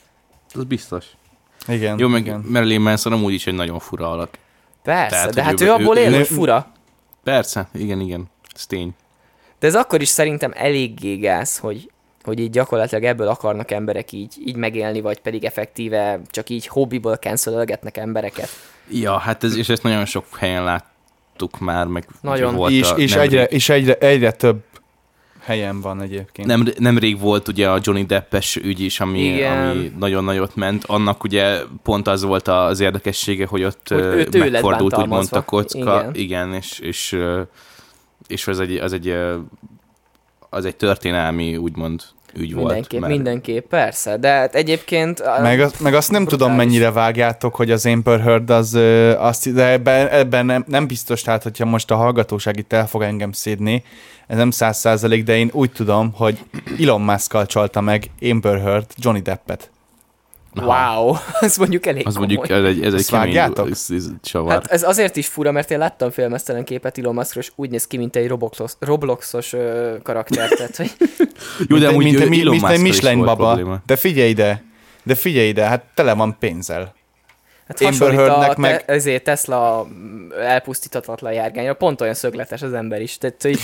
Az 0.55 0.65
biztos. 0.65 1.05
Igen, 1.69 1.99
Jó, 1.99 2.09
meg 2.09 2.21
igen. 2.27 2.45
Marilyn 2.49 2.81
Manson 2.81 3.13
amúgy 3.13 3.33
is 3.33 3.47
egy 3.47 3.55
nagyon 3.55 3.79
fura 3.79 4.11
alak. 4.11 4.39
Persze, 4.83 5.09
Tehát, 5.17 5.35
de 5.35 5.43
hát 5.43 5.61
ő- 5.61 5.67
ő, 5.67 5.71
abból 5.71 5.97
él, 5.97 6.13
ő- 6.13 6.17
hogy 6.17 6.27
fura. 6.27 6.73
Persze, 7.25 7.69
igen, 7.75 8.01
igen. 8.01 8.25
Ez 8.55 8.67
tény. 8.67 8.91
De 9.59 9.67
ez 9.67 9.75
akkor 9.75 10.01
is 10.01 10.09
szerintem 10.09 10.53
eléggé 10.55 11.15
gáz, 11.17 11.59
hogy, 11.59 11.91
hogy 12.23 12.39
így 12.41 12.51
gyakorlatilag 12.51 13.05
ebből 13.05 13.29
akarnak 13.29 13.71
emberek 13.71 14.13
így, 14.13 14.35
így 14.47 14.57
megélni, 14.57 15.01
vagy 15.01 15.21
pedig 15.21 15.45
effektíve 15.45 16.21
csak 16.31 16.49
így 16.51 16.67
hobbiból 16.67 17.17
cancelölgetnek 17.17 17.97
embereket. 17.97 18.49
Ja, 18.91 19.19
hát 19.19 19.45
ez, 19.45 19.57
és 19.57 19.69
ezt 19.69 19.83
nagyon 19.83 20.05
sok 20.05 20.25
helyen 20.37 20.65
láttuk 20.65 21.59
már, 21.59 21.87
meg 21.87 22.07
Nagyon. 22.21 22.55
volt 22.55 22.73
És, 22.73 22.93
és, 22.97 23.15
egyre, 23.15 23.45
és 23.45 23.69
egyre, 23.69 23.95
egyre 23.95 24.33
több 24.33 24.65
helyen 25.49 25.81
van 25.81 26.01
egyébként. 26.03 26.49
Nem, 26.49 26.69
nemrég 26.79 27.21
volt 27.21 27.49
ugye 27.49 27.71
a 27.71 27.79
Johnny 27.83 28.05
Deppes 28.05 28.57
ügy 28.57 28.81
is, 28.81 29.01
ami, 29.01 29.21
Igen. 29.21 29.69
ami 29.69 29.93
nagyon 29.99 30.25
nagyot 30.25 30.57
ment. 30.57 30.85
Annak 30.85 31.25
ugye 31.25 31.59
pont 31.83 32.09
az 32.09 32.23
volt 32.23 32.49
az 32.49 32.81
érdekessége, 32.81 33.47
hogy 33.47 33.65
ott 33.65 33.89
Hogy 33.89 34.29
megfordult 34.33 34.63
úgymond 34.63 34.91
bántalmazva. 34.91 35.37
a 35.37 35.43
kocka. 35.43 35.79
Igen. 36.01 36.15
Igen, 36.15 36.55
és, 36.55 36.79
és, 36.79 37.19
és 38.27 38.47
az 38.47 38.61
egy, 38.61 38.77
az 38.77 38.93
egy, 38.93 39.15
az 40.51 40.65
egy 40.65 40.77
történelmi 40.77 41.57
úgymond 41.57 42.03
ügy 42.35 42.55
Mindenképp, 42.55 43.01
volt. 43.01 43.13
mindenképp, 43.13 43.69
persze. 43.69 44.17
De 44.17 44.29
hát 44.29 44.55
egyébként... 44.55 45.23
Meg, 45.43 45.61
az, 45.61 45.75
meg 45.81 45.95
azt 45.95 46.11
nem 46.11 46.25
tudom, 46.25 46.49
Brutális. 46.49 46.73
mennyire 46.73 46.91
vágjátok, 46.93 47.55
hogy 47.55 47.71
az 47.71 47.87
Amber 47.87 48.21
Heard 48.21 48.51
az, 48.51 48.75
azt, 49.19 49.53
de 49.53 49.71
ebben, 49.71 50.09
ebben 50.09 50.47
nem, 50.47 50.65
nem 50.67 50.87
biztos, 50.87 51.23
tehát 51.23 51.43
hogyha 51.43 51.65
most 51.65 51.91
a 51.91 51.97
hallgatóság 51.97 52.59
itt 52.59 52.73
el 52.73 52.87
fog 52.89 53.03
engem 53.03 53.33
szédni, 53.33 53.83
ez 54.29 54.37
nem 54.37 54.51
száz 54.51 54.79
százalék, 54.79 55.25
de 55.25 55.37
én 55.37 55.51
úgy 55.53 55.73
tudom, 55.73 56.13
hogy 56.13 56.39
Elon 56.81 57.01
musk 57.01 57.47
csalta 57.47 57.81
meg 57.81 58.11
Amber 58.23 58.61
Heard 58.61 58.87
Johnny 58.97 59.21
Deppet. 59.21 59.71
Wow, 60.55 61.15
ez 61.41 61.57
mondjuk 61.57 61.87
elég 61.87 62.07
Az 62.07 62.15
komoly. 62.15 62.35
mondjuk 62.35 62.59
ez 62.59 62.65
egy, 62.65 62.85
ez 62.85 62.95
egy 62.95 63.07
kemény 63.07 63.25
vágjátok? 63.25 63.71
ez, 63.71 63.87
ez 63.91 64.09
csavar. 64.23 64.53
Hát 64.53 64.67
ez 64.67 64.83
azért 64.83 65.17
is 65.17 65.27
fura, 65.27 65.53
mert 65.53 65.71
én 65.71 65.79
láttam 65.79 66.11
filmesztelen 66.11 66.65
képet 66.65 66.99
Elon 66.99 67.15
Muskról, 67.15 67.43
és 67.43 67.53
úgy 67.57 67.71
néz 67.71 67.87
ki, 67.87 67.97
mint 67.97 68.17
egy 68.17 68.29
Robloxos, 68.29 68.73
Robloxos 68.79 69.53
ö, 69.53 69.95
karakter. 70.03 70.49
Tehát, 70.49 70.77
hogy 70.77 70.91
Jó, 71.69 71.77
de 71.79 71.91
mint, 71.91 71.91
amúgy 71.91 72.05
mint, 72.05 72.19
mint, 72.29 72.31
mint 72.31 72.47
egy 72.47 72.51
Muskkal 72.61 72.79
Michelin 72.79 73.25
baba. 73.25 73.47
probléma. 73.47 73.79
De 73.87 73.97
figyelj 73.97 74.29
ide, 74.29 74.63
de 75.03 75.15
figyelj 75.15 75.49
ide, 75.49 75.65
hát 75.65 75.85
tele 75.95 76.15
van 76.15 76.37
pénzzel. 76.39 76.95
Hát 77.69 77.81
Amber 77.81 77.93
hasonlít 77.93 78.19
a 78.19 78.23
Heardnek 78.23 78.55
te, 78.55 78.61
meg- 78.61 78.83
ezért 78.87 79.25
Tesla 79.25 79.85
mm, 79.85 80.31
elpusztítatatlan 80.33 81.33
járgányra. 81.33 81.75
Pont 81.75 82.01
olyan 82.01 82.15
szögletes 82.15 82.63
az 82.63 82.73
ember 82.73 83.01
is. 83.01 83.19
Tehát, 83.19 83.43
hogy... 83.43 83.61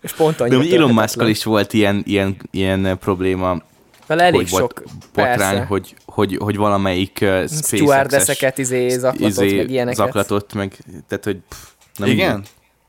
és 0.00 0.12
pont 0.12 0.36
De 0.36 0.44
amúgy 0.44 0.74
Elon. 0.74 0.92
Muskkal 0.92 1.28
is 1.28 1.44
volt 1.44 1.72
ilyen, 1.72 2.02
ilyen, 2.06 2.36
ilyen 2.50 2.98
probléma, 2.98 3.62
Vele 4.06 4.22
elég 4.22 4.40
hogy 4.40 4.48
sok, 4.48 4.82
botrány, 5.14 5.38
persze. 5.38 5.64
hogy, 5.64 5.94
hogy, 6.06 6.36
hogy 6.40 6.56
valamelyik 6.56 7.18
uh, 7.22 7.28
SpaceX-es 7.28 7.66
Stewardesseket 7.66 8.58
izé, 8.58 8.88
zaklatott, 8.88 9.50
meg 9.50 9.70
ilyeneket. 9.70 9.96
zaklatott, 9.96 10.54
meg, 10.54 10.76
tehát, 11.08 11.24
hogy 11.24 11.38
pff, 11.48 11.58
nem 11.96 12.08
Igen? 12.08 12.44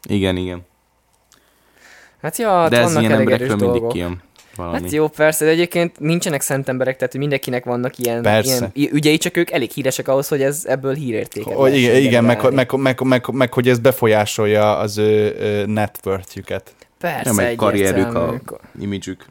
Igen, 0.09 0.37
igen. 0.37 0.61
Hát 2.21 2.37
ja, 2.37 2.69
De 2.69 2.77
ez 2.79 2.95
ilyen 2.95 3.11
emberekről 3.11 3.47
mindig 3.47 3.67
dolgok. 3.67 3.91
kijön 3.91 4.21
valami. 4.55 4.81
Hát 4.81 4.91
jó, 4.91 5.07
persze, 5.07 5.45
de 5.45 5.51
egyébként 5.51 5.99
nincsenek 5.99 6.41
szent 6.41 6.69
emberek, 6.69 6.97
tehát 6.97 7.17
mindenkinek 7.17 7.65
vannak 7.65 7.97
ilyen, 7.97 8.21
Persze. 8.21 8.69
ilyen 8.73 8.93
ügyei, 8.93 9.17
csak 9.17 9.37
ők 9.37 9.51
elég 9.51 9.71
híresek 9.71 10.07
ahhoz, 10.07 10.27
hogy 10.27 10.41
ez 10.41 10.63
ebből 10.67 10.93
hírértéket 10.93 11.53
Hogy 11.53 11.77
igen, 11.77 11.95
igen 11.95 12.23
meg, 12.23 12.53
meg, 12.53 12.71
meg, 12.71 13.01
meg, 13.01 13.25
meg, 13.31 13.53
hogy 13.53 13.69
ez 13.69 13.79
befolyásolja 13.79 14.77
az 14.77 14.97
ő, 14.97 15.35
ő. 15.39 15.65
Persze, 16.99 17.29
Nem 17.33 17.45
egy 17.45 17.55
karrierük, 17.55 18.15
a 18.15 18.39
imidzsük. 18.79 19.25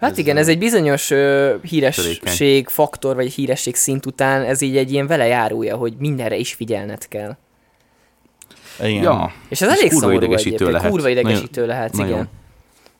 Hát 0.00 0.10
ez, 0.10 0.18
igen, 0.18 0.36
ez 0.36 0.48
egy 0.48 0.58
bizonyos 0.58 1.10
ö, 1.10 1.54
híresség 1.62 2.18
törékeny. 2.18 2.64
faktor, 2.66 3.14
vagy 3.14 3.32
híresség 3.32 3.74
szint 3.74 4.06
után, 4.06 4.42
ez 4.42 4.60
így 4.60 4.76
egy 4.76 4.92
ilyen 4.92 5.06
vele 5.06 5.26
járója, 5.26 5.76
hogy 5.76 5.94
mindenre 5.98 6.36
is 6.36 6.54
figyelned 6.54 7.08
kell. 7.08 7.36
Igen. 8.80 9.02
Ja, 9.02 9.32
És 9.48 9.60
ez 9.60 9.68
És 9.68 9.74
elég 9.78 9.90
kurva 9.90 10.06
szomorú 10.06 10.24
idegesítő 10.24 10.54
egyébként. 10.54 10.72
lehet. 10.72 10.90
Kurva 10.90 11.08
idegesítő 11.08 11.66
lehet, 11.66 11.92
nagyon. 11.92 12.08
igen. 12.08 12.28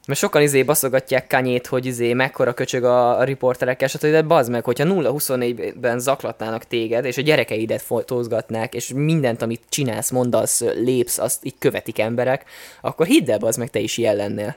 Mert 0.07 0.19
sokan 0.19 0.43
izé 0.43 0.63
baszogatják 0.63 1.27
Kanyét, 1.27 1.67
hogy 1.67 1.87
izé 1.87 2.13
mekkora 2.13 2.53
köcsög 2.53 2.85
a, 2.85 3.19
a 3.19 3.25
riporterekkel, 3.25 3.89
stb. 3.89 4.01
De 4.01 4.23
bazd 4.23 4.51
meg, 4.51 4.65
hogyha 4.65 4.85
0-24-ben 4.89 5.99
zaklatnának 5.99 6.65
téged, 6.65 7.05
és 7.05 7.17
a 7.17 7.23
gyerekeidet 7.23 7.83
fotózgatnák, 7.83 8.75
és 8.75 8.93
mindent, 8.95 9.43
amit 9.43 9.63
csinálsz, 9.69 10.11
mondasz, 10.11 10.61
lépsz, 10.61 11.19
azt 11.19 11.45
így 11.45 11.55
követik 11.59 11.99
emberek, 11.99 12.45
akkor 12.81 13.07
hidd 13.07 13.31
el, 13.31 13.39
bazd 13.39 13.59
meg, 13.59 13.71
te 13.71 13.79
is 13.79 13.97
ilyen 13.97 14.17
lennél. 14.17 14.57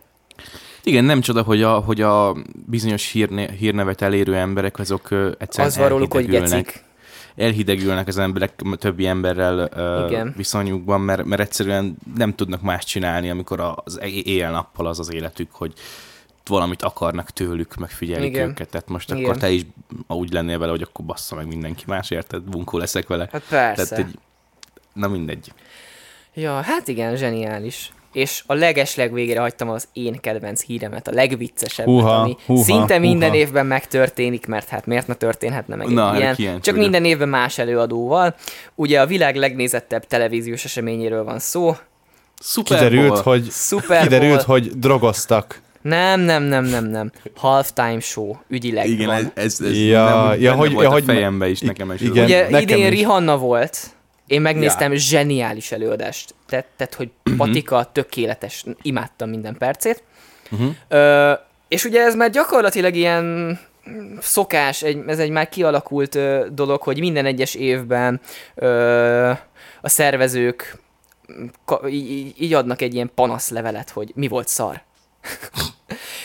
Igen, 0.84 1.04
nem 1.04 1.22
csoda, 1.22 1.41
hogy 1.41 1.64
a, 1.64 1.74
hogy 1.74 2.02
a 2.02 2.36
bizonyos 2.66 3.12
hírne, 3.12 3.52
hírnevet 3.52 4.02
elérő 4.02 4.36
emberek 4.36 4.80
azok 4.80 5.04
egyszerűen 5.38 5.68
Az 5.68 5.78
van 5.78 5.89
róluk, 5.89 6.14
hogy 6.14 6.28
gecik. 6.28 6.84
Elhidegülnek 7.40 8.08
az 8.08 8.18
emberek 8.18 8.64
többi 8.76 9.08
emberrel 9.08 9.70
Igen. 10.08 10.34
viszonyukban, 10.38 11.02
mert, 11.02 11.26
mert 11.26 11.42
egyszerűen 11.42 11.98
nem 12.16 12.36
tudnak 12.36 12.62
más 12.62 12.86
csinálni, 12.86 13.30
amikor 13.30 13.74
az 13.84 14.00
éjjel-nappal 14.02 14.88
az 14.88 15.00
az 15.00 15.14
életük, 15.14 15.52
hogy 15.52 15.74
valamit 16.46 16.82
akarnak 16.82 17.30
tőlük, 17.30 17.76
megfigyelik 17.76 18.30
Igen. 18.30 18.50
őket. 18.50 18.70
Tehát 18.70 18.88
most 18.88 19.12
Igen. 19.12 19.24
akkor 19.24 19.38
te 19.38 19.50
is 19.50 19.66
úgy 20.08 20.34
lennél 20.34 20.60
vele, 20.60 20.72
hogy 20.72 20.82
akkor 20.82 21.06
bassza 21.06 21.36
meg 21.36 21.48
mindenki 21.48 21.84
más, 21.88 22.10
érted? 22.10 22.42
Bunkó 22.42 22.78
leszek 22.78 23.08
vele. 23.08 23.30
Hát 23.32 23.44
persze. 23.50 23.96
Tehát 23.96 24.06
egy, 24.06 24.20
na 24.94 25.08
mindegy. 25.08 25.54
Ja, 26.34 26.62
hát 26.62 26.88
igen, 26.88 27.16
zseniális. 27.16 27.92
És 28.14 28.43
a 28.45 28.53
legesleg 28.53 29.14
végére 29.14 29.39
hagytam 29.39 29.70
az 29.70 29.88
én 29.93 30.20
kedvenc 30.22 30.62
híremet, 30.64 31.07
a 31.07 31.12
legviccesebbet, 31.12 31.93
Húha, 31.93 32.14
ami 32.22 32.36
húha, 32.45 32.64
szinte 32.64 32.97
minden 32.97 33.30
húha. 33.30 33.41
évben 33.41 33.66
megtörténik, 33.66 34.45
mert 34.45 34.68
hát 34.70 34.86
miért 34.86 35.07
ne 35.07 35.14
történhetne 35.14 35.76
meg 35.76 35.88
Na, 35.88 36.07
erre 36.10 36.18
ilyen, 36.20 36.36
kíváncsi 36.36 36.62
csak 36.62 36.76
minden 36.76 37.05
évben 37.05 37.30
más 37.30 37.57
előadóval. 37.57 38.36
Ugye 38.76 39.01
a 39.01 39.05
világ 39.05 39.36
legnézettebb 39.36 40.05
televíziós 40.07 40.66
eseményéről 40.66 41.24
van 41.24 41.39
szó. 41.39 41.76
Super 42.41 42.78
Kiderült, 42.78 43.07
Bowl. 43.10 43.22
hogy, 43.22 43.47
Super 43.51 44.01
kiderült, 44.01 44.45
Bowl. 44.45 44.60
hogy 44.60 44.80
drogoztak. 44.80 45.62
Nem, 45.82 46.20
nem, 46.20 46.43
nem, 46.43 46.64
nem, 46.66 46.86
nem. 46.86 47.12
Halftime 47.36 47.99
show, 47.99 48.36
ügyileg 48.47 48.88
Igen, 48.89 49.05
van. 49.07 49.16
ez, 49.16 49.26
ez, 49.34 49.60
ez 49.68 49.78
Ja, 49.78 50.03
nem, 50.30 50.41
ja, 50.41 50.53
hogy- 50.53 50.72
volt 50.72 50.84
ja, 50.84 50.89
a 50.89 50.93
hogy- 50.93 51.03
fejembe 51.03 51.49
is, 51.49 51.62
i- 51.62 51.66
nekem 51.66 51.91
is. 51.91 52.01
igen. 52.01 52.24
Ugye 52.26 52.41
nekem 52.49 52.60
idén 52.62 52.91
is. 52.91 52.97
Rihanna 52.97 53.38
volt, 53.38 53.78
én 54.30 54.42
megnéztem, 54.42 54.94
zseniális 54.94 55.72
előadást 55.72 56.36
tett, 56.48 56.68
tehát 56.78 56.94
hogy 56.94 57.10
patika, 57.38 57.84
tökéletes, 57.92 58.64
imádtam 58.82 59.30
minden 59.30 59.58
percét. 59.58 60.04
Uh-huh. 60.52 60.76
Ö, 60.88 61.34
és 61.68 61.84
ugye 61.84 62.02
ez 62.02 62.16
már 62.16 62.30
gyakorlatilag 62.30 62.96
ilyen 62.96 63.60
szokás, 64.20 64.82
egy, 64.84 65.04
ez 65.08 65.20
egy 65.20 65.30
már 65.30 65.50
kialakult 65.50 66.16
ö, 66.16 66.48
dolog, 66.52 66.82
hogy 66.82 67.00
minden 67.00 67.26
egyes 67.26 67.56
évben 67.56 68.22
ö, 68.56 69.30
a 69.82 69.90
szervezők 69.90 70.82
ka, 71.66 71.88
így, 71.90 72.10
így- 72.12 72.42
így 72.42 72.54
adnak 72.54 72.82
egy 72.82 72.94
ilyen 72.94 73.12
panaszlevelet, 73.16 73.90
hogy 73.90 74.12
mi 74.16 74.28
volt 74.28 74.48
szar. 74.48 74.82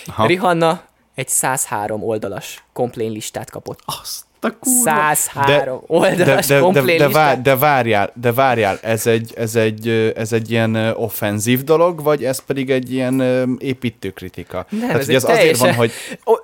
Aha. 0.06 0.26
Rihanna 0.26 0.82
egy 1.14 1.28
103 1.28 2.02
oldalas 2.02 2.64
komplén 2.72 3.10
listát 3.10 3.50
kapott. 3.50 3.80
Azt 3.84 4.24
a 4.44 4.50
kurva. 4.58 5.14
103 5.14 5.44
De, 5.46 5.84
oldalas 5.86 6.46
de, 6.46 6.60
de, 6.60 6.70
de, 6.72 6.80
listát. 6.80 7.12
vár, 7.12 7.42
de 7.42 7.56
várjál, 7.56 8.12
de 8.14 8.32
várjál, 8.32 8.78
ez 8.82 9.06
egy, 9.06 9.32
ez 9.36 9.54
egy, 9.56 9.88
ez 10.16 10.32
egy 10.32 10.50
ilyen 10.50 10.74
offenzív 10.76 11.62
dolog, 11.64 12.02
vagy 12.02 12.24
ez 12.24 12.44
pedig 12.44 12.70
egy 12.70 12.92
ilyen 12.92 13.20
építőkritika? 13.58 14.66
Nem, 14.70 14.80
Tehát, 14.80 14.96
ez 14.96 15.08
ez 15.08 15.24
azért 15.24 15.26
van, 15.28 15.36
teljesen- 15.36 15.74
hogy 15.74 15.92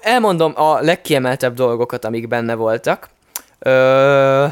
elmondom 0.00 0.52
a 0.56 0.80
legkiemeltebb 0.80 1.54
dolgokat, 1.54 2.04
amik 2.04 2.28
benne 2.28 2.54
voltak. 2.54 3.08
Ö, 3.58 4.46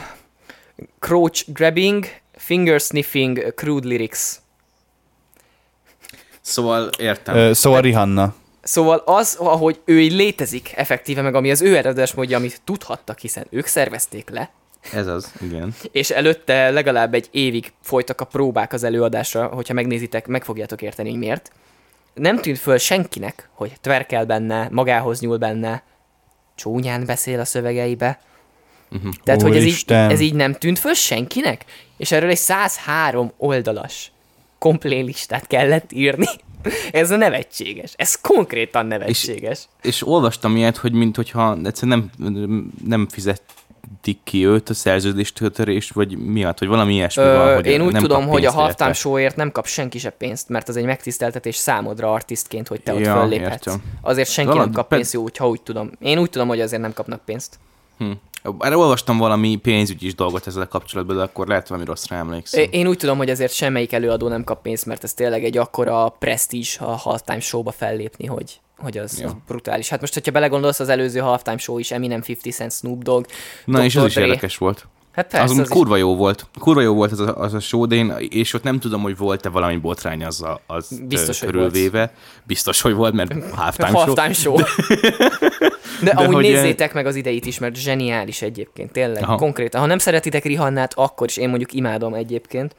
crotch 0.99 1.45
grabbing, 1.53 2.05
finger 2.37 2.81
sniffing, 2.81 3.55
crude 3.55 3.89
lyrics. 3.89 4.19
Szóval 6.41 6.89
értem. 6.99 7.37
ö, 7.37 7.53
szóval 7.53 7.81
Rihanna. 7.81 8.35
Szóval 8.69 9.03
az, 9.05 9.37
ahogy 9.41 9.81
ő 9.85 10.01
így 10.01 10.13
létezik 10.13 10.73
effektíve, 10.77 11.23
meg 11.23 11.35
ami 11.35 11.51
az 11.51 11.63
ő 11.63 11.77
eredetes 11.77 12.15
módja, 12.15 12.37
amit 12.37 12.61
tudhattak, 12.65 13.19
hiszen 13.19 13.47
ők 13.51 13.67
szervezték 13.67 14.31
le, 14.31 14.51
Ez 14.93 15.07
az, 15.07 15.33
igen. 15.41 15.75
és 15.93 16.11
előtte 16.11 16.71
legalább 16.71 17.15
egy 17.15 17.29
évig 17.31 17.73
folytak 17.83 18.21
a 18.21 18.25
próbák 18.25 18.73
az 18.73 18.83
előadásra, 18.83 19.47
hogyha 19.47 19.75
megnézitek, 19.75 20.27
meg 20.27 20.45
fogjátok 20.45 20.83
érteni, 20.83 21.11
hogy 21.11 21.19
miért. 21.19 21.53
Nem 22.15 22.39
tűnt 22.39 22.59
föl 22.59 22.79
senkinek, 22.79 23.49
hogy 23.53 23.73
tverkel 23.81 24.25
benne, 24.25 24.69
magához 24.71 25.21
nyúl 25.21 25.37
benne, 25.37 25.83
csúnyán 26.55 27.07
beszél 27.07 27.41
a 27.41 27.45
szövegeibe. 27.45 28.21
Uh-huh. 28.91 29.13
Tehát, 29.25 29.43
hogy 29.43 29.57
ez 29.57 29.63
így, 29.63 29.69
Úristen. 29.69 30.11
ez 30.11 30.21
így 30.21 30.35
nem 30.35 30.55
tűnt 30.55 30.79
föl 30.79 30.95
senkinek? 30.95 31.65
És 31.97 32.13
erről 32.13 32.31
egy 32.31 32.37
103 32.37 33.33
oldalas 33.37 34.13
komplén 34.59 35.05
listát 35.05 35.47
kellett 35.47 35.93
írni. 35.93 36.27
Ez 36.93 37.11
a 37.11 37.17
nevetséges. 37.17 37.93
Ez 37.97 38.21
konkrétan 38.21 38.87
nevetséges. 38.87 39.69
És 39.83 40.07
olvastam 40.07 40.57
ilyet, 40.57 40.77
hogy 40.77 40.93
mint 40.93 41.17
hogyha 41.17 41.57
egyszerűen 41.65 42.11
nem, 42.17 42.71
nem 42.85 43.09
fizetik 43.09 44.19
ki 44.25 44.47
őt 44.47 44.69
a 44.69 44.75
szerződéstörés, 44.75 45.91
vagy 45.91 46.17
miatt, 46.19 46.59
vagy 46.59 46.69
valami 46.69 46.95
ilyesmi 46.95 47.23
van, 47.23 47.49
Ö, 47.49 47.55
hogy 47.55 47.67
én 47.67 47.81
úgy 47.83 47.93
nem 47.93 48.03
tudom, 48.03 48.27
hogy 48.27 48.45
a 48.45 48.51
halftime 48.53 48.93
showért 48.93 49.37
nem 49.37 49.53
kap 49.53 49.67
senki 49.67 49.99
se 49.99 50.11
pénzt, 50.11 50.49
mert 50.49 50.69
az 50.69 50.77
egy 50.77 50.85
megtiszteltetés 50.85 51.57
számodra 51.57 52.13
artistként, 52.13 52.69
hogy 52.69 52.81
te 52.81 52.93
ott 52.95 53.01
Ja, 53.01 53.21
fölléphetsz. 53.21 53.67
értem. 53.67 53.83
Azért 54.01 54.31
senki 54.31 54.51
Valami- 54.51 54.67
nem 54.67 54.75
kap 54.75 54.89
pénzt, 54.89 55.17
úgy, 55.17 55.37
ha 55.37 55.49
úgy 55.49 55.61
tudom. 55.63 55.91
Én 56.01 56.19
úgy 56.19 56.31
tudom, 56.31 56.49
hogy 56.49 56.61
azért 56.61 56.83
nem 56.83 56.93
kapnak 56.93 57.25
pénzt. 57.25 57.59
Hm. 57.99 58.11
Erre 58.59 58.77
olvastam 58.77 59.19
valami 59.19 59.57
pénzügyi 59.57 60.07
is 60.07 60.15
dolgot 60.15 60.47
ezzel 60.47 60.69
kapcsolatban, 60.69 61.17
de 61.17 61.23
akkor 61.23 61.47
lehet 61.47 61.69
valami 61.69 61.87
rosszra 61.87 62.17
emlékszem. 62.17 62.67
Én 62.71 62.87
úgy 62.87 62.97
tudom, 62.97 63.17
hogy 63.17 63.31
azért 63.31 63.53
semmelyik 63.53 63.93
előadó 63.93 64.29
nem 64.29 64.45
kap 64.45 64.63
pénzt, 64.63 64.87
mert 64.87 65.05
ez 65.05 65.15
tényleg 65.15 65.45
egy 65.45 65.57
akkora 65.57 66.09
presztízs 66.19 66.79
a 66.79 66.85
halftime 66.85 67.41
showba 67.41 67.71
fellépni, 67.71 68.27
hogy, 68.27 68.61
hogy 68.79 68.99
az, 68.99 69.21
Ja. 69.21 69.27
az 69.27 69.35
brutális. 69.47 69.89
Hát 69.89 70.01
most, 70.01 70.15
hogyha 70.15 70.33
belegondolsz, 70.33 70.81
az 70.81 70.89
előző 70.89 71.21
halftime 71.21 71.59
show 71.59 71.79
is 71.79 71.91
Eminem 71.91 72.21
50 72.29 72.53
Cent 72.53 72.73
Snoop 72.73 73.03
Dogg. 73.03 73.25
Na 73.65 73.85
és 73.85 73.93
Dr. 73.95 74.01
ez 74.01 74.07
is 74.07 74.17
érdekes 74.17 74.57
volt. 74.57 74.87
Hát 75.19 75.27
Persze, 75.31 75.45
az, 75.45 75.51
az, 75.51 75.59
az 75.59 75.69
kurva 75.69 75.97
jó 75.97 76.17
volt. 76.17 76.47
Kurva 76.59 76.81
jó 76.81 76.95
volt 76.95 77.13
az 77.13 77.21
a, 77.21 77.37
az 77.37 77.55
a 77.55 77.61
show, 77.61 77.87
de 77.87 77.95
én, 77.95 78.15
és 78.31 78.55
ott 78.55 78.63
nem 78.63 78.79
tudom, 78.79 79.03
hogy 79.03 79.17
volt-e 79.17 79.49
valami 79.49 79.77
botrány 79.77 80.25
az, 80.25 80.43
a, 80.43 80.61
az 80.67 81.01
Biztos, 81.09 81.43
ö, 81.43 81.45
hogy 81.45 81.55
körülvéve. 81.55 82.13
Biztos, 82.45 82.81
hogy 82.81 82.95
volt, 82.95 83.15
mert 83.15 83.35
is 83.35 83.43
halftime 83.55 83.89
show. 83.89 83.99
halftime 83.99 84.33
show. 84.33 84.57
De, 86.03 86.05
De 86.05 86.11
amúgy 86.11 86.35
hogy 86.35 86.43
nézzétek 86.45 86.95
meg 86.95 87.07
az 87.07 87.15
ideit 87.15 87.47
is, 87.47 87.59
mert 87.59 87.77
zseniális 87.77 88.43
egyébként, 88.43 88.93
tényleg, 88.93 89.23
Aha. 89.23 89.37
Konkrétan. 89.37 89.81
Ha 89.81 89.87
nem 89.87 89.99
szeretitek 89.99 90.45
Rihannát, 90.45 90.93
akkor 90.97 91.27
is 91.29 91.37
én 91.37 91.49
mondjuk 91.49 91.73
imádom 91.73 92.15
egyébként. 92.15 92.75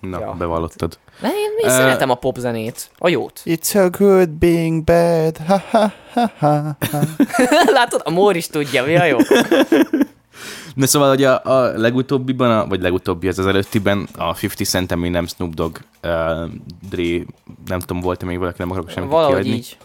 Na, 0.00 0.20
Ja. 0.20 0.34
bevallottad. 0.38 0.98
De 1.20 1.28
én, 1.28 1.34
én 1.62 1.68
Ö, 1.68 1.70
szeretem 1.70 2.10
a 2.10 2.14
popzenét, 2.14 2.90
a 2.98 3.08
jót. 3.08 3.40
It's 3.44 3.64
so 3.64 3.90
good 3.90 4.28
being 4.28 4.84
bad. 4.84 5.36
Ha, 5.46 5.62
ha, 5.70 5.92
ha, 6.12 6.30
ha, 6.38 6.76
ha. 6.90 7.00
Látod, 7.78 8.00
a 8.04 8.10
Mór 8.10 8.36
is 8.36 8.46
tudja, 8.46 8.84
mi 8.84 8.96
a 8.96 9.04
jó. 9.04 9.16
De 10.74 10.86
szóval, 10.86 11.08
hogy 11.08 11.24
a, 11.24 11.44
a 11.44 11.78
legutóbbiban, 11.78 12.50
a, 12.50 12.66
vagy 12.66 12.80
legutóbbi, 12.80 13.28
az 13.28 13.38
az 13.38 13.46
előttiben, 13.46 14.08
a 14.16 14.36
50 14.42 14.66
Cent, 14.66 15.10
nem 15.10 15.26
Snoop 15.26 15.54
Dogg, 15.54 15.78
uh, 16.02 16.50
Dre, 16.90 17.24
nem 17.66 17.80
tudom, 17.80 18.00
volt-e 18.00 18.26
még 18.26 18.38
valaki, 18.38 18.56
nem 18.58 18.70
akarok 18.70 18.90
semmit 18.90 19.10
Valahogy 19.10 19.34
kihagyni. 19.34 19.56
így. 19.56 19.76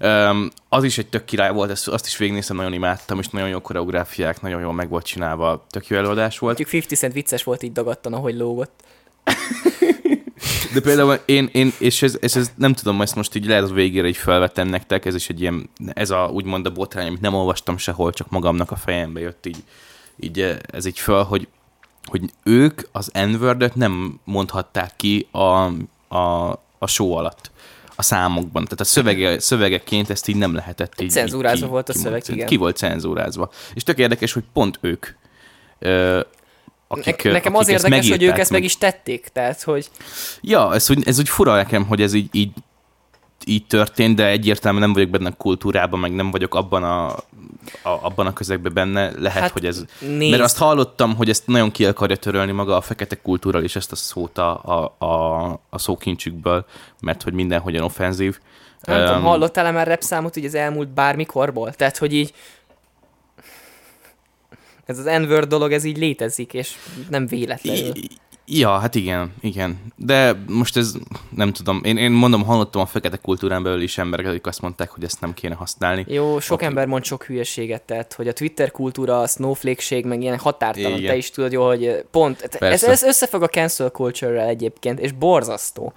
Um, 0.00 0.50
az 0.68 0.84
is 0.84 0.98
egy 0.98 1.06
tök 1.06 1.24
király 1.24 1.52
volt, 1.52 1.70
ezt, 1.70 1.88
azt 1.88 2.06
is 2.06 2.16
végignéztem, 2.16 2.56
nagyon 2.56 2.72
imádtam, 2.72 3.18
és 3.18 3.28
nagyon 3.28 3.48
jó 3.48 3.60
koreográfiák, 3.60 4.40
nagyon 4.40 4.60
jól 4.60 4.72
meg 4.72 4.88
volt 4.88 5.04
csinálva, 5.04 5.66
tök 5.70 5.86
jó 5.86 5.96
előadás 5.96 6.38
volt. 6.38 6.58
Mondjuk 6.58 6.82
50 6.82 6.98
Cent 6.98 7.12
vicces 7.12 7.44
volt 7.44 7.62
így 7.62 7.72
dagadtan, 7.72 8.12
ahogy 8.12 8.36
lógott. 8.36 8.82
De 10.74 10.80
például 10.80 11.18
én, 11.24 11.48
én 11.52 11.72
és 11.78 12.02
ez, 12.02 12.18
ez, 12.20 12.36
ez, 12.36 12.52
nem 12.56 12.72
tudom, 12.72 13.02
ezt 13.02 13.14
most 13.14 13.34
így 13.34 13.46
lehet 13.46 13.62
az 13.62 13.72
végére 13.72 14.08
így 14.08 14.16
felvettem 14.16 14.68
nektek, 14.68 15.04
ez 15.04 15.14
is 15.14 15.28
egy 15.28 15.40
ilyen, 15.40 15.70
ez 15.92 16.10
a 16.10 16.30
úgymond 16.32 16.66
a 16.66 16.70
botrány, 16.70 17.06
amit 17.06 17.20
nem 17.20 17.34
olvastam 17.34 17.76
sehol, 17.76 18.12
csak 18.12 18.30
magamnak 18.30 18.70
a 18.70 18.76
fejembe 18.76 19.20
jött 19.20 19.46
így, 19.46 19.64
így 20.20 20.40
eh, 20.40 20.56
ez 20.72 20.86
így 20.86 20.98
föl, 20.98 21.22
hogy, 21.22 21.48
hogy 22.04 22.20
ők 22.42 22.80
az 22.92 23.10
n 23.12 23.54
nem 23.74 24.20
mondhatták 24.24 24.92
ki 24.96 25.28
a, 25.30 25.70
a, 26.16 26.52
a 26.78 26.86
show 26.86 27.12
alatt 27.12 27.50
a 27.96 28.02
számokban. 28.02 28.64
Tehát 28.64 28.80
a 28.80 28.84
szövege, 28.84 29.38
szövegeként 29.38 30.10
ezt 30.10 30.28
így 30.28 30.36
nem 30.36 30.54
lehetett 30.54 31.00
így. 31.00 31.10
Cenzúrázva 31.10 31.64
így 31.64 31.70
volt 31.70 31.88
a 31.88 31.92
szöveg, 31.92 32.04
kimondani. 32.22 32.36
igen. 32.36 32.46
Ki 32.46 32.56
volt 32.56 32.76
cenzúrázva. 32.76 33.50
És 33.74 33.82
tök 33.82 33.98
érdekes, 33.98 34.32
hogy 34.32 34.44
pont 34.52 34.78
ők, 34.80 35.06
ö, 35.78 36.20
akik, 36.88 37.22
Ne- 37.22 37.32
Nekem 37.32 37.54
akik 37.54 37.74
az 37.74 37.82
érdekes, 37.82 37.98
hogy 37.98 38.10
ők 38.10 38.10
megírták, 38.10 38.38
ezt 38.38 38.50
meg 38.50 38.64
is 38.64 38.78
tették, 38.78 39.28
tehát 39.28 39.62
hogy 39.62 39.90
Ja, 40.40 40.74
ez 40.74 40.90
úgy, 40.90 41.08
ez 41.08 41.18
úgy 41.18 41.28
fura 41.28 41.54
nekem, 41.54 41.86
hogy 41.86 42.02
ez 42.02 42.12
így, 42.12 42.28
így, 42.32 42.50
így 43.46 43.66
történt, 43.66 44.16
de 44.16 44.26
egyértelműen 44.26 44.82
nem 44.82 44.92
vagyok 44.92 45.10
benne 45.10 45.28
a 45.28 45.34
kultúrában, 45.36 46.00
meg 46.00 46.14
nem 46.14 46.30
vagyok 46.30 46.54
abban 46.54 46.84
a, 46.84 47.06
a, 47.06 47.18
abban 47.82 48.26
a 48.26 48.32
közegben 48.32 48.72
benne. 48.72 49.20
Lehet, 49.20 49.42
Hát, 49.42 49.50
hogy 49.50 49.66
ez... 49.66 49.84
nézd. 50.00 50.30
Mert 50.30 50.42
azt 50.42 50.58
hallottam, 50.58 51.16
hogy 51.16 51.28
ezt 51.28 51.46
nagyon 51.46 51.70
ki 51.70 51.84
akarja 51.86 52.16
törölni 52.16 52.52
maga 52.52 52.76
a 52.76 52.80
fekete 52.80 53.16
kultúra 53.16 53.62
és 53.62 53.76
ezt 53.76 53.92
a 53.92 53.96
szót 53.96 54.38
a, 54.38 54.60
a, 54.64 55.04
a, 55.04 55.44
a 55.70 55.78
szókincsükből, 55.78 56.64
mert 57.00 57.22
hogy 57.22 57.32
mindenhogyan 57.32 57.82
offenzív. 57.82 58.38
nem 58.82 59.04
tudom, 59.04 59.20
Öm, 59.20 59.22
hallottál-e 59.22 59.70
már 59.70 59.86
rap 59.86 60.02
számot 60.02 60.36
így 60.36 60.44
az 60.44 60.54
elmúlt 60.54 60.88
bármikorból? 60.88 61.72
Tehát, 61.72 61.96
hogy 61.96 62.12
így 62.12 62.34
ez 64.86 64.98
az 64.98 65.04
n 65.04 65.48
dolog, 65.48 65.72
ez 65.72 65.84
így 65.84 65.96
létezik, 65.96 66.52
és 66.52 66.74
nem 67.10 67.26
véletlenül. 67.26 67.92
Ja, 68.46 68.78
hát 68.78 68.94
igen, 68.94 69.32
igen. 69.40 69.78
De 69.96 70.36
most 70.48 70.76
ez, 70.76 70.94
nem 71.36 71.52
tudom, 71.52 71.80
én, 71.84 71.96
én 71.96 72.10
mondom, 72.10 72.44
hallottam 72.44 72.80
a 72.82 72.86
fekete 72.86 73.16
kultúrán 73.16 73.62
belül 73.62 73.82
is 73.82 73.98
emberek, 73.98 74.26
akik 74.26 74.46
azt 74.46 74.60
mondták, 74.60 74.90
hogy 74.90 75.04
ezt 75.04 75.20
nem 75.20 75.34
kéne 75.34 75.54
használni. 75.54 76.04
Jó, 76.08 76.40
sok 76.40 76.56
Oké. 76.56 76.64
ember 76.64 76.86
mond 76.86 77.04
sok 77.04 77.24
hülyeséget, 77.24 77.82
tehát 77.82 78.12
hogy 78.12 78.28
a 78.28 78.32
Twitter 78.32 78.70
kultúra, 78.70 79.20
a 79.20 79.26
snowflake 79.26 80.06
meg 80.06 80.22
ilyen 80.22 80.38
határtalan. 80.38 80.98
Igen. 80.98 81.10
Te 81.10 81.16
is 81.16 81.30
tudod 81.30 81.52
jó, 81.52 81.66
hogy 81.66 82.04
pont, 82.10 82.40
ez, 82.42 82.58
Persze. 82.58 82.90
ez 82.90 83.02
összefügg 83.02 83.42
a 83.42 83.48
cancel 83.48 83.88
culture-rel 83.90 84.48
egyébként, 84.48 85.00
és 85.00 85.12
borzasztó. 85.12 85.92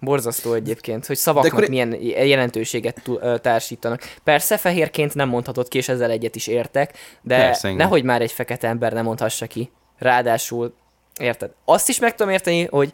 Borzasztó 0.00 0.52
egyébként, 0.52 1.06
hogy 1.06 1.16
szavaknak 1.16 1.52
akkor- 1.52 1.68
milyen 1.68 1.96
jelentőséget 2.02 3.02
társítanak. 3.40 4.02
Persze 4.24 4.56
fehérként 4.56 5.14
nem 5.14 5.28
mondhatod 5.28 5.68
ki, 5.68 5.78
és 5.78 5.88
ezzel 5.88 6.10
egyet 6.10 6.36
is 6.36 6.46
értek, 6.46 6.92
de 7.22 7.36
Persze, 7.36 7.72
nehogy 7.72 8.02
már 8.04 8.20
egy 8.22 8.32
fekete 8.32 8.68
ember 8.68 8.92
nem 8.92 9.04
mondhassa 9.04 9.46
ki. 9.46 9.70
Ráadásul, 9.98 10.74
érted? 11.20 11.50
Azt 11.64 11.88
is 11.88 11.98
meg 11.98 12.14
tudom 12.14 12.32
érteni, 12.32 12.66
hogy 12.70 12.92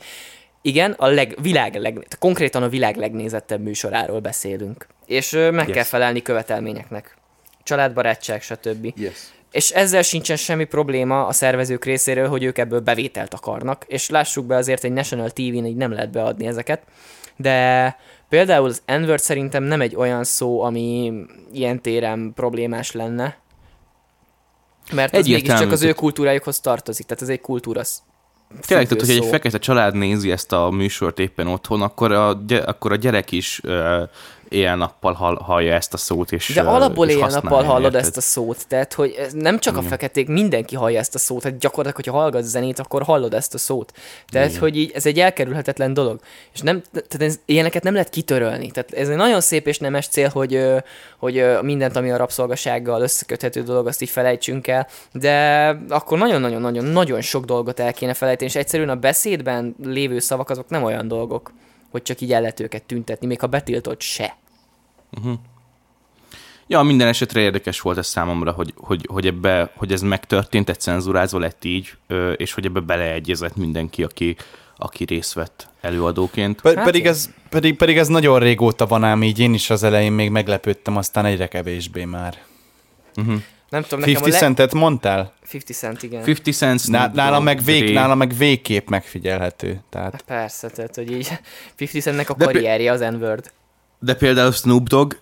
igen, 0.63 0.93
a 0.93 1.07
leg, 1.07 1.37
világ 1.41 1.75
leg, 1.75 2.07
konkrétan 2.19 2.63
a 2.63 2.69
világ 2.69 2.97
legnézettebb 2.97 3.63
műsoráról 3.63 4.21
beszélünk. 4.21 4.87
És 5.07 5.31
meg 5.31 5.67
Yes. 5.67 5.71
kell 5.77 5.85
felelni 5.85 6.23
követelményeknek. 6.23 7.17
Családbarátság, 7.63 8.43
stb. 8.43 8.93
Yes. 8.97 9.17
és 9.53 9.71
ezzel 9.71 10.03
sincsen 10.03 10.37
semmi 10.37 10.65
probléma 10.65 11.27
a 11.27 11.33
szervezők 11.33 11.85
részéről, 11.85 12.29
hogy 12.29 12.43
ők 12.43 12.59
ebből 12.59 12.81
bevételt 12.81 13.35
akarnak, 13.35 13.85
és 13.87 14.11
lássuk 14.11 14.47
be 14.47 14.57
azért 14.57 14.85
egy 14.85 14.93
National 14.93 15.31
TV-n 15.31 15.65
így 15.65 15.77
nem 15.77 15.93
lehet 15.93 16.11
beadni 16.11 16.47
ezeket, 16.47 16.83
de 17.37 17.97
például 18.29 18.69
az 18.69 18.83
n 18.87 19.17
szerintem 19.17 19.63
nem 19.63 19.81
egy 19.81 19.97
olyan 19.97 20.25
szó, 20.25 20.61
ami 20.63 21.13
ilyen 21.53 21.81
téren 21.83 22.33
problémás 22.35 22.93
lenne, 22.93 23.37
mert 24.93 25.17
az 25.17 25.27
mégiscsak 25.27 25.73
az 25.73 25.83
ő 25.83 25.93
kultúrájukhoz 25.93 26.61
tartozik, 26.61 27.07
tehát 27.07 27.23
ez 27.23 27.29
egy 27.29 27.41
kultúra 27.41 27.83
Tényleg, 28.67 28.89
tehát, 28.89 29.07
hogy 29.07 29.17
egy 29.17 29.25
fekete 29.25 29.59
család 29.59 29.95
nézi 29.95 30.31
ezt 30.31 30.53
a 30.53 30.71
műsort 30.71 31.19
éppen 31.19 31.47
otthon, 31.47 31.83
akkor 31.83 32.13
a, 32.13 32.41
akkor 32.65 32.93
a 32.93 32.97
gyerek 32.97 33.33
is 33.33 33.61
éjjel-nappal 34.49 35.13
hall, 35.13 35.37
hallja 35.37 35.75
ezt 35.75 35.95
a 35.95 35.97
szót, 35.97 36.33
és 36.33 36.53
De 36.55 36.61
alapból 36.61 37.09
éjjel-nappal 37.09 37.63
hallod 37.63 37.85
érted? 37.85 38.01
ezt 38.01 38.17
a 38.17 38.21
szót, 38.21 38.67
tehát 38.69 38.93
hogy 38.95 39.27
nem 39.33 39.59
csak 39.59 39.77
a 39.77 39.83
feketék, 39.83 40.29
mindenki 40.29 40.77
hallja 40.77 40.99
ezt 40.99 41.15
a 41.15 41.19
szót, 41.19 41.43
hát 41.43 41.59
gyakorlatilag, 41.59 42.05
hogyha 42.05 42.21
hallgatsz 42.21 42.47
zenét, 42.47 42.79
akkor 42.79 43.03
hallod 43.03 43.35
ezt 43.35 43.55
a 43.55 43.59
szót. 43.59 43.93
Tehát, 44.29 44.49
Igen. 44.49 44.61
hogy 44.61 44.77
így, 44.77 44.93
ez 44.95 45.07
egy 45.07 45.21
elkerülhetetlen 45.21 45.95
dolog. 45.95 46.21
És 46.55 46.61
nem, 46.61 46.83
tehát 46.93 47.23
ez, 47.23 47.39
ilyeneket 47.45 47.83
nem 47.83 47.93
lehet 47.93 48.09
kitörölni. 48.09 48.71
Tehát 48.71 48.93
ez 48.93 49.09
egy 49.09 49.17
nagyon 49.17 49.41
szép 49.41 49.67
és 49.67 49.79
nemes 49.79 50.09
cél, 50.09 50.29
hogy, 50.29 50.67
hogy 51.19 51.45
mindent, 51.63 51.97
ami 51.97 52.11
a 52.11 52.17
rabszolgasággal 52.17 53.03
összeköthető 53.03 53.63
dolog, 53.63 53.87
azt 53.87 54.03
így 54.03 54.11
felejtsünk 54.11 54.67
el, 54.67 54.87
de 55.13 55.67
akkor 55.89 56.19
nagyon-nagyon-nagyon-nagyon 56.19 57.21
sok 57.21 57.45
dolgot 57.45 57.81
el 57.81 57.93
kéne 57.93 58.15
felejteni, 58.15 58.51
és 58.51 58.57
egyszerűen 58.57 58.89
a 58.89 58.97
beszédben 58.97 59.77
lévő 59.83 60.19
szavak 60.19 60.51
azok 60.51 60.69
nem 60.69 60.83
olyan 60.83 61.09
dolgok 61.09 61.53
hogy 61.91 62.03
csak 62.03 62.21
így 62.21 62.33
el 62.33 62.41
lehet 62.41 62.61
őket 62.61 62.83
tüntetni, 62.83 63.27
még 63.27 63.41
ha 63.41 63.47
betiltott 63.47 64.01
se. 64.01 64.37
Uh-huh. 65.17 65.39
Ja, 66.67 66.83
minden 66.83 67.09
esetre 67.09 67.41
érdekes 67.41 67.81
volt 67.81 67.99
ez 67.99 68.07
számomra, 68.07 68.53
hogy, 68.53 68.73
hogy, 68.77 69.07
hogy, 69.11 69.27
ebbe, 69.27 69.71
hogy 69.77 69.93
ez 69.93 70.03
megtörtént, 70.03 70.69
egy 70.69 70.81
cenzúrázva 70.81 71.39
lett 71.39 71.65
így, 71.65 71.97
és 72.37 72.53
hogy 72.53 72.65
ebbe 72.65 72.81
beleegyezett 72.81 73.57
mindenki, 73.57 74.03
aki, 74.03 74.37
aki 74.77 75.05
részt 75.05 75.33
vett 75.33 75.69
előadóként. 75.81 76.61
Pe- 76.61 76.75
hát 76.75 76.85
pedig, 76.85 77.07
ez, 77.07 77.31
pedig, 77.49 77.77
pedig 77.77 77.99
ez 77.99 78.09
nagyon 78.09 78.39
régóta 78.39 78.87
van 78.87 79.05
ám 79.05 79.23
így, 79.23 79.39
én 79.39 79.55
is 79.55 79.71
az 79.71 79.83
elején 79.83 80.13
még 80.13 80.31
meglepődtem, 80.31 80.97
aztán 80.97 81.25
egyre 81.25 81.47
kevésbé 81.47 82.05
már. 82.05 82.39
Uh-huh. 83.17 83.43
Nem 83.69 83.83
tudom, 83.83 83.99
nekem 83.99 84.15
50 84.15 84.31
le... 84.31 84.39
centet 84.39 84.75
mondtál? 84.75 85.33
50 85.53 85.77
cent, 85.77 86.03
igen. 86.03 86.29
50 86.29 86.53
cent 86.53 86.89
Ná, 86.89 87.11
nála, 87.15 87.41
meg 87.41 87.63
vég, 87.63 87.93
nála 87.93 88.15
meg 88.15 88.37
végképp 88.37 88.89
megfigyelhető. 88.89 89.81
Tehát... 89.91 90.13
Hát 90.13 90.23
persze, 90.23 90.69
tehát 90.69 90.95
hogy 90.95 91.11
így 91.11 91.39
50 91.79 92.01
centnek 92.01 92.31
a 92.31 92.35
de 92.35 92.45
karrierje 92.45 92.93
az 92.93 93.01
N-word. 93.01 93.53
De 93.99 94.15
például 94.15 94.53
Snoop 94.53 94.89
Dogg, 94.89 95.15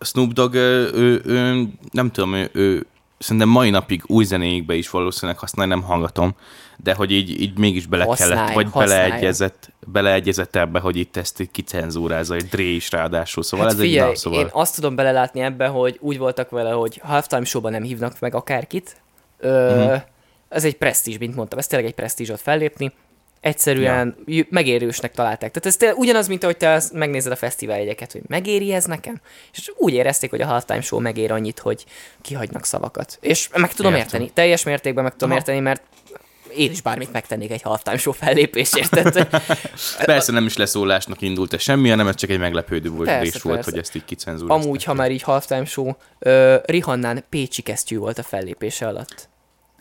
Snoop 0.00 0.32
Dogg, 0.32 0.54
ő, 0.54 0.90
ő, 0.94 1.22
ő 1.24 1.68
nem 1.90 2.10
tudom, 2.10 2.34
ő, 2.34 2.50
ő 2.52 2.86
szerintem 3.18 3.48
mai 3.48 3.70
napig 3.70 4.02
új 4.06 4.24
zenéikbe 4.24 4.74
is 4.74 4.90
valószínűleg 4.90 5.40
használja, 5.40 5.74
nem 5.74 5.84
hallgatom, 5.84 6.34
de 6.76 6.94
hogy 6.94 7.12
így, 7.12 7.40
így 7.40 7.58
mégis 7.58 7.86
bele 7.86 8.04
használj, 8.04 8.34
kellett, 8.34 8.54
vagy 8.54 8.68
beleegyezett, 8.68 9.72
beleegyezett 9.86 10.56
ebbe, 10.56 10.78
hogy 10.78 10.96
itt 10.96 11.16
ezt 11.16 11.48
kicenzúrázza, 11.52 12.34
egy 12.34 12.48
Dre 12.48 12.62
is 12.62 12.90
ráadásul, 12.90 13.42
szóval 13.42 13.66
hát 13.66 13.74
ez 13.74 13.80
figyelj, 13.80 14.08
egy 14.08 14.14
na, 14.14 14.18
szóval... 14.18 14.40
én 14.40 14.48
azt 14.52 14.74
tudom 14.74 14.94
belelátni 14.94 15.40
ebbe, 15.40 15.66
hogy 15.66 15.96
úgy 16.00 16.18
voltak 16.18 16.50
vele, 16.50 16.70
hogy 16.70 17.00
halftime 17.02 17.44
showban 17.44 17.72
nem 17.72 17.82
hívnak 17.82 18.20
meg 18.20 18.34
akárkit, 18.34 18.96
Ö, 19.38 19.76
uh-huh. 19.76 20.02
Ez 20.48 20.64
egy 20.64 20.76
presztízs, 20.76 21.18
mint 21.18 21.34
mondtam, 21.34 21.58
ez 21.58 21.66
tényleg 21.66 21.88
egy 21.88 21.94
presztízsot 21.94 22.40
fellépni, 22.40 22.92
egyszerűen 23.40 24.16
ja. 24.26 24.44
megérősnek 24.50 25.12
találták. 25.12 25.52
Tehát 25.52 25.82
ez 25.82 25.96
ugyanaz, 25.96 26.28
mint 26.28 26.42
ahogy 26.42 26.56
te 26.56 26.82
megnézed 26.92 27.32
a 27.32 27.36
fesztiváljegyeket, 27.36 28.12
hogy 28.12 28.22
megéri 28.26 28.72
ez 28.72 28.84
nekem? 28.84 29.20
És 29.52 29.72
úgy 29.76 29.92
érezték, 29.92 30.30
hogy 30.30 30.40
a 30.40 30.46
halftime 30.46 30.80
show 30.80 31.00
megér 31.00 31.32
annyit, 31.32 31.58
hogy 31.58 31.84
kihagynak 32.22 32.64
szavakat. 32.64 33.18
És 33.20 33.48
meg 33.52 33.72
tudom 33.72 33.92
Értem. 33.92 34.06
érteni, 34.06 34.30
teljes 34.34 34.62
mértékben 34.62 35.04
meg 35.04 35.12
tudom 35.12 35.30
Aha. 35.30 35.38
érteni, 35.38 35.60
mert 35.60 35.82
én 36.56 36.70
is 36.70 36.80
bármit 36.80 37.12
megtennék 37.12 37.50
egy 37.50 37.62
halftime 37.62 37.96
show 37.96 38.12
fellépésért. 38.12 38.90
Tehát, 38.90 39.44
persze 40.04 40.32
nem 40.32 40.46
is 40.46 40.56
leszólásnak 40.56 41.20
indult 41.20 41.52
ez 41.52 41.60
semmi, 41.60 41.88
hanem 41.88 42.08
ez 42.08 42.14
csak 42.14 42.30
egy 42.30 42.38
meglepődő 42.38 42.90
volt, 42.90 43.08
persze, 43.08 43.30
persze. 43.30 43.48
volt, 43.48 43.64
hogy 43.64 43.78
ezt 43.78 43.94
így 43.94 44.04
kicenzúrázták. 44.04 44.64
Amúgy, 44.64 44.84
ha 44.84 44.94
már 44.94 45.10
így 45.10 45.22
halftime 45.22 45.64
show, 45.64 45.92
uh, 46.20 46.54
Rihannán 46.64 47.24
Pécsi 47.28 47.62
kesztyű 47.62 47.96
volt 47.98 48.18
a 48.18 48.22
fellépése 48.22 48.86
alatt. 48.86 49.28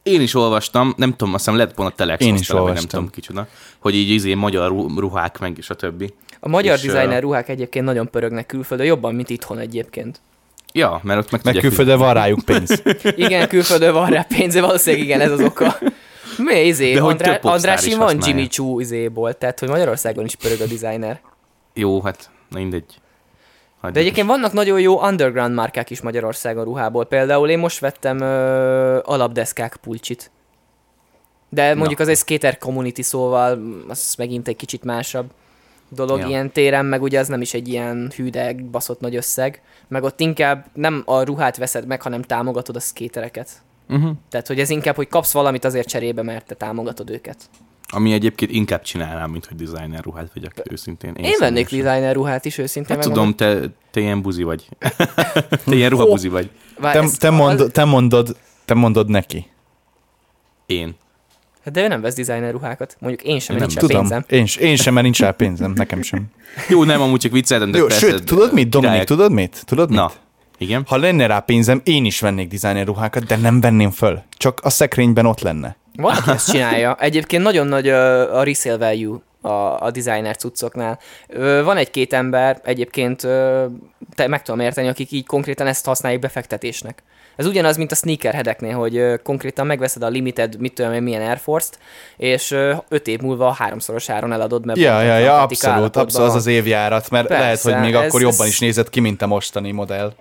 Én 0.06 0.22
is 0.22 0.34
olvastam, 0.34 0.94
nem 0.98 1.12
tudom, 1.16 1.34
azt 1.34 1.46
hiszem 1.46 1.60
lett 1.60 1.76
volna 1.76 1.92
a 1.92 1.96
Telex, 1.96 2.26
Én 2.26 2.36
is 2.36 2.50
olvastam. 2.50 2.76
nem 2.76 2.86
tudom 2.88 3.10
kicsoda, 3.10 3.48
hogy 3.80 3.96
így 3.96 4.10
izé 4.10 4.34
magyar 4.34 4.72
ruhák 4.98 5.40
meg 5.40 5.58
és 5.58 5.70
a 5.70 5.74
többi. 5.74 6.14
A 6.40 6.48
magyar 6.48 6.80
designer 6.80 7.22
ruhák 7.22 7.50
egyébként 7.50 7.86
nagyon 7.86 8.10
pörögnek 8.10 8.46
külföldön, 8.46 8.86
jobban, 8.86 9.16
mint 9.16 9.30
itthon 9.30 9.60
egyébként. 9.60 10.22
Ja, 10.74 11.00
mert 11.04 11.20
ott 11.20 11.32
meg 11.32 11.42
Meg 11.44 11.56
külföldön 11.56 11.98
van 11.98 12.14
rájuk 12.14 12.40
pénz. 12.46 12.82
igen, 13.26 13.48
külföldön 13.48 13.94
van 13.94 14.10
rá 14.10 14.26
pénz, 14.38 14.60
valószínűleg 14.60 15.06
igen, 15.06 15.22
ez 15.22 15.32
az 15.32 15.42
oka. 15.42 15.78
Mi 16.38 16.60
izé? 16.60 16.94
De 16.94 17.02
Andrá- 17.02 17.46
Andrásin 17.46 17.98
van 17.98 18.18
Jimmy 18.26 18.48
Choo 18.48 18.80
izéból, 18.80 19.34
tehát 19.34 19.60
hogy 19.60 19.70
Magyarországon 19.70 20.26
is 20.26 20.36
pörög 20.36 20.62
a 20.62 20.66
designer. 20.66 21.22
Jó, 21.74 22.02
hát 22.02 22.30
na 22.50 22.60
mindegy. 23.82 23.94
De 23.94 24.00
egyébként 24.00 24.28
vannak 24.28 24.54
nagyon 24.54 24.80
jó 24.80 25.02
underground 25.02 25.54
márkák 25.54 25.90
is 25.90 26.02
Magyarországon 26.02 26.64
ruhából. 26.64 27.06
Például 27.06 27.50
én 27.50 27.60
most 27.60 27.80
vettem 27.80 28.20
ö, 28.20 29.00
alapdeszkák 29.04 29.76
pulcsit. 29.76 30.32
De 31.50 31.76
mondjuk 31.76 31.98
Na. 31.98 32.04
az 32.04 32.10
egy 32.10 32.18
skater 32.18 32.58
community, 32.58 33.02
szóval 33.02 33.60
az 33.88 34.16
megint 34.18 34.48
egy 34.48 34.56
kicsit 34.56 34.84
másabb 34.84 35.32
dolog 35.90 36.20
ja. 36.20 36.28
ilyen 36.28 36.52
téren, 36.52 36.86
meg 36.86 37.02
ugye 37.02 37.20
az 37.20 37.28
nem 37.28 37.42
is 37.42 37.54
egy 37.54 37.68
ilyen 37.68 38.12
hűdeg, 38.16 38.64
baszott 38.64 39.00
nagy 39.00 39.16
összeg. 39.16 39.62
Meg 39.88 40.04
ott 40.04 40.20
inkább 40.20 40.66
nem 40.74 41.04
a 41.06 41.22
ruhát 41.22 41.58
veszed 41.58 41.88
meg, 41.88 42.02
hanem 42.02 42.22
támogatod 42.22 42.76
a 42.76 42.80
skatereket. 42.80 43.50
Uh-huh. 43.90 44.12
Tehát, 44.30 44.48
hogy 44.48 44.60
ez 44.60 44.70
inkább, 44.70 44.96
hogy 44.96 45.08
kapsz 45.08 45.32
valamit 45.32 45.66
azért 45.66 45.88
cserébe, 45.88 46.22
mert 46.24 46.46
te 46.46 46.56
támogatod 46.56 47.10
őket. 47.10 47.38
Ami 47.88 48.14
egyébként 48.14 48.52
inkább 48.52 48.82
csinálnám, 48.82 49.32
mint 49.32 49.46
hogy 49.46 49.58
designer 49.58 50.04
ruhát 50.04 50.32
vegyek 50.34 50.62
őszintén. 50.72 51.14
Én, 51.16 51.24
én 51.24 51.36
vennék 51.40 51.70
designer 51.70 52.16
ruhát 52.16 52.46
is 52.46 52.58
őszintén. 52.58 52.96
Hát 52.96 53.06
tudom, 53.06 53.36
te, 53.36 53.60
te 53.92 54.00
ilyen 54.00 54.22
buzi 54.22 54.44
vagy. 54.44 54.70
te 55.66 55.76
ilyen 55.76 55.90
ruhabuzi 55.90 56.28
vagy. 56.28 56.50
te, 56.82 57.06
te, 57.18 57.30
mondod, 57.30 57.72
te, 57.72 57.84
mondod, 57.84 58.38
te 58.66 58.74
mondod 58.74 59.10
neki. 59.10 59.48
Én. 60.66 60.96
Hát 61.64 61.74
de 61.74 61.84
ő 61.84 61.88
nem 61.88 62.02
vesz 62.02 62.16
designer 62.16 62.52
ruhákat. 62.52 62.98
Mondjuk 63.00 63.24
én 63.24 63.40
sem, 63.40 63.56
mert 63.56 63.68
nincs 63.68 63.80
tudom. 63.80 64.00
pénzem. 64.00 64.26
Én, 64.30 64.46
én 64.60 64.76
sem, 64.76 64.94
mert 64.94 65.04
nincs 65.04 65.20
rá 65.20 65.32
pénzem. 65.32 65.72
Nekem 65.72 66.02
sem. 66.02 66.26
Jó, 66.70 66.84
nem, 66.84 67.02
amúgy 67.02 67.20
csak 67.20 67.32
vicceltem, 67.32 67.72
de 67.72 67.78
Jó, 67.78 67.86
persze, 67.86 68.10
Sőt, 68.10 68.24
tudod 68.24 68.54
mit, 68.54 68.70
Dominik, 68.70 69.04
tudod 69.04 69.32
mit? 69.32 69.62
Tudod 69.66 69.90
mit? 69.90 69.98
Na, 69.98 70.12
igen. 70.58 70.84
Ha 70.88 70.98
lenne 70.98 71.26
rá 71.26 71.40
pénzem, 71.40 71.82
én 71.84 72.06
is 72.06 72.20
vennék 72.20 72.48
designer 72.48 72.86
ruhákat, 72.86 73.26
de 73.26 73.36
nem 73.36 73.62
venném 73.62 73.92
föl. 73.92 74.22
Csak 74.38 74.60
a 74.64 74.70
szekrényben 74.70 75.26
ott 75.26 75.42
lenne. 75.42 75.76
Van, 75.96 76.16
aki 76.16 76.30
ezt 76.30 76.52
csinálja. 76.52 76.98
Egyébként 77.00 77.44
nagyon 77.44 77.68
nagy 77.68 77.90
a, 77.90 78.44
resale 78.44 78.78
value 78.78 79.20
a, 79.42 79.82
a 79.82 79.92
designer 79.92 80.36
cuccoknál. 80.38 81.00
Van 81.64 81.78
egy-két 81.78 82.14
ember, 82.14 82.62
egyébként 82.64 83.22
te 84.16 84.28
meg 84.28 84.42
tudom 84.42 84.60
érteni, 84.60 84.88
akik 84.88 85.12
így 85.12 85.26
konkrétan 85.26 85.68
ezt 85.68 85.86
használják 85.86 86.22
befektetésnek. 86.22 87.04
Ez 87.36 87.46
ugyanaz, 87.46 87.78
mint 87.78 87.92
a 87.92 87.96
sneakerheadeknél, 87.96 88.76
hogy 88.76 89.22
konkrétan 89.24 89.66
megveszed 89.66 90.04
a 90.04 90.08
limited, 90.08 90.60
mit 90.60 90.74
tudom 90.74 90.94
én, 90.94 91.04
milyen 91.04 91.22
Air 91.22 91.38
Force-t, 91.38 91.80
és 92.18 92.56
öt 92.90 93.08
év 93.08 93.20
múlva 93.20 93.52
háromszoros 93.52 94.10
áron 94.10 94.32
eladod, 94.32 94.66
mert 94.66 94.80
ja, 94.80 95.02
ja, 95.02 95.18
ja, 95.18 95.42
abszolút, 95.42 95.96
abszolút 95.96 96.30
az 96.30 96.36
az 96.36 96.46
évjárat, 96.46 97.10
mert 97.10 97.28
Persze, 97.28 97.44
lehet, 97.44 97.62
hogy 97.62 97.80
még 97.80 97.94
ez, 97.94 98.08
akkor 98.08 98.22
jobban 98.22 98.46
ez... 98.46 98.52
is 98.52 98.60
nézett 98.60 98.90
ki, 98.90 99.00
mint 99.00 99.22
a 99.22 99.28
mostani 99.28 99.72
modell. 99.72 100.14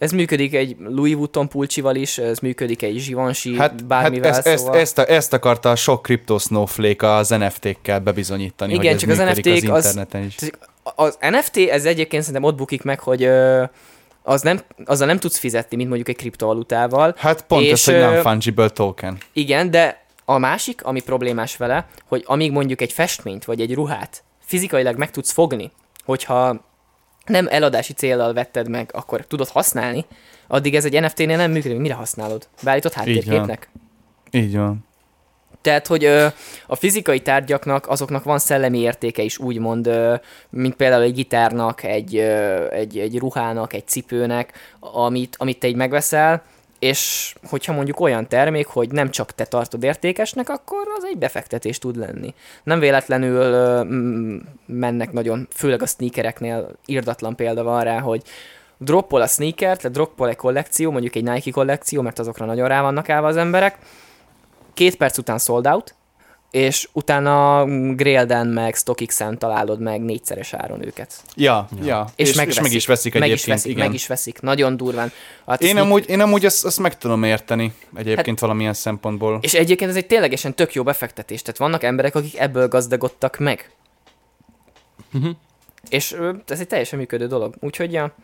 Ez 0.00 0.12
működik 0.12 0.54
egy 0.54 0.76
Louis 0.78 1.14
Vuitton 1.14 1.48
pulcsival 1.48 1.94
is, 1.94 2.18
ez 2.18 2.38
működik 2.38 2.82
egy 2.82 3.04
Givenchy 3.04 3.56
hát, 3.56 3.86
bármivel. 3.86 4.32
Hát 4.32 4.46
ezt, 4.46 4.58
szóval... 4.58 4.78
ezt, 4.78 4.98
ezt, 4.98 5.10
ezt 5.10 5.32
akarta 5.32 5.70
a 5.70 5.76
sok 5.76 6.02
kripto 6.02 6.38
snowflake 6.38 7.10
az 7.10 7.28
NFT-kkel 7.28 8.00
bebizonyítani, 8.00 8.72
Igen, 8.72 8.84
hogy 8.84 8.94
ez 8.94 9.00
csak 9.00 9.10
az 9.10 9.36
NFT 9.36 9.46
az 9.46 9.62
interneten 9.62 10.24
is. 10.24 10.36
Az 10.94 11.18
NFT, 11.20 11.56
ez 11.56 11.84
egyébként 11.84 12.22
szerintem 12.22 12.48
ott 12.48 12.56
bukik 12.56 12.82
meg, 12.82 13.00
hogy 13.00 13.24
az 14.22 14.42
nem, 14.42 14.60
azzal 14.84 15.06
nem 15.06 15.18
tudsz 15.18 15.38
fizetni, 15.38 15.76
mint 15.76 15.88
mondjuk 15.88 16.08
egy 16.08 16.16
kriptovalutával. 16.16 17.14
Hát 17.16 17.42
pont 17.42 17.64
és, 17.64 17.72
ez, 17.72 17.84
hogy 17.84 17.94
nem 17.94 18.22
fungible 18.22 18.68
token. 18.68 19.18
Igen, 19.32 19.70
de 19.70 20.04
a 20.24 20.38
másik, 20.38 20.84
ami 20.84 21.00
problémás 21.00 21.56
vele, 21.56 21.86
hogy 22.08 22.22
amíg 22.26 22.52
mondjuk 22.52 22.80
egy 22.80 22.92
festményt 22.92 23.44
vagy 23.44 23.60
egy 23.60 23.74
ruhát 23.74 24.22
fizikailag 24.44 24.96
meg 24.96 25.10
tudsz 25.10 25.32
fogni, 25.32 25.70
hogyha 26.04 26.69
nem 27.26 27.46
eladási 27.50 27.92
célral 27.92 28.32
vetted 28.32 28.68
meg, 28.68 28.90
akkor 28.92 29.26
tudod 29.26 29.48
használni, 29.48 30.04
addig 30.46 30.74
ez 30.74 30.84
egy 30.84 31.00
NFT-nél 31.00 31.36
nem 31.36 31.50
működik. 31.50 31.78
Mire 31.78 31.94
használod? 31.94 32.48
Beállított 32.62 32.92
háttérképnek? 32.92 33.70
Így 33.72 33.80
van. 34.32 34.42
Így 34.42 34.56
van. 34.56 34.88
Tehát, 35.62 35.86
hogy 35.86 36.04
ö, 36.04 36.26
a 36.66 36.74
fizikai 36.74 37.20
tárgyaknak, 37.20 37.88
azoknak 37.88 38.24
van 38.24 38.38
szellemi 38.38 38.78
értéke 38.78 39.22
is, 39.22 39.38
úgymond, 39.38 39.86
ö, 39.86 40.14
mint 40.50 40.74
például 40.74 41.02
egy 41.02 41.14
gitárnak, 41.14 41.82
egy, 41.82 42.16
ö, 42.16 42.70
egy, 42.70 42.98
egy 42.98 43.18
ruhának, 43.18 43.72
egy 43.72 43.86
cipőnek, 43.86 44.52
amit, 44.80 45.36
amit 45.38 45.58
te 45.58 45.68
így 45.68 45.76
megveszel, 45.76 46.42
és 46.80 47.34
hogyha 47.48 47.72
mondjuk 47.72 48.00
olyan 48.00 48.28
termék, 48.28 48.66
hogy 48.66 48.90
nem 48.90 49.10
csak 49.10 49.32
te 49.32 49.44
tartod 49.44 49.82
értékesnek, 49.82 50.48
akkor 50.48 50.86
az 50.96 51.04
egy 51.04 51.18
befektetés 51.18 51.78
tud 51.78 51.96
lenni. 51.96 52.34
Nem 52.62 52.78
véletlenül 52.78 53.84
mennek 54.66 55.12
nagyon, 55.12 55.48
főleg 55.54 55.82
a 55.82 55.86
sneakereknél 55.86 56.70
írdatlan 56.86 57.36
példa 57.36 57.62
van 57.62 57.84
rá, 57.84 57.98
hogy 57.98 58.22
droppol 58.78 59.20
a 59.20 59.26
sneaker, 59.26 59.76
tehát 59.76 59.92
droppol 59.92 60.28
egy 60.28 60.36
kollekció, 60.36 60.90
mondjuk 60.90 61.14
egy 61.14 61.24
Nike 61.24 61.50
kollekció, 61.50 62.02
mert 62.02 62.18
azokra 62.18 62.44
nagyon 62.46 62.68
rá 62.68 62.82
vannak 62.82 63.08
állva 63.08 63.26
az 63.26 63.36
emberek, 63.36 63.78
két 64.74 64.96
perc 64.96 65.18
után 65.18 65.38
sold 65.38 65.66
out, 65.66 65.94
és 66.50 66.88
utána 66.92 67.64
Grailden 67.94 68.46
meg 68.46 68.74
StockX-en 68.74 69.38
találod 69.38 69.80
meg 69.80 70.00
négyszeres 70.00 70.52
áron 70.52 70.86
őket. 70.86 71.14
Ja, 71.34 71.68
ja. 71.78 71.84
ja. 71.84 72.08
És, 72.16 72.28
és, 72.28 72.34
megveszik, 72.36 72.60
és 72.60 72.68
meg 72.68 72.76
is 72.76 72.86
veszik 72.86 73.12
meg 73.12 73.22
egyébként. 73.22 73.46
is 73.46 73.52
veszik, 73.54 73.70
igen. 73.70 73.84
meg 73.86 73.94
is 73.94 74.06
veszik, 74.06 74.40
nagyon 74.40 74.76
durván. 74.76 75.12
Hát 75.46 75.62
Én 75.62 75.76
amúgy, 75.76 76.08
én 76.08 76.20
amúgy 76.20 76.44
azt, 76.44 76.64
azt 76.64 76.78
meg 76.78 76.98
tudom 76.98 77.22
érteni 77.22 77.72
egyébként 77.94 78.26
hát, 78.26 78.40
valamilyen 78.40 78.74
szempontból. 78.74 79.38
És 79.42 79.54
egyébként 79.54 79.90
ez 79.90 79.96
egy 79.96 80.06
ténylegesen 80.06 80.54
tök 80.54 80.74
jó 80.74 80.82
befektetés, 80.82 81.42
tehát 81.42 81.58
vannak 81.58 81.82
emberek, 81.82 82.14
akik 82.14 82.38
ebből 82.38 82.68
gazdagodtak 82.68 83.38
meg. 83.38 83.70
És 85.88 86.12
ö, 86.12 86.32
ez 86.48 86.60
egy 86.60 86.66
teljesen 86.66 86.98
működő 86.98 87.26
dolog, 87.26 87.54
úgyhogy 87.60 87.92
ja. 87.92 88.14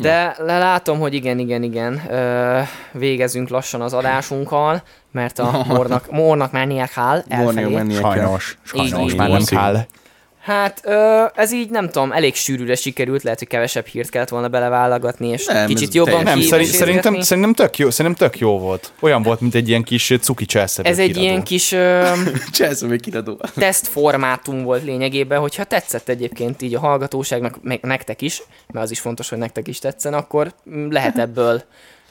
De 0.00 0.36
lelátom, 0.38 0.98
hogy 0.98 1.14
igen, 1.14 1.38
igen, 1.38 1.62
igen, 1.62 2.02
ö, 2.10 2.60
végezünk 2.92 3.48
lassan 3.48 3.80
az 3.80 3.92
adásunkkal, 3.92 4.82
mert 5.12 5.38
a 5.38 5.62
mornak, 5.68 6.10
mornak 6.10 6.52
mennie 6.52 6.86
kell 6.94 7.22
elfelé. 7.28 7.74
mennie 7.74 8.00
kell. 8.00 8.10
Sajnos, 8.10 8.58
sajnos 8.62 9.12
így 9.12 9.16
már 9.16 9.28
nem 9.28 9.44
kell. 9.44 9.76
Hát 10.46 10.80
ö, 10.84 11.24
ez 11.34 11.52
így 11.52 11.70
nem 11.70 11.86
tudom, 11.86 12.12
elég 12.12 12.34
sűrűre 12.34 12.74
sikerült, 12.74 13.22
lehet, 13.22 13.38
hogy 13.38 13.48
kevesebb 13.48 13.86
hírt 13.86 14.10
kellett 14.10 14.28
volna 14.28 14.48
beleválogatni, 14.48 15.28
és 15.28 15.46
Nem, 15.46 15.66
kicsit 15.66 15.94
jobban 15.94 16.22
Nem, 16.22 16.40
szerint, 16.40 16.68
szerintem, 16.70 17.20
szerintem, 17.20 17.52
tök 17.52 17.78
jó, 17.78 17.90
szerintem 17.90 18.28
tök 18.28 18.38
jó 18.38 18.58
volt. 18.58 18.92
Olyan 19.00 19.22
volt, 19.22 19.40
mint 19.40 19.54
egy 19.54 19.68
ilyen 19.68 19.82
kis 19.82 20.12
cuki 20.20 20.44
cselszebő 20.46 20.88
Ez 20.88 20.98
egy 20.98 21.06
kiradó. 21.06 21.26
ilyen 21.26 21.42
kis 21.42 21.72
ö, 21.72 22.12
kiradó. 23.00 23.40
tesztformátum 23.54 24.62
volt 24.62 24.84
lényegében, 24.84 25.40
hogyha 25.40 25.64
tetszett 25.64 26.08
egyébként 26.08 26.62
így 26.62 26.74
a 26.74 26.80
hallgatóságnak, 26.80 27.62
meg 27.62 27.80
nektek 27.82 28.22
is, 28.22 28.42
mert 28.72 28.84
az 28.84 28.90
is 28.90 29.00
fontos, 29.00 29.28
hogy 29.28 29.38
nektek 29.38 29.68
is 29.68 29.78
tetszen, 29.78 30.14
akkor 30.14 30.52
lehet 30.90 31.18
ebből 31.18 31.62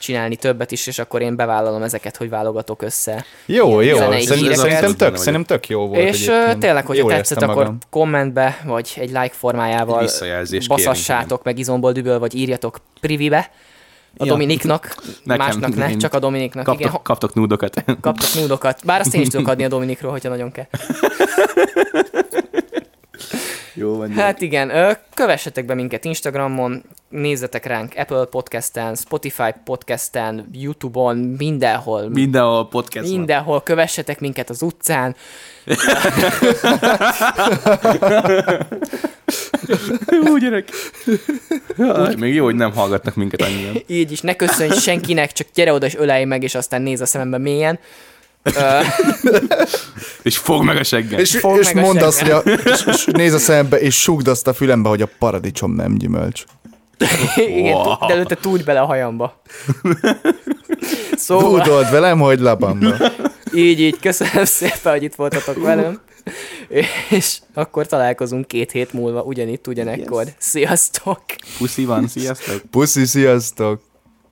csinálni 0.05 0.35
többet 0.35 0.71
is, 0.71 0.87
és 0.87 0.99
akkor 0.99 1.21
én 1.21 1.35
bevállalom 1.35 1.81
ezeket, 1.83 2.17
hogy 2.17 2.29
válogatok 2.29 2.81
össze. 2.81 3.25
Jó, 3.45 3.81
jó. 3.81 3.97
szerintem, 3.97 4.61
Benne 4.61 4.93
tök, 4.93 5.15
szerintem 5.15 5.43
tök 5.43 5.69
jó 5.69 5.87
volt 5.87 6.01
és 6.01 6.27
egyébként. 6.27 6.59
tényleg, 6.59 6.85
hogyha 6.85 7.01
Jól 7.01 7.11
tetszett, 7.11 7.41
akkor 7.41 7.55
magam. 7.55 7.77
kommentbe, 7.89 8.61
vagy 8.65 8.93
egy 8.95 9.09
like 9.09 9.31
formájával 9.31 10.03
Egy 10.03 10.49
kérünk, 10.49 10.67
baszassátok 10.67 11.43
meg 11.43 11.59
izomból 11.59 11.91
düböl, 11.91 12.19
vagy 12.19 12.35
írjatok 12.35 12.77
privibe 13.01 13.51
a 14.17 14.25
Ja. 14.25 14.31
Dominiknak, 14.31 14.95
Nekem, 15.23 15.45
másnak 15.45 15.75
ne, 15.75 15.95
csak 15.97 16.13
a 16.13 16.19
Dominiknak. 16.19 16.67
Igen, 16.67 16.77
Kaptok, 16.77 17.03
kaptok 17.03 17.33
nudokat. 17.33 17.83
kaptok 18.01 18.33
nudokat. 18.41 18.79
Bár 18.85 18.99
azt 18.99 19.13
én 19.15 19.21
is 19.21 19.27
tudok 19.27 19.47
adni 19.47 19.63
a 19.63 19.67
Dominikról, 19.67 20.11
hogyha 20.11 20.29
nagyon 20.29 20.51
kell. 20.51 20.65
Jó 23.73 23.97
van. 23.97 24.11
Hát 24.11 24.41
igen, 24.41 24.97
kövessetek 25.13 25.65
be 25.65 25.73
minket 25.73 26.05
Instagramon, 26.05 26.83
nézzetek 27.09 27.65
ránk 27.65 27.93
Apple 27.95 28.25
Podcasten, 28.25 28.95
Spotify 28.95 29.53
Podcasten, 29.63 30.49
Youtube-on, 30.53 31.17
mindenhol. 31.17 32.09
Mindenhol 32.09 32.67
podcast 32.67 33.07
van. 33.07 33.17
Mindenhol 33.17 33.61
kövessetek 33.61 34.19
minket 34.19 34.49
az 34.49 34.61
utcán. 34.61 35.15
Jó 40.25 40.37
gyerek. 40.37 40.69
Úgy, 41.77 42.19
még 42.19 42.33
jó, 42.33 42.43
hogy 42.43 42.55
nem 42.55 42.73
hallgatnak 42.73 43.15
minket 43.15 43.41
annyian. 43.41 43.75
Így 43.87 44.11
is, 44.11 44.21
ne 44.21 44.35
köszönj 44.35 44.71
senkinek, 44.71 45.31
csak 45.31 45.47
gyere 45.53 45.73
oda 45.73 45.85
és 45.85 45.95
ölelj 45.95 46.23
meg, 46.23 46.43
és 46.43 46.55
aztán 46.55 46.81
nézz 46.81 47.01
a 47.01 47.05
szemembe 47.05 47.37
mélyen. 47.37 47.79
És 50.23 50.37
fog 50.37 50.63
meg 50.63 50.77
a 50.77 50.83
seggel. 50.83 51.19
És, 51.19 51.37
Fogd 51.37 51.59
és 51.59 51.73
meg 51.73 51.83
a 51.83 51.85
mondd 51.87 51.99
azt, 52.01 52.19
hogy 52.19 52.29
a, 52.31 52.37
és, 52.39 52.85
és 52.85 53.05
nézz 53.05 53.33
a 53.33 53.37
szembe, 53.37 53.79
és 53.79 54.01
sugd 54.01 54.27
azt 54.27 54.47
a 54.47 54.53
fülembe, 54.53 54.89
hogy 54.89 55.01
a 55.01 55.09
paradicsom 55.19 55.71
nem 55.75 55.97
gyümölcs. 55.97 56.43
igen, 57.35 57.73
Wow. 57.73 58.07
de 58.07 58.13
előtte 58.13 58.35
túlj 58.35 58.63
bele 58.63 58.79
a 58.79 58.85
hajamba. 58.85 59.41
Szóval, 61.17 61.59
Dúdold 61.59 61.91
velem, 61.91 62.19
hogy 62.19 62.39
labamba. 62.39 62.95
így, 63.53 63.79
így, 63.79 63.99
köszönöm 63.99 64.45
szépen, 64.45 64.91
hogy 64.91 65.03
itt 65.03 65.15
voltatok 65.15 65.63
velem. 65.63 66.01
És 67.09 67.37
akkor 67.53 67.85
találkozunk 67.85 68.47
két 68.47 68.71
hét 68.71 68.93
múlva, 68.93 69.21
ugyanitt, 69.21 69.67
ugyanekkor. 69.67 70.25
Sziasztok! 70.37 71.21
Puszi 71.57 71.85
van, 71.85 72.07
sziasztok. 72.07 72.61
Puszi, 72.71 73.05
sziasztok! 73.05 73.81